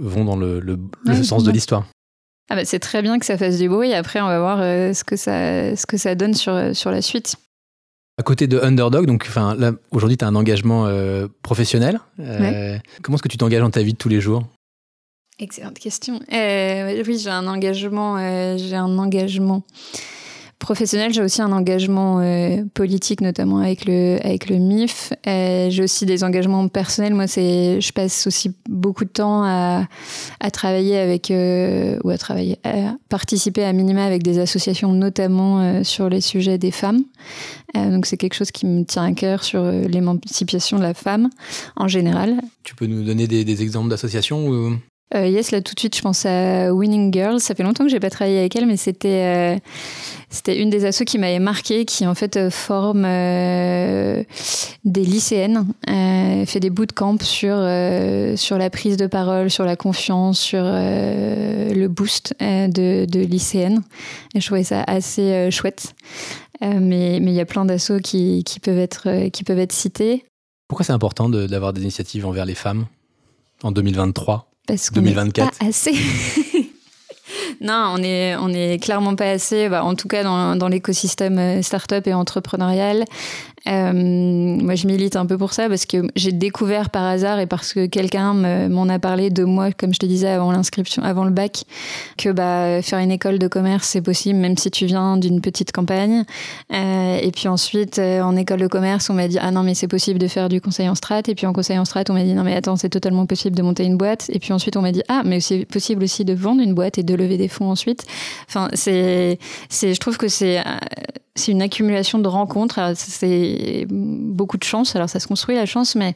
vont 0.00 0.24
dans 0.24 0.34
le, 0.34 0.58
le, 0.58 0.76
sens 1.22 1.44
de 1.44 1.52
l'histoire? 1.52 1.86
Ah 2.50 2.56
bah, 2.56 2.64
c'est 2.64 2.80
très 2.80 3.00
bien 3.00 3.20
que 3.20 3.24
ça 3.24 3.38
fasse 3.38 3.58
du 3.58 3.68
bruit. 3.68 3.94
Après, 3.94 4.20
on 4.20 4.26
va 4.26 4.40
voir 4.40 4.58
euh, 4.60 4.92
ce, 4.92 5.04
que 5.04 5.14
ça, 5.14 5.76
ce 5.76 5.86
que 5.86 5.96
ça 5.96 6.16
donne 6.16 6.34
sur, 6.34 6.52
euh, 6.52 6.74
sur 6.74 6.90
la 6.90 7.00
suite. 7.00 7.36
À 8.18 8.24
côté 8.24 8.48
de 8.48 8.58
Underdog, 8.58 9.06
donc 9.06 9.24
enfin 9.26 9.54
là 9.54 9.72
aujourd'hui 9.92 10.18
tu 10.18 10.24
as 10.26 10.28
un 10.28 10.34
engagement 10.34 10.86
euh, 10.86 11.26
professionnel. 11.42 12.00
Comment 12.18 13.14
est-ce 13.16 13.22
que 13.22 13.28
tu 13.28 13.38
t'engages 13.38 13.62
dans 13.62 13.70
ta 13.70 13.82
vie 13.82 13.94
de 13.94 13.98
tous 13.98 14.10
les 14.10 14.20
jours? 14.20 14.42
Excellente 15.38 15.78
question. 15.78 16.20
oui, 16.30 17.18
j'ai 17.18 17.30
un 17.30 17.46
engagement, 17.46 18.18
j'ai 18.58 18.76
un 18.76 18.98
engagement 18.98 19.62
professionnel, 20.60 21.12
j'ai 21.12 21.22
aussi 21.22 21.42
un 21.42 21.50
engagement 21.50 22.20
euh, 22.20 22.62
politique, 22.74 23.20
notamment 23.22 23.58
avec 23.58 23.86
le, 23.86 24.18
avec 24.22 24.48
le 24.48 24.58
MIF. 24.58 25.12
Euh, 25.26 25.68
j'ai 25.70 25.82
aussi 25.82 26.06
des 26.06 26.22
engagements 26.22 26.68
personnels. 26.68 27.14
Moi, 27.14 27.26
c'est, 27.26 27.80
je 27.80 27.92
passe 27.92 28.28
aussi 28.28 28.52
beaucoup 28.68 29.04
de 29.04 29.10
temps 29.10 29.42
à, 29.42 29.88
à 30.38 30.50
travailler 30.52 30.98
avec, 30.98 31.30
euh, 31.32 31.98
ou 32.04 32.10
à 32.10 32.18
travailler, 32.18 32.58
à 32.62 32.94
participer 33.08 33.64
à 33.64 33.72
minima 33.72 34.04
avec 34.04 34.22
des 34.22 34.38
associations, 34.38 34.92
notamment 34.92 35.82
sur 35.82 36.08
les 36.08 36.20
sujets 36.20 36.58
des 36.58 36.70
femmes. 36.70 37.02
donc, 37.74 38.06
c'est 38.06 38.18
quelque 38.18 38.34
chose 38.34 38.50
qui 38.50 38.66
me 38.66 38.84
tient 38.84 39.04
à 39.04 39.12
cœur 39.12 39.42
sur 39.42 39.64
l'émancipation 39.64 40.76
de 40.78 40.82
la 40.82 40.94
femme 40.94 41.30
en 41.76 41.88
général. 41.88 42.36
Tu 42.62 42.74
peux 42.74 42.86
nous 42.86 43.02
donner 43.02 43.26
des, 43.26 43.62
exemples 43.62 43.88
d'associations. 43.88 44.78
Euh, 45.14 45.26
yes, 45.26 45.50
là 45.50 45.60
tout 45.60 45.74
de 45.74 45.80
suite, 45.80 45.96
je 45.96 46.02
pense 46.02 46.24
à 46.24 46.72
Winning 46.72 47.12
Girls. 47.12 47.40
Ça 47.40 47.54
fait 47.54 47.64
longtemps 47.64 47.84
que 47.84 47.90
j'ai 47.90 47.98
pas 47.98 48.10
travaillé 48.10 48.38
avec 48.38 48.54
elle, 48.54 48.66
mais 48.66 48.76
c'était 48.76 49.58
euh, 50.48 50.52
une 50.54 50.70
des 50.70 50.84
assos 50.84 51.04
qui 51.04 51.18
m'avait 51.18 51.40
marqué, 51.40 51.84
qui 51.84 52.06
en 52.06 52.14
fait 52.14 52.36
euh, 52.36 52.50
forme 52.50 53.02
des 54.84 55.04
lycéennes, 55.04 55.66
fait 56.46 56.60
des 56.60 56.70
bootcamps 56.70 57.22
sur 57.22 57.56
sur 58.36 58.58
la 58.58 58.70
prise 58.70 58.96
de 58.96 59.06
parole, 59.06 59.50
sur 59.50 59.64
la 59.64 59.76
confiance, 59.76 60.38
sur 60.38 60.62
le 60.62 61.86
boost 61.88 62.34
de, 62.40 63.04
de 63.04 63.20
lycéennes. 63.20 63.82
Je 64.34 64.44
trouvais 64.46 64.64
ça 64.64 64.84
assez 64.86 65.50
chouette. 65.50 65.94
mais 66.62 67.18
mais 67.20 67.32
il 67.32 67.34
y 67.34 67.40
a 67.40 67.46
plein 67.46 67.64
d'assos 67.64 67.98
qui, 67.98 68.44
qui 68.44 68.60
peuvent 68.60 68.78
être 68.78 69.28
qui 69.30 69.42
peuvent 69.42 69.58
être 69.58 69.72
cités. 69.72 70.24
Pourquoi 70.68 70.84
c'est 70.84 70.92
important 70.92 71.28
d'avoir 71.28 71.72
des 71.72 71.82
initiatives 71.82 72.26
envers 72.26 72.46
les 72.46 72.54
femmes 72.54 72.86
en 73.64 73.72
2023 73.72 74.49
parce 74.70 74.90
qu'on 74.90 75.00
n'est 75.00 75.14
pas 75.14 75.50
assez. 75.60 75.92
non, 77.60 77.94
on 77.96 78.02
est, 78.02 78.36
on 78.36 78.52
est 78.52 78.82
clairement 78.82 79.16
pas 79.16 79.30
assez, 79.30 79.68
bah, 79.68 79.84
en 79.84 79.94
tout 79.94 80.08
cas 80.08 80.22
dans, 80.22 80.56
dans 80.56 80.68
l'écosystème 80.68 81.38
euh, 81.38 81.62
startup 81.62 82.06
et 82.06 82.14
entrepreneurial. 82.14 83.04
Euh, 83.66 83.92
moi, 83.92 84.74
je 84.74 84.86
milite 84.86 85.16
un 85.16 85.26
peu 85.26 85.36
pour 85.36 85.52
ça 85.52 85.68
parce 85.68 85.86
que 85.86 86.08
j'ai 86.16 86.32
découvert 86.32 86.90
par 86.90 87.04
hasard 87.04 87.40
et 87.40 87.46
parce 87.46 87.72
que 87.72 87.86
quelqu'un 87.86 88.34
m'en 88.68 88.88
a 88.88 88.98
parlé 88.98 89.30
de 89.30 89.44
moi, 89.44 89.70
comme 89.72 89.92
je 89.92 89.98
te 89.98 90.06
disais 90.06 90.28
avant 90.28 90.52
l'inscription, 90.52 91.02
avant 91.02 91.24
le 91.24 91.30
bac, 91.30 91.64
que 92.16 92.30
bah, 92.30 92.82
faire 92.82 92.98
une 92.98 93.10
école 93.10 93.38
de 93.38 93.48
commerce, 93.48 93.88
c'est 93.88 94.00
possible 94.00 94.38
même 94.38 94.56
si 94.56 94.70
tu 94.70 94.86
viens 94.86 95.16
d'une 95.16 95.40
petite 95.40 95.72
campagne. 95.72 96.24
Euh, 96.72 97.18
et 97.20 97.30
puis 97.32 97.48
ensuite, 97.48 97.98
euh, 97.98 98.22
en 98.22 98.36
école 98.36 98.60
de 98.60 98.66
commerce, 98.66 99.10
on 99.10 99.14
m'a 99.14 99.28
dit 99.28 99.38
ah 99.40 99.50
non 99.50 99.62
mais 99.62 99.74
c'est 99.74 99.88
possible 99.88 100.18
de 100.18 100.28
faire 100.28 100.48
du 100.48 100.60
conseil 100.60 100.88
en 100.88 100.94
strat. 100.94 101.22
Et 101.28 101.34
puis 101.34 101.46
en 101.46 101.52
conseil 101.52 101.78
en 101.78 101.84
strat, 101.84 102.04
on 102.08 102.14
m'a 102.14 102.24
dit 102.24 102.34
non 102.34 102.44
mais 102.44 102.54
attends, 102.54 102.76
c'est 102.76 102.88
totalement 102.88 103.26
possible 103.26 103.56
de 103.56 103.62
monter 103.62 103.84
une 103.84 103.96
boîte. 103.96 104.30
Et 104.32 104.38
puis 104.38 104.52
ensuite, 104.52 104.76
on 104.76 104.82
m'a 104.82 104.92
dit 104.92 105.02
ah 105.08 105.22
mais 105.24 105.40
c'est 105.40 105.64
possible 105.64 106.04
aussi 106.04 106.24
de 106.24 106.34
vendre 106.34 106.62
une 106.62 106.74
boîte 106.74 106.98
et 106.98 107.02
de 107.02 107.14
lever 107.14 107.36
des 107.36 107.48
fonds 107.48 107.70
ensuite. 107.70 108.06
Enfin, 108.48 108.68
c'est, 108.74 109.38
c'est, 109.68 109.94
je 109.94 110.00
trouve 110.00 110.16
que 110.16 110.28
c'est 110.28 110.58
euh, 110.58 110.62
c'est 111.40 111.52
une 111.52 111.62
accumulation 111.62 112.18
de 112.18 112.28
rencontres. 112.28 112.92
C'est 112.94 113.86
beaucoup 113.88 114.58
de 114.58 114.64
chance. 114.64 114.94
Alors, 114.94 115.08
ça 115.08 115.18
se 115.18 115.26
construit 115.26 115.56
la 115.56 115.66
chance, 115.66 115.96
mais 115.96 116.14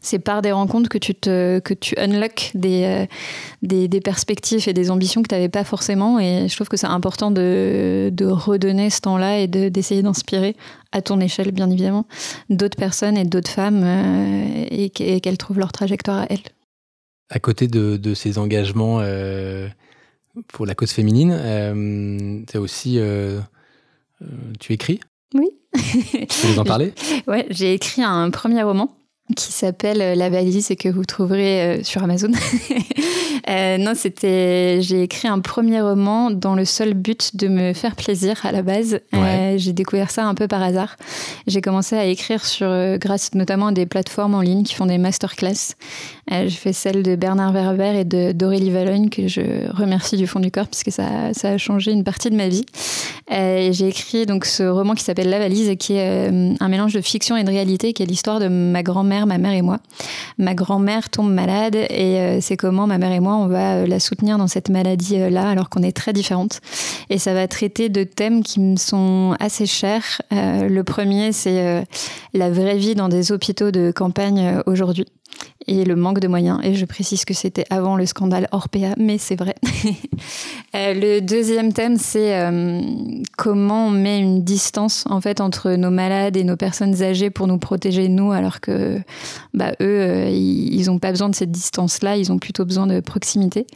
c'est 0.00 0.18
par 0.18 0.42
des 0.42 0.52
rencontres 0.52 0.88
que 0.88 0.98
tu 0.98 1.14
te 1.14 1.58
que 1.60 1.74
tu 1.74 1.94
unlock 1.98 2.50
des, 2.54 2.84
euh, 2.84 3.06
des, 3.62 4.00
perspectives 4.00 4.68
et 4.68 4.72
des 4.72 4.90
ambitions 4.90 5.22
que 5.22 5.28
tu 5.28 5.34
n'avais 5.34 5.48
pas 5.48 5.64
forcément 5.64 6.18
et 6.18 6.48
je 6.48 6.54
trouve 6.54 6.68
que 6.68 6.76
c'est 6.76 6.86
important 6.86 7.30
de, 7.30 8.10
de 8.12 8.26
redonner 8.26 8.90
ce 8.90 9.00
temps-là 9.02 9.38
et 9.38 9.46
d'essayer 9.46 10.02
d'inspirer 10.02 10.56
à 10.92 11.02
ton 11.02 11.20
échelle 11.20 11.52
bien 11.52 11.70
évidemment 11.70 12.06
d'autres 12.48 12.76
personnes 12.76 13.16
et 13.16 13.24
d'autres 13.24 13.50
femmes 13.50 13.82
euh, 13.84 14.66
et, 14.70 14.90
qu'elles 14.90 15.38
trouvent 15.38 15.58
leur 15.58 15.72
trajectoire 15.72 16.22
à 16.22 16.26
elles. 16.30 16.40
À 17.28 17.38
côté 17.38 17.68
de, 17.68 17.96
de 17.96 18.14
ces 18.14 18.38
engagements 18.38 18.98
euh, 19.00 19.68
pour 20.48 20.66
la 20.66 20.74
cause 20.74 20.90
féminine, 20.90 22.44
tu 22.48 22.56
as 22.56 22.60
aussi 22.60 22.98
tu 24.58 24.72
écris? 24.72 25.00
Oui. 25.34 25.48
tu 25.74 26.26
peux 26.42 26.48
nous 26.52 26.58
en 26.58 26.64
parler? 26.64 26.92
Ouais, 27.26 27.46
j'ai 27.50 27.74
écrit 27.74 28.02
un 28.02 28.30
premier 28.30 28.62
roman 28.62 28.96
qui 29.36 29.52
s'appelle 29.52 30.00
euh, 30.02 30.14
La 30.14 30.30
valise 30.30 30.70
et 30.70 30.76
que 30.76 30.88
vous 30.88 31.04
trouverez 31.04 31.62
euh, 31.62 31.82
sur 31.82 32.02
Amazon. 32.02 32.30
non, 33.78 33.92
c'était. 33.94 34.80
J'ai 34.82 35.02
écrit 35.02 35.28
un 35.28 35.40
premier 35.40 35.80
roman 35.80 36.30
dans 36.30 36.54
le 36.54 36.64
seul 36.64 36.94
but 36.94 37.36
de 37.36 37.48
me 37.48 37.72
faire 37.72 37.96
plaisir 37.96 38.40
à 38.44 38.52
la 38.52 38.62
base. 38.62 39.00
j'ai 39.56 39.72
découvert 39.72 40.10
ça 40.10 40.26
un 40.26 40.34
peu 40.34 40.48
par 40.48 40.62
hasard. 40.62 40.96
J'ai 41.46 41.60
commencé 41.60 41.96
à 41.96 42.04
écrire 42.04 42.44
sur, 42.44 42.68
grâce 42.98 43.34
notamment 43.34 43.68
à 43.68 43.72
des 43.72 43.86
plateformes 43.86 44.34
en 44.34 44.40
ligne 44.40 44.62
qui 44.62 44.74
font 44.74 44.86
des 44.86 44.98
masterclass. 44.98 45.74
Euh, 46.32 46.48
je 46.48 46.56
fais 46.56 46.72
celle 46.72 47.02
de 47.02 47.16
Bernard 47.16 47.52
Werber 47.52 48.00
et 48.00 48.04
de 48.04 48.32
d'Aurélie 48.32 48.70
Valogne, 48.70 49.08
que 49.08 49.26
je 49.26 49.68
remercie 49.72 50.16
du 50.16 50.26
fond 50.26 50.38
du 50.38 50.50
corps, 50.50 50.68
puisque 50.68 50.92
ça, 50.92 51.32
ça 51.32 51.50
a 51.50 51.58
changé 51.58 51.90
une 51.90 52.04
partie 52.04 52.30
de 52.30 52.36
ma 52.36 52.48
vie. 52.48 52.64
Euh, 53.32 53.70
j'ai 53.72 53.88
écrit 53.88 54.26
donc 54.26 54.44
ce 54.44 54.62
roman 54.62 54.94
qui 54.94 55.02
s'appelle 55.02 55.28
La 55.28 55.38
valise, 55.38 55.74
qui 55.78 55.94
est 55.94 56.30
euh, 56.30 56.54
un 56.60 56.68
mélange 56.68 56.92
de 56.92 57.00
fiction 57.00 57.36
et 57.36 57.42
de 57.42 57.50
réalité, 57.50 57.92
qui 57.92 58.02
est 58.02 58.06
l'histoire 58.06 58.38
de 58.38 58.46
ma 58.48 58.82
grand-mère, 58.82 59.19
ma 59.26 59.38
mère 59.38 59.52
et 59.52 59.62
moi. 59.62 59.78
Ma 60.38 60.54
grand-mère 60.54 61.10
tombe 61.10 61.32
malade 61.32 61.74
et 61.74 62.40
c'est 62.40 62.56
comment 62.56 62.86
ma 62.86 62.98
mère 62.98 63.12
et 63.12 63.20
moi, 63.20 63.34
on 63.36 63.46
va 63.46 63.86
la 63.86 64.00
soutenir 64.00 64.38
dans 64.38 64.46
cette 64.46 64.68
maladie-là, 64.68 65.48
alors 65.48 65.68
qu'on 65.68 65.82
est 65.82 65.96
très 65.96 66.12
différentes. 66.12 66.60
Et 67.10 67.18
ça 67.18 67.34
va 67.34 67.46
traiter 67.48 67.88
de 67.88 68.04
thèmes 68.04 68.42
qui 68.42 68.60
me 68.60 68.76
sont 68.76 69.36
assez 69.38 69.66
chers. 69.66 70.22
le 70.30 70.82
premier, 70.82 71.32
c'est 71.32 71.84
la 72.34 72.50
vraie 72.50 72.78
vie 72.78 72.94
dans 72.94 73.08
des 73.08 73.32
hôpitaux 73.32 73.70
de 73.70 73.92
campagne 73.94 74.62
aujourd'hui 74.66 75.06
et 75.66 75.84
le 75.84 75.94
manque 75.96 76.20
de 76.20 76.28
moyens. 76.28 76.58
Et 76.62 76.74
je 76.74 76.84
précise 76.84 77.24
que 77.24 77.34
c'était 77.34 77.64
avant 77.70 77.96
le 77.96 78.06
scandale 78.06 78.48
Orpea, 78.52 78.94
mais 78.98 79.18
c'est 79.18 79.36
vrai. 79.36 79.54
Euh, 80.76 80.94
le 80.94 81.20
deuxième 81.20 81.72
thème, 81.72 81.96
c'est 81.96 82.38
euh, 82.38 82.80
comment 83.36 83.88
on 83.88 83.90
met 83.90 84.20
une 84.20 84.44
distance 84.44 85.04
en 85.10 85.20
fait 85.20 85.40
entre 85.40 85.72
nos 85.72 85.90
malades 85.90 86.36
et 86.36 86.44
nos 86.44 86.56
personnes 86.56 87.02
âgées 87.02 87.28
pour 87.28 87.48
nous 87.48 87.58
protéger 87.58 88.08
nous, 88.08 88.30
alors 88.30 88.60
que 88.60 89.00
bah, 89.52 89.72
eux, 89.80 90.00
euh, 90.00 90.28
ils 90.30 90.84
n'ont 90.86 91.00
pas 91.00 91.10
besoin 91.10 91.28
de 91.28 91.34
cette 91.34 91.50
distance-là, 91.50 92.16
ils 92.16 92.30
ont 92.30 92.38
plutôt 92.38 92.64
besoin 92.64 92.86
de 92.86 93.00
proximité. 93.00 93.66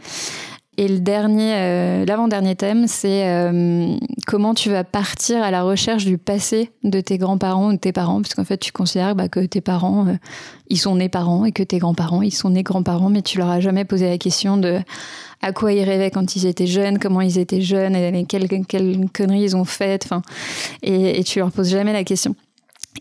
Et 0.76 0.88
le 0.88 0.98
dernier, 0.98 1.54
euh, 1.54 2.04
l'avant-dernier 2.04 2.56
thème, 2.56 2.86
c'est 2.88 3.28
euh, 3.28 3.96
comment 4.26 4.54
tu 4.54 4.70
vas 4.70 4.82
partir 4.82 5.42
à 5.42 5.52
la 5.52 5.62
recherche 5.62 6.04
du 6.04 6.18
passé 6.18 6.70
de 6.82 7.00
tes 7.00 7.16
grands-parents 7.16 7.68
ou 7.68 7.72
de 7.72 7.78
tes 7.78 7.92
parents, 7.92 8.20
parce 8.20 8.34
qu'en 8.34 8.44
fait, 8.44 8.58
tu 8.58 8.72
considères 8.72 9.14
bah, 9.14 9.28
que 9.28 9.40
tes 9.40 9.60
parents, 9.60 10.08
euh, 10.08 10.14
ils 10.68 10.78
sont 10.78 10.96
nés 10.96 11.08
parents 11.08 11.44
et 11.44 11.52
que 11.52 11.62
tes 11.62 11.78
grands-parents, 11.78 12.22
ils 12.22 12.32
sont 12.32 12.50
nés 12.50 12.64
grands-parents, 12.64 13.08
mais 13.08 13.22
tu 13.22 13.38
leur 13.38 13.50
as 13.50 13.60
jamais 13.60 13.84
posé 13.84 14.08
la 14.08 14.18
question 14.18 14.56
de 14.56 14.80
à 15.42 15.52
quoi 15.52 15.72
ils 15.72 15.84
rêvaient 15.84 16.10
quand 16.10 16.34
ils 16.34 16.46
étaient 16.46 16.66
jeunes, 16.66 16.98
comment 16.98 17.20
ils 17.20 17.38
étaient 17.38 17.60
jeunes, 17.60 17.94
et 17.94 18.24
quelles, 18.24 18.48
quelles 18.66 18.98
conneries 19.12 19.42
ils 19.42 19.56
ont 19.56 19.64
faites, 19.64 20.04
enfin, 20.06 20.22
et, 20.82 21.20
et 21.20 21.24
tu 21.24 21.38
leur 21.38 21.52
poses 21.52 21.70
jamais 21.70 21.92
la 21.92 22.02
question. 22.02 22.34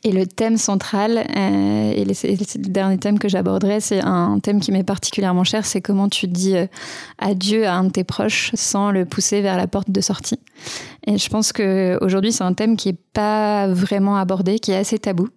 Et 0.03 0.11
le 0.11 0.25
thème 0.25 0.57
central, 0.57 1.17
euh, 1.17 1.91
et 1.95 2.03
le 2.03 2.67
dernier 2.67 2.97
thème 2.97 3.19
que 3.19 3.29
j'aborderai, 3.29 3.79
c'est 3.79 4.01
un 4.01 4.39
thème 4.39 4.59
qui 4.59 4.71
m'est 4.71 4.83
particulièrement 4.83 5.43
cher, 5.43 5.65
c'est 5.65 5.81
comment 5.81 6.09
tu 6.09 6.27
dis 6.27 6.57
euh, 6.57 6.65
adieu 7.19 7.67
à 7.67 7.75
un 7.75 7.83
de 7.85 7.91
tes 7.91 8.03
proches 8.03 8.51
sans 8.55 8.91
le 8.91 9.05
pousser 9.05 9.41
vers 9.41 9.55
la 9.55 9.67
porte 9.67 9.91
de 9.91 10.01
sortie. 10.01 10.39
Et 11.05 11.17
je 11.17 11.29
pense 11.29 11.53
qu'aujourd'hui, 11.53 12.31
c'est 12.31 12.43
un 12.43 12.53
thème 12.53 12.75
qui 12.75 12.89
est 12.89 12.99
pas 13.13 13.67
vraiment 13.67 14.17
abordé, 14.17 14.57
qui 14.57 14.71
est 14.71 14.77
assez 14.77 14.97
tabou. 14.97 15.29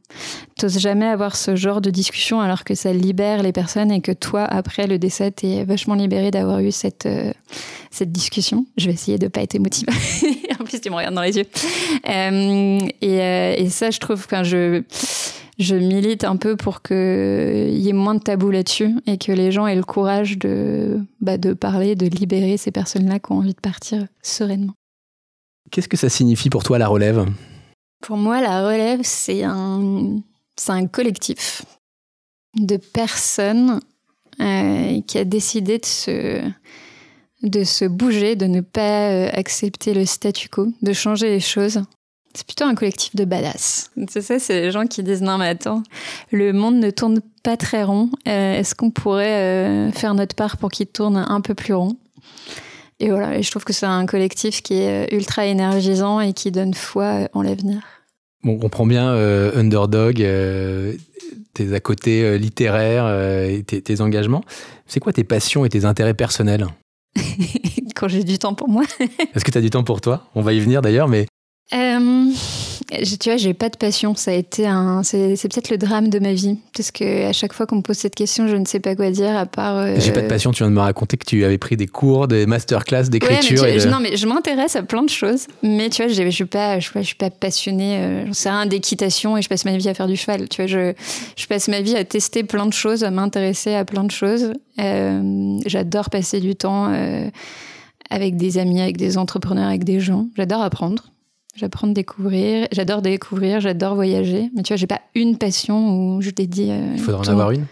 T'oses 0.58 0.78
jamais 0.78 1.06
avoir 1.06 1.36
ce 1.36 1.56
genre 1.56 1.80
de 1.80 1.90
discussion 1.90 2.40
alors 2.40 2.64
que 2.64 2.74
ça 2.74 2.92
libère 2.92 3.42
les 3.42 3.52
personnes 3.52 3.90
et 3.90 4.00
que 4.00 4.12
toi, 4.12 4.44
après 4.44 4.86
le 4.86 4.98
décès, 4.98 5.30
t'es 5.30 5.64
vachement 5.64 5.94
libéré 5.94 6.30
d'avoir 6.30 6.60
eu 6.60 6.72
cette, 6.72 7.06
euh, 7.06 7.32
cette 7.90 8.12
discussion. 8.12 8.66
Je 8.76 8.86
vais 8.86 8.92
essayer 8.92 9.18
de 9.18 9.28
pas 9.28 9.42
être 9.42 9.54
émotive. 9.54 9.88
en 10.60 10.64
plus, 10.64 10.80
tu 10.80 10.90
me 10.90 10.96
regardes 10.96 11.14
dans 11.14 11.22
les 11.22 11.36
yeux. 11.36 11.46
Euh, 12.08 12.78
et, 13.00 13.20
euh, 13.20 13.54
et, 13.56 13.68
ça, 13.68 13.90
je 13.90 13.98
trouve 13.98 14.26
que 14.26 14.44
je 14.44 14.82
je 15.58 15.74
milite 15.74 16.24
un 16.24 16.36
peu 16.36 16.56
pour 16.56 16.82
qu'il 16.82 16.96
y 16.96 17.88
ait 17.88 17.94
moins 17.94 18.14
de 18.14 18.20
tabou 18.20 18.50
là-dessus 18.50 18.94
et 19.06 19.16
que 19.16 19.32
les 19.32 19.52
gens 19.52 19.66
aient 19.66 19.76
le 19.76 19.84
courage 19.84 20.38
de, 20.38 21.00
bah, 21.20 21.38
de 21.38 21.54
parler, 21.54 21.94
de 21.94 22.06
libérer 22.06 22.58
ces 22.58 22.70
personnes-là 22.70 23.18
qui 23.20 23.32
ont 23.32 23.36
envie 23.36 23.54
de 23.54 23.60
partir 23.60 24.06
sereinement. 24.22 24.74
Qu'est-ce 25.70 25.88
que 25.88 25.96
ça 25.96 26.08
signifie 26.08 26.50
pour 26.50 26.62
toi 26.62 26.78
la 26.78 26.88
relève? 26.88 27.26
Pour 28.00 28.16
moi, 28.16 28.40
la 28.40 28.66
relève, 28.66 29.00
c'est 29.02 29.42
un, 29.42 30.18
un 30.68 30.86
collectif 30.86 31.62
de 32.54 32.76
personnes 32.76 33.80
euh, 34.40 35.00
qui 35.06 35.18
a 35.18 35.24
décidé 35.24 35.78
de 35.78 35.86
se, 35.86 36.42
de 37.42 37.64
se 37.64 37.84
bouger, 37.84 38.36
de 38.36 38.46
ne 38.46 38.60
pas 38.60 39.10
euh, 39.10 39.30
accepter 39.32 39.94
le 39.94 40.04
statu 40.04 40.48
quo, 40.48 40.68
de 40.82 40.92
changer 40.92 41.28
les 41.28 41.40
choses. 41.40 41.82
C'est 42.34 42.46
plutôt 42.46 42.64
un 42.64 42.74
collectif 42.74 43.16
de 43.16 43.24
badass. 43.24 43.90
C'est 44.10 44.20
ça, 44.20 44.38
c'est 44.38 44.60
les 44.60 44.70
gens 44.70 44.86
qui 44.86 45.02
disent 45.02 45.22
non 45.22 45.38
mais 45.38 45.48
attends, 45.48 45.82
le 46.32 46.52
monde 46.52 46.76
ne 46.76 46.90
tourne 46.90 47.20
pas 47.42 47.56
très 47.56 47.82
rond. 47.82 48.10
Euh, 48.28 48.58
est-ce 48.58 48.74
qu'on 48.74 48.90
pourrait 48.90 49.90
faire 49.92 50.14
notre 50.14 50.36
part 50.36 50.58
pour 50.58 50.70
qu'il 50.70 50.86
tourne 50.86 51.16
un 51.16 51.40
peu 51.40 51.54
plus 51.54 51.72
rond? 51.72 51.96
Et 52.98 53.10
voilà, 53.10 53.36
et 53.36 53.42
je 53.42 53.50
trouve 53.50 53.64
que 53.64 53.72
c'est 53.72 53.86
un 53.86 54.06
collectif 54.06 54.62
qui 54.62 54.74
est 54.74 55.04
euh, 55.04 55.16
ultra 55.16 55.44
énergisant 55.44 56.20
et 56.20 56.32
qui 56.32 56.50
donne 56.50 56.72
foi 56.72 57.04
euh, 57.04 57.28
en 57.34 57.42
l'avenir. 57.42 57.82
Bon, 58.42 58.52
on 58.52 58.58
comprend 58.58 58.86
bien 58.86 59.08
euh, 59.08 59.58
Underdog, 59.58 60.16
tes 61.54 61.74
à 61.74 61.80
côté 61.80 62.38
littéraires 62.38 63.08
et 63.48 63.62
tes, 63.62 64.00
engagements. 64.00 64.42
C'est 64.86 65.00
quoi 65.00 65.12
tes 65.12 65.24
passions 65.24 65.64
et 65.64 65.68
tes 65.68 65.84
intérêts 65.84 66.14
personnels? 66.14 66.66
Quand 67.96 68.08
j'ai 68.08 68.24
du 68.24 68.38
temps 68.38 68.54
pour 68.54 68.68
moi. 68.68 68.84
Est-ce 69.34 69.44
que 69.44 69.50
tu 69.50 69.58
as 69.58 69.62
du 69.62 69.70
temps 69.70 69.82
pour 69.82 70.00
toi? 70.00 70.28
On 70.34 70.42
va 70.42 70.52
y 70.52 70.60
venir 70.60 70.80
d'ailleurs, 70.80 71.08
mais 71.08 71.26
Euh, 71.74 72.26
tu 73.20 73.28
vois, 73.28 73.36
j'ai 73.36 73.52
pas 73.54 73.68
de 73.68 73.76
passion. 73.76 74.14
Ça 74.14 74.30
a 74.30 74.34
été 74.34 74.66
un. 74.68 75.02
C'est 75.02 75.34
c'est 75.34 75.48
peut-être 75.52 75.70
le 75.70 75.78
drame 75.78 76.08
de 76.08 76.20
ma 76.20 76.32
vie. 76.32 76.58
Parce 76.76 76.92
que 76.92 77.26
à 77.28 77.32
chaque 77.32 77.52
fois 77.52 77.66
qu'on 77.66 77.76
me 77.76 77.80
pose 77.82 77.96
cette 77.96 78.14
question, 78.14 78.46
je 78.46 78.54
ne 78.54 78.64
sais 78.64 78.78
pas 78.78 78.94
quoi 78.94 79.10
dire 79.10 79.36
à 79.36 79.46
part. 79.46 79.76
euh, 79.78 79.96
j'ai 79.98 80.12
pas 80.12 80.20
de 80.22 80.28
passion. 80.28 80.52
Tu 80.52 80.58
viens 80.62 80.70
de 80.70 80.74
me 80.76 80.80
raconter 80.80 81.16
que 81.16 81.24
tu 81.26 81.44
avais 81.44 81.58
pris 81.58 81.76
des 81.76 81.88
cours, 81.88 82.28
des 82.28 82.46
masterclass 82.46 83.02
Ouais, 83.04 83.08
d'écriture. 83.08 83.64
tu- 83.64 83.68
et 83.68 83.78
de- 83.78 83.88
Non, 83.88 83.98
mais 84.00 84.16
je 84.16 84.26
m'intéresse 84.28 84.76
à 84.76 84.84
plein 84.84 85.02
de 85.02 85.08
choses. 85.10 85.48
Mais 85.64 85.90
tu 85.90 86.04
vois, 86.04 86.12
je 86.12 86.30
suis 86.30 86.44
pas, 86.44 86.78
je, 86.78 86.88
suis 87.02 87.14
pas 87.16 87.30
passionnée. 87.30 87.96
Euh, 87.98 88.26
J'en 88.26 88.32
sais 88.32 88.50
rien 88.50 88.66
d'équitation 88.66 89.36
et 89.36 89.42
je 89.42 89.48
passe 89.48 89.64
ma 89.64 89.76
vie 89.76 89.88
à 89.88 89.94
faire 89.94 90.06
du 90.06 90.16
cheval. 90.16 90.48
Tu 90.48 90.62
vois, 90.62 90.66
je, 90.68 90.92
je 91.36 91.46
passe 91.48 91.66
ma 91.66 91.80
vie 91.80 91.96
à 91.96 92.04
tester 92.04 92.44
plein 92.44 92.66
de 92.66 92.72
choses, 92.72 93.02
à 93.02 93.10
m'intéresser 93.10 93.74
à 93.74 93.84
plein 93.84 94.04
de 94.04 94.12
choses. 94.12 94.52
Euh, 94.78 95.58
J'adore 95.66 96.10
passer 96.10 96.38
du 96.40 96.54
temps 96.54 96.92
euh, 96.92 97.28
avec 98.08 98.36
des 98.36 98.58
amis, 98.58 98.80
avec 98.80 98.96
des 98.98 99.18
entrepreneurs, 99.18 99.66
avec 99.66 99.82
des 99.82 99.98
gens. 99.98 100.28
J'adore 100.36 100.62
apprendre. 100.62 101.02
J'apprends 101.56 101.88
à 101.88 101.92
découvrir. 101.92 102.68
J'adore 102.72 103.02
découvrir. 103.02 103.60
J'adore 103.60 103.94
voyager. 103.94 104.50
Mais 104.54 104.62
tu 104.62 104.72
vois, 104.72 104.76
j'ai 104.76 104.86
pas 104.86 105.00
une 105.14 105.38
passion 105.38 106.16
où 106.16 106.20
je 106.22 106.30
t'ai 106.30 106.46
dit. 106.46 106.70
euh, 106.70 106.92
Il 106.94 107.00
faudra 107.00 107.20
en 107.20 107.28
avoir 107.28 107.50
une? 107.50 107.66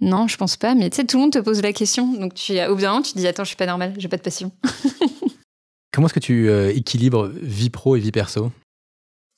Non, 0.00 0.26
je 0.28 0.36
pense 0.36 0.56
pas. 0.56 0.74
Mais 0.74 0.90
tu 0.90 0.96
sais, 0.96 1.04
tout 1.04 1.16
le 1.18 1.22
monde 1.22 1.32
te 1.32 1.38
pose 1.38 1.62
la 1.62 1.72
question. 1.72 2.12
Donc, 2.14 2.34
tu, 2.34 2.52
au 2.64 2.74
bout 2.74 2.80
d'un 2.80 2.90
moment, 2.90 3.02
tu 3.02 3.12
te 3.12 3.18
dis 3.18 3.26
Attends, 3.26 3.44
je 3.44 3.48
suis 3.48 3.56
pas 3.56 3.66
normale. 3.66 3.94
J'ai 3.98 4.08
pas 4.08 4.16
de 4.16 4.22
passion. 4.22 4.50
Comment 5.92 6.06
est-ce 6.06 6.14
que 6.14 6.20
tu 6.20 6.48
euh, 6.48 6.72
équilibres 6.74 7.28
vie 7.42 7.70
pro 7.70 7.96
et 7.96 8.00
vie 8.00 8.12
perso? 8.12 8.50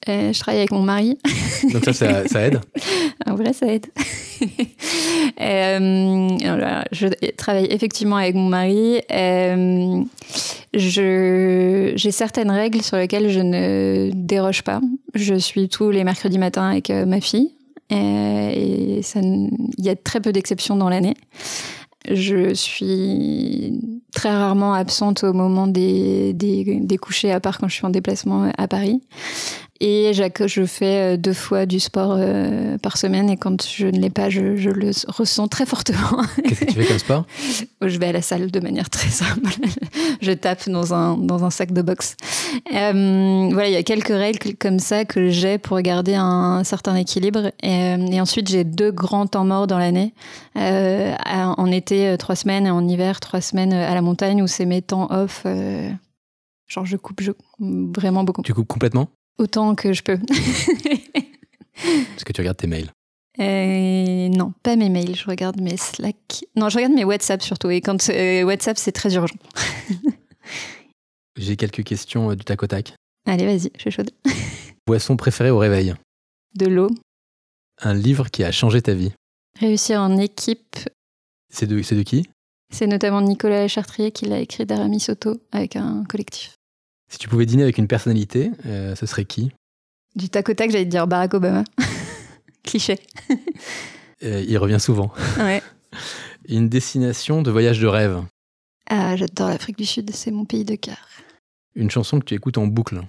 Euh, 0.09 0.33
je 0.33 0.41
travaille 0.41 0.61
avec 0.61 0.73
mon 0.73 0.83
mari. 0.83 1.19
Donc 1.73 1.85
ça, 1.85 1.93
ça, 1.93 2.27
ça 2.27 2.41
aide. 2.41 2.61
En 3.27 3.37
vrai, 3.37 3.53
ça 3.53 3.67
aide. 3.67 3.87
Euh, 5.41 6.29
je 6.93 7.07
travaille 7.37 7.67
effectivement 7.71 8.17
avec 8.17 8.35
mon 8.35 8.49
mari. 8.49 9.01
Euh, 9.11 10.03
J'ai 10.75 12.11
certaines 12.11 12.51
règles 12.51 12.83
sur 12.83 12.97
lesquelles 12.97 13.31
je 13.31 13.41
ne 13.41 14.11
déroge 14.15 14.63
pas. 14.63 14.81
Je 15.15 15.35
suis 15.35 15.69
tous 15.69 15.91
les 15.91 16.05
mercredis 16.05 16.39
matins 16.39 16.71
avec 16.71 16.91
euh, 16.91 17.07
ma 17.07 17.21
fille. 17.21 17.53
Et 17.91 19.01
il 19.01 19.85
y 19.85 19.89
a 19.89 19.97
très 19.97 20.21
peu 20.21 20.33
d'exceptions 20.33 20.77
dans 20.77 20.89
l'année. 20.89 21.15
Je 22.11 22.53
suis 22.55 23.81
très 24.15 24.31
rarement 24.31 24.75
absente 24.75 25.25
au 25.25 25.33
moment 25.33 25.67
des, 25.67 26.33
des, 26.33 26.81
des 26.81 26.97
couchers, 26.99 27.33
à 27.33 27.41
part 27.41 27.59
quand 27.59 27.69
je 27.69 27.75
suis 27.75 27.87
en 27.87 27.91
déplacement 27.91 28.51
à 28.57 28.69
Paris. 28.69 29.01
Et 29.85 30.13
je 30.15 30.65
fais 30.65 31.15
euh, 31.15 31.17
deux 31.17 31.33
fois 31.33 31.67
du 31.67 31.81
sport 31.81 32.15
euh, 32.17 32.79
par 32.79 32.97
semaine 32.97 33.29
et 33.29 33.37
quand 33.37 33.67
je 33.67 33.89
ne 33.89 33.99
l'ai 33.99 34.11
pas, 34.11 34.31
je, 34.31 34.55
je 34.55 34.71
le 34.71 34.93
ressens 35.09 35.49
très 35.49 35.67
fortement. 35.67 36.23
Qu'est-ce 36.45 36.61
que 36.61 36.65
tu 36.67 36.73
fais 36.75 36.87
comme 36.87 36.99
sport? 37.01 37.27
Je 37.81 37.99
vais 37.99 38.07
à 38.07 38.13
la 38.13 38.23
salle 38.23 38.53
de 38.53 38.61
manière 38.61 38.91
très 38.91 39.09
simple. 39.09 39.51
je 40.21 40.31
tape 40.31 40.69
dans 40.69 40.95
un, 40.95 41.17
dans 41.17 41.45
un 41.45 41.51
sac 41.51 41.73
de 41.73 41.83
boxe. 41.83 42.15
Euh, 42.73 43.49
voilà, 43.53 43.67
il 43.67 43.73
y 43.73 43.77
a 43.77 43.83
quelques 43.83 44.07
règles 44.07 44.55
comme 44.55 44.79
ça 44.79 45.05
que 45.05 45.31
j'ai 45.31 45.59
pour 45.59 45.81
garder 45.81 46.15
un 46.15 46.63
certain 46.63 46.95
équilibre. 46.95 47.51
Et, 47.61 47.97
et 48.13 48.21
ensuite, 48.21 48.49
j'ai 48.49 48.63
deux 48.63 48.93
grands 48.93 49.27
temps 49.27 49.45
morts 49.45 49.67
dans 49.67 49.79
l'année. 49.79 50.15
Euh, 50.57 51.13
en 51.27 51.73
été, 51.73 52.15
trois 52.21 52.37
semaines 52.37 52.69
et 52.69 52.71
en 52.71 52.87
hiver, 52.87 53.19
trois 53.19 53.41
semaines 53.41 53.73
à 53.73 53.93
la 53.97 54.01
montagne 54.01 54.43
où 54.43 54.47
c'est 54.47 54.65
mes 54.65 54.81
temps 54.81 55.09
off. 55.11 55.45
genre, 56.69 56.87
je 56.87 56.97
coupe 56.97 57.21
je, 57.21 57.33
vraiment 57.59 58.23
beaucoup. 58.23 58.43
Tu 58.43 58.55
coupes 58.55 58.69
complètement? 58.69 59.09
Autant 59.39 59.75
que 59.75 59.93
je 59.93 60.03
peux. 60.03 60.19
Est-ce 61.85 62.25
que 62.25 62.33
tu 62.33 62.41
regardes 62.41 62.59
tes 62.59 62.67
mails? 62.67 62.91
Euh, 63.41 64.29
non, 64.29 64.53
pas 64.63 64.77
mes 64.77 64.91
mails, 64.91 65.17
je 65.17 65.25
regarde 65.27 65.61
mes 65.61 65.77
Slack. 65.77 66.45
Non, 66.55 66.69
je 66.69 66.77
regarde 66.77 66.93
mes 66.93 67.05
WhatsApp 67.05 67.43
surtout. 67.43 67.71
Et 67.71 67.81
quand 67.81 68.11
euh, 68.11 68.43
WhatsApp, 68.43 68.77
c'est 68.77 68.93
très 68.93 69.15
urgent. 69.15 69.35
J'ai 71.37 71.57
quelques 71.57 71.83
questions 71.83 72.31
euh, 72.31 72.37
du 72.37 72.45
tac 72.45 72.63
au 72.63 72.67
tac. 72.67 72.95
Allez, 73.27 73.47
vas-y, 73.47 73.71
je 73.77 73.81
suis 73.81 73.91
chaude. 73.91 74.11
Boisson 74.87 75.17
préférée 75.17 75.51
au 75.51 75.59
réveil? 75.59 75.95
De 76.57 76.67
l'eau. 76.67 76.91
Un 77.81 77.95
livre 77.95 78.29
qui 78.31 78.45
a 78.45 78.53
changé 78.53 78.83
ta 78.83 78.93
vie? 78.93 79.13
Réussir 79.59 80.01
en 80.01 80.19
équipe. 80.19 80.77
C'est 81.53 81.67
de, 81.67 82.03
qui? 82.03 82.29
C'est 82.73 82.87
notamment 82.87 83.21
Nicolas 83.21 83.69
Chartrier 83.69 84.11
qui 84.11 84.27
l'a 84.27 84.41
écrit 84.41 84.67
d'Aramis 84.67 85.01
Soto 85.01 85.41
avec 85.53 85.77
un 85.77 86.05
collectif. 86.05 86.55
Si 87.13 87.19
tu 87.19 87.29
pouvais 87.29 87.45
dîner 87.45 87.63
avec 87.63 87.77
une 87.77 87.89
personnalité, 87.89 88.51
euh, 88.65 88.95
ce 88.95 89.05
serait 89.05 89.27
qui 89.27 89.53
Du 90.17 90.31
tac 90.31 90.49
au 90.49 90.55
tac, 90.55 90.71
j'allais 90.71 90.87
te 90.87 90.91
dire 90.91 91.07
Barack 91.07 91.35
Obama. 91.35 91.63
Cliché. 92.65 92.99
Euh, 94.23 94.43
Il 94.49 94.57
revient 94.57 94.81
souvent. 94.81 95.13
Ouais. 95.37 95.63
Une 96.49 96.71
destination 96.71 97.43
de 97.43 97.51
voyage 97.51 97.81
de 97.81 97.87
rêve. 97.87 98.23
Ah, 98.89 99.15
j'adore 99.17 99.51
l'Afrique 99.51 99.77
du 99.77 99.85
Sud, 99.85 100.11
c'est 100.15 100.31
mon 100.31 100.47
pays 100.47 100.65
de 100.65 100.75
cœur. 100.75 101.07
Une 101.75 101.91
chanson 101.91 102.19
que 102.19 102.25
tu 102.25 102.35
écoutes 102.35 102.57
en 102.57 102.67
boucle. 102.67 103.03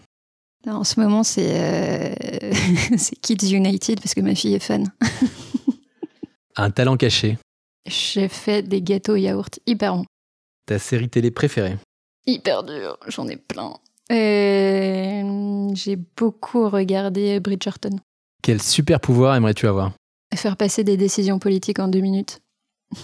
En 0.67 0.83
ce 0.83 0.99
moment, 0.99 1.23
c'est 1.23 1.53
euh, 1.55 2.53
c'est 2.97 3.15
Kids 3.15 3.55
United 3.55 4.01
parce 4.01 4.13
que 4.13 4.21
ma 4.21 4.35
fille 4.35 4.53
est 4.53 4.59
fan. 4.59 4.91
Un 6.57 6.71
talent 6.71 6.97
caché. 6.97 7.37
J'ai 7.85 8.27
fait 8.27 8.63
des 8.63 8.81
gâteaux 8.81 9.15
yaourt 9.15 9.61
hyper 9.65 9.95
bons. 9.95 10.05
Ta 10.65 10.77
série 10.77 11.07
télé 11.07 11.31
préférée. 11.31 11.77
Hyper 12.25 12.63
dur, 12.63 12.97
j'en 13.07 13.29
ai 13.29 13.37
plein. 13.37 13.73
Euh, 14.11 15.69
J'ai 15.73 15.97
beaucoup 16.17 16.69
regardé 16.69 17.39
Bridgerton. 17.39 17.97
Quel 18.41 18.61
super 18.61 18.99
pouvoir 18.99 19.35
aimerais-tu 19.35 19.67
avoir 19.67 19.93
Faire 20.35 20.57
passer 20.57 20.83
des 20.83 20.97
décisions 20.97 21.39
politiques 21.39 21.79
en 21.79 21.87
deux 21.87 22.01
minutes. 22.01 22.39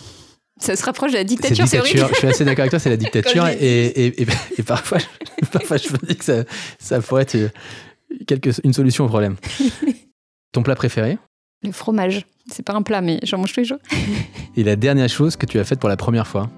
Ça 0.61 0.75
se 0.75 0.83
rapproche 0.83 1.11
de 1.11 1.17
la 1.17 1.23
dictature, 1.23 1.65
c'est. 1.69 1.79
Je 1.85 2.13
suis 2.15 2.27
assez 2.27 2.43
d'accord 2.43 2.63
avec 2.63 2.71
toi, 2.71 2.79
c'est 2.79 2.89
la 2.89 2.97
dictature. 3.05 3.47
Et, 3.47 3.55
et, 3.85 4.21
et, 4.21 4.27
et 4.57 4.63
parfois, 4.63 4.97
je, 4.97 5.45
parfois, 5.53 5.77
je 5.77 5.87
me 5.93 5.97
dis 6.05 6.17
que 6.17 6.25
ça, 6.25 6.43
ça 6.79 6.99
pourrait 7.01 7.21
être 7.23 7.37
quelque, 8.27 8.49
une 8.65 8.73
solution 8.73 9.05
au 9.05 9.07
problème. 9.07 9.37
Ton 10.51 10.61
plat 10.61 10.75
préféré 10.75 11.17
Le 11.63 11.71
fromage, 11.71 12.25
c'est 12.51 12.63
pas 12.63 12.73
un 12.73 12.81
plat, 12.81 12.99
mais 12.99 13.19
j'en 13.23 13.37
mange 13.37 13.53
tous 13.53 13.61
les 13.61 13.65
jours. 13.65 13.77
Et 14.57 14.63
la 14.65 14.75
dernière 14.75 15.07
chose 15.07 15.37
que 15.37 15.45
tu 15.45 15.59
as 15.59 15.63
faite 15.63 15.79
pour 15.79 15.87
la 15.87 15.95
première 15.95 16.27
fois 16.27 16.49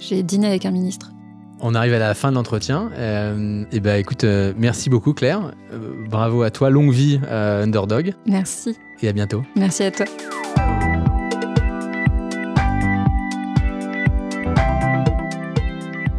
J'ai 0.00 0.24
dîné 0.24 0.48
avec 0.48 0.66
un 0.66 0.72
ministre. 0.72 1.12
On 1.60 1.74
arrive 1.74 1.94
à 1.94 1.98
la 1.98 2.14
fin 2.14 2.30
de 2.30 2.34
l'entretien. 2.34 2.90
Euh, 2.94 3.64
et 3.72 3.80
ben 3.80 3.96
écoute, 3.96 4.24
euh, 4.24 4.52
merci 4.56 4.90
beaucoup 4.90 5.12
Claire. 5.12 5.52
Euh, 5.72 5.94
bravo 6.08 6.42
à 6.42 6.50
toi, 6.50 6.70
longue 6.70 6.92
vie 6.92 7.20
à 7.28 7.60
Underdog. 7.60 8.14
Merci. 8.26 8.76
Et 9.02 9.08
à 9.08 9.12
bientôt. 9.12 9.42
Merci 9.56 9.84
à 9.84 9.90
toi. 9.90 10.06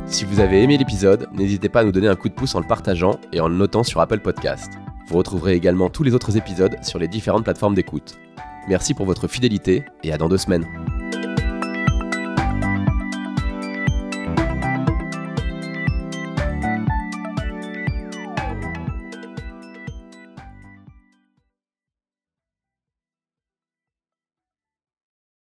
Si 0.06 0.24
vous 0.24 0.40
avez 0.40 0.64
aimé 0.64 0.78
l'épisode, 0.78 1.28
n'hésitez 1.34 1.68
pas 1.68 1.82
à 1.82 1.84
nous 1.84 1.92
donner 1.92 2.08
un 2.08 2.16
coup 2.16 2.30
de 2.30 2.34
pouce 2.34 2.56
en 2.56 2.60
le 2.60 2.68
partageant 2.68 3.20
et 3.34 3.42
en 3.42 3.50
le 3.50 3.56
notant 3.56 3.84
sur 3.84 4.00
Apple 4.00 4.20
Podcast. 4.20 4.72
Vous 5.08 5.18
retrouverez 5.18 5.54
également 5.54 5.90
tous 5.90 6.04
les 6.04 6.14
autres 6.14 6.38
épisodes 6.38 6.78
sur 6.84 7.00
les 7.00 7.08
différentes 7.08 7.44
plateformes 7.44 7.76
d'écoute. 7.76 8.18
Merci 8.68 8.94
pour 8.94 9.06
votre 9.06 9.28
fidélité 9.28 9.84
et 10.04 10.14
à 10.14 10.18
dans 10.18 10.30
deux 10.30 10.38
semaines. 10.38 10.66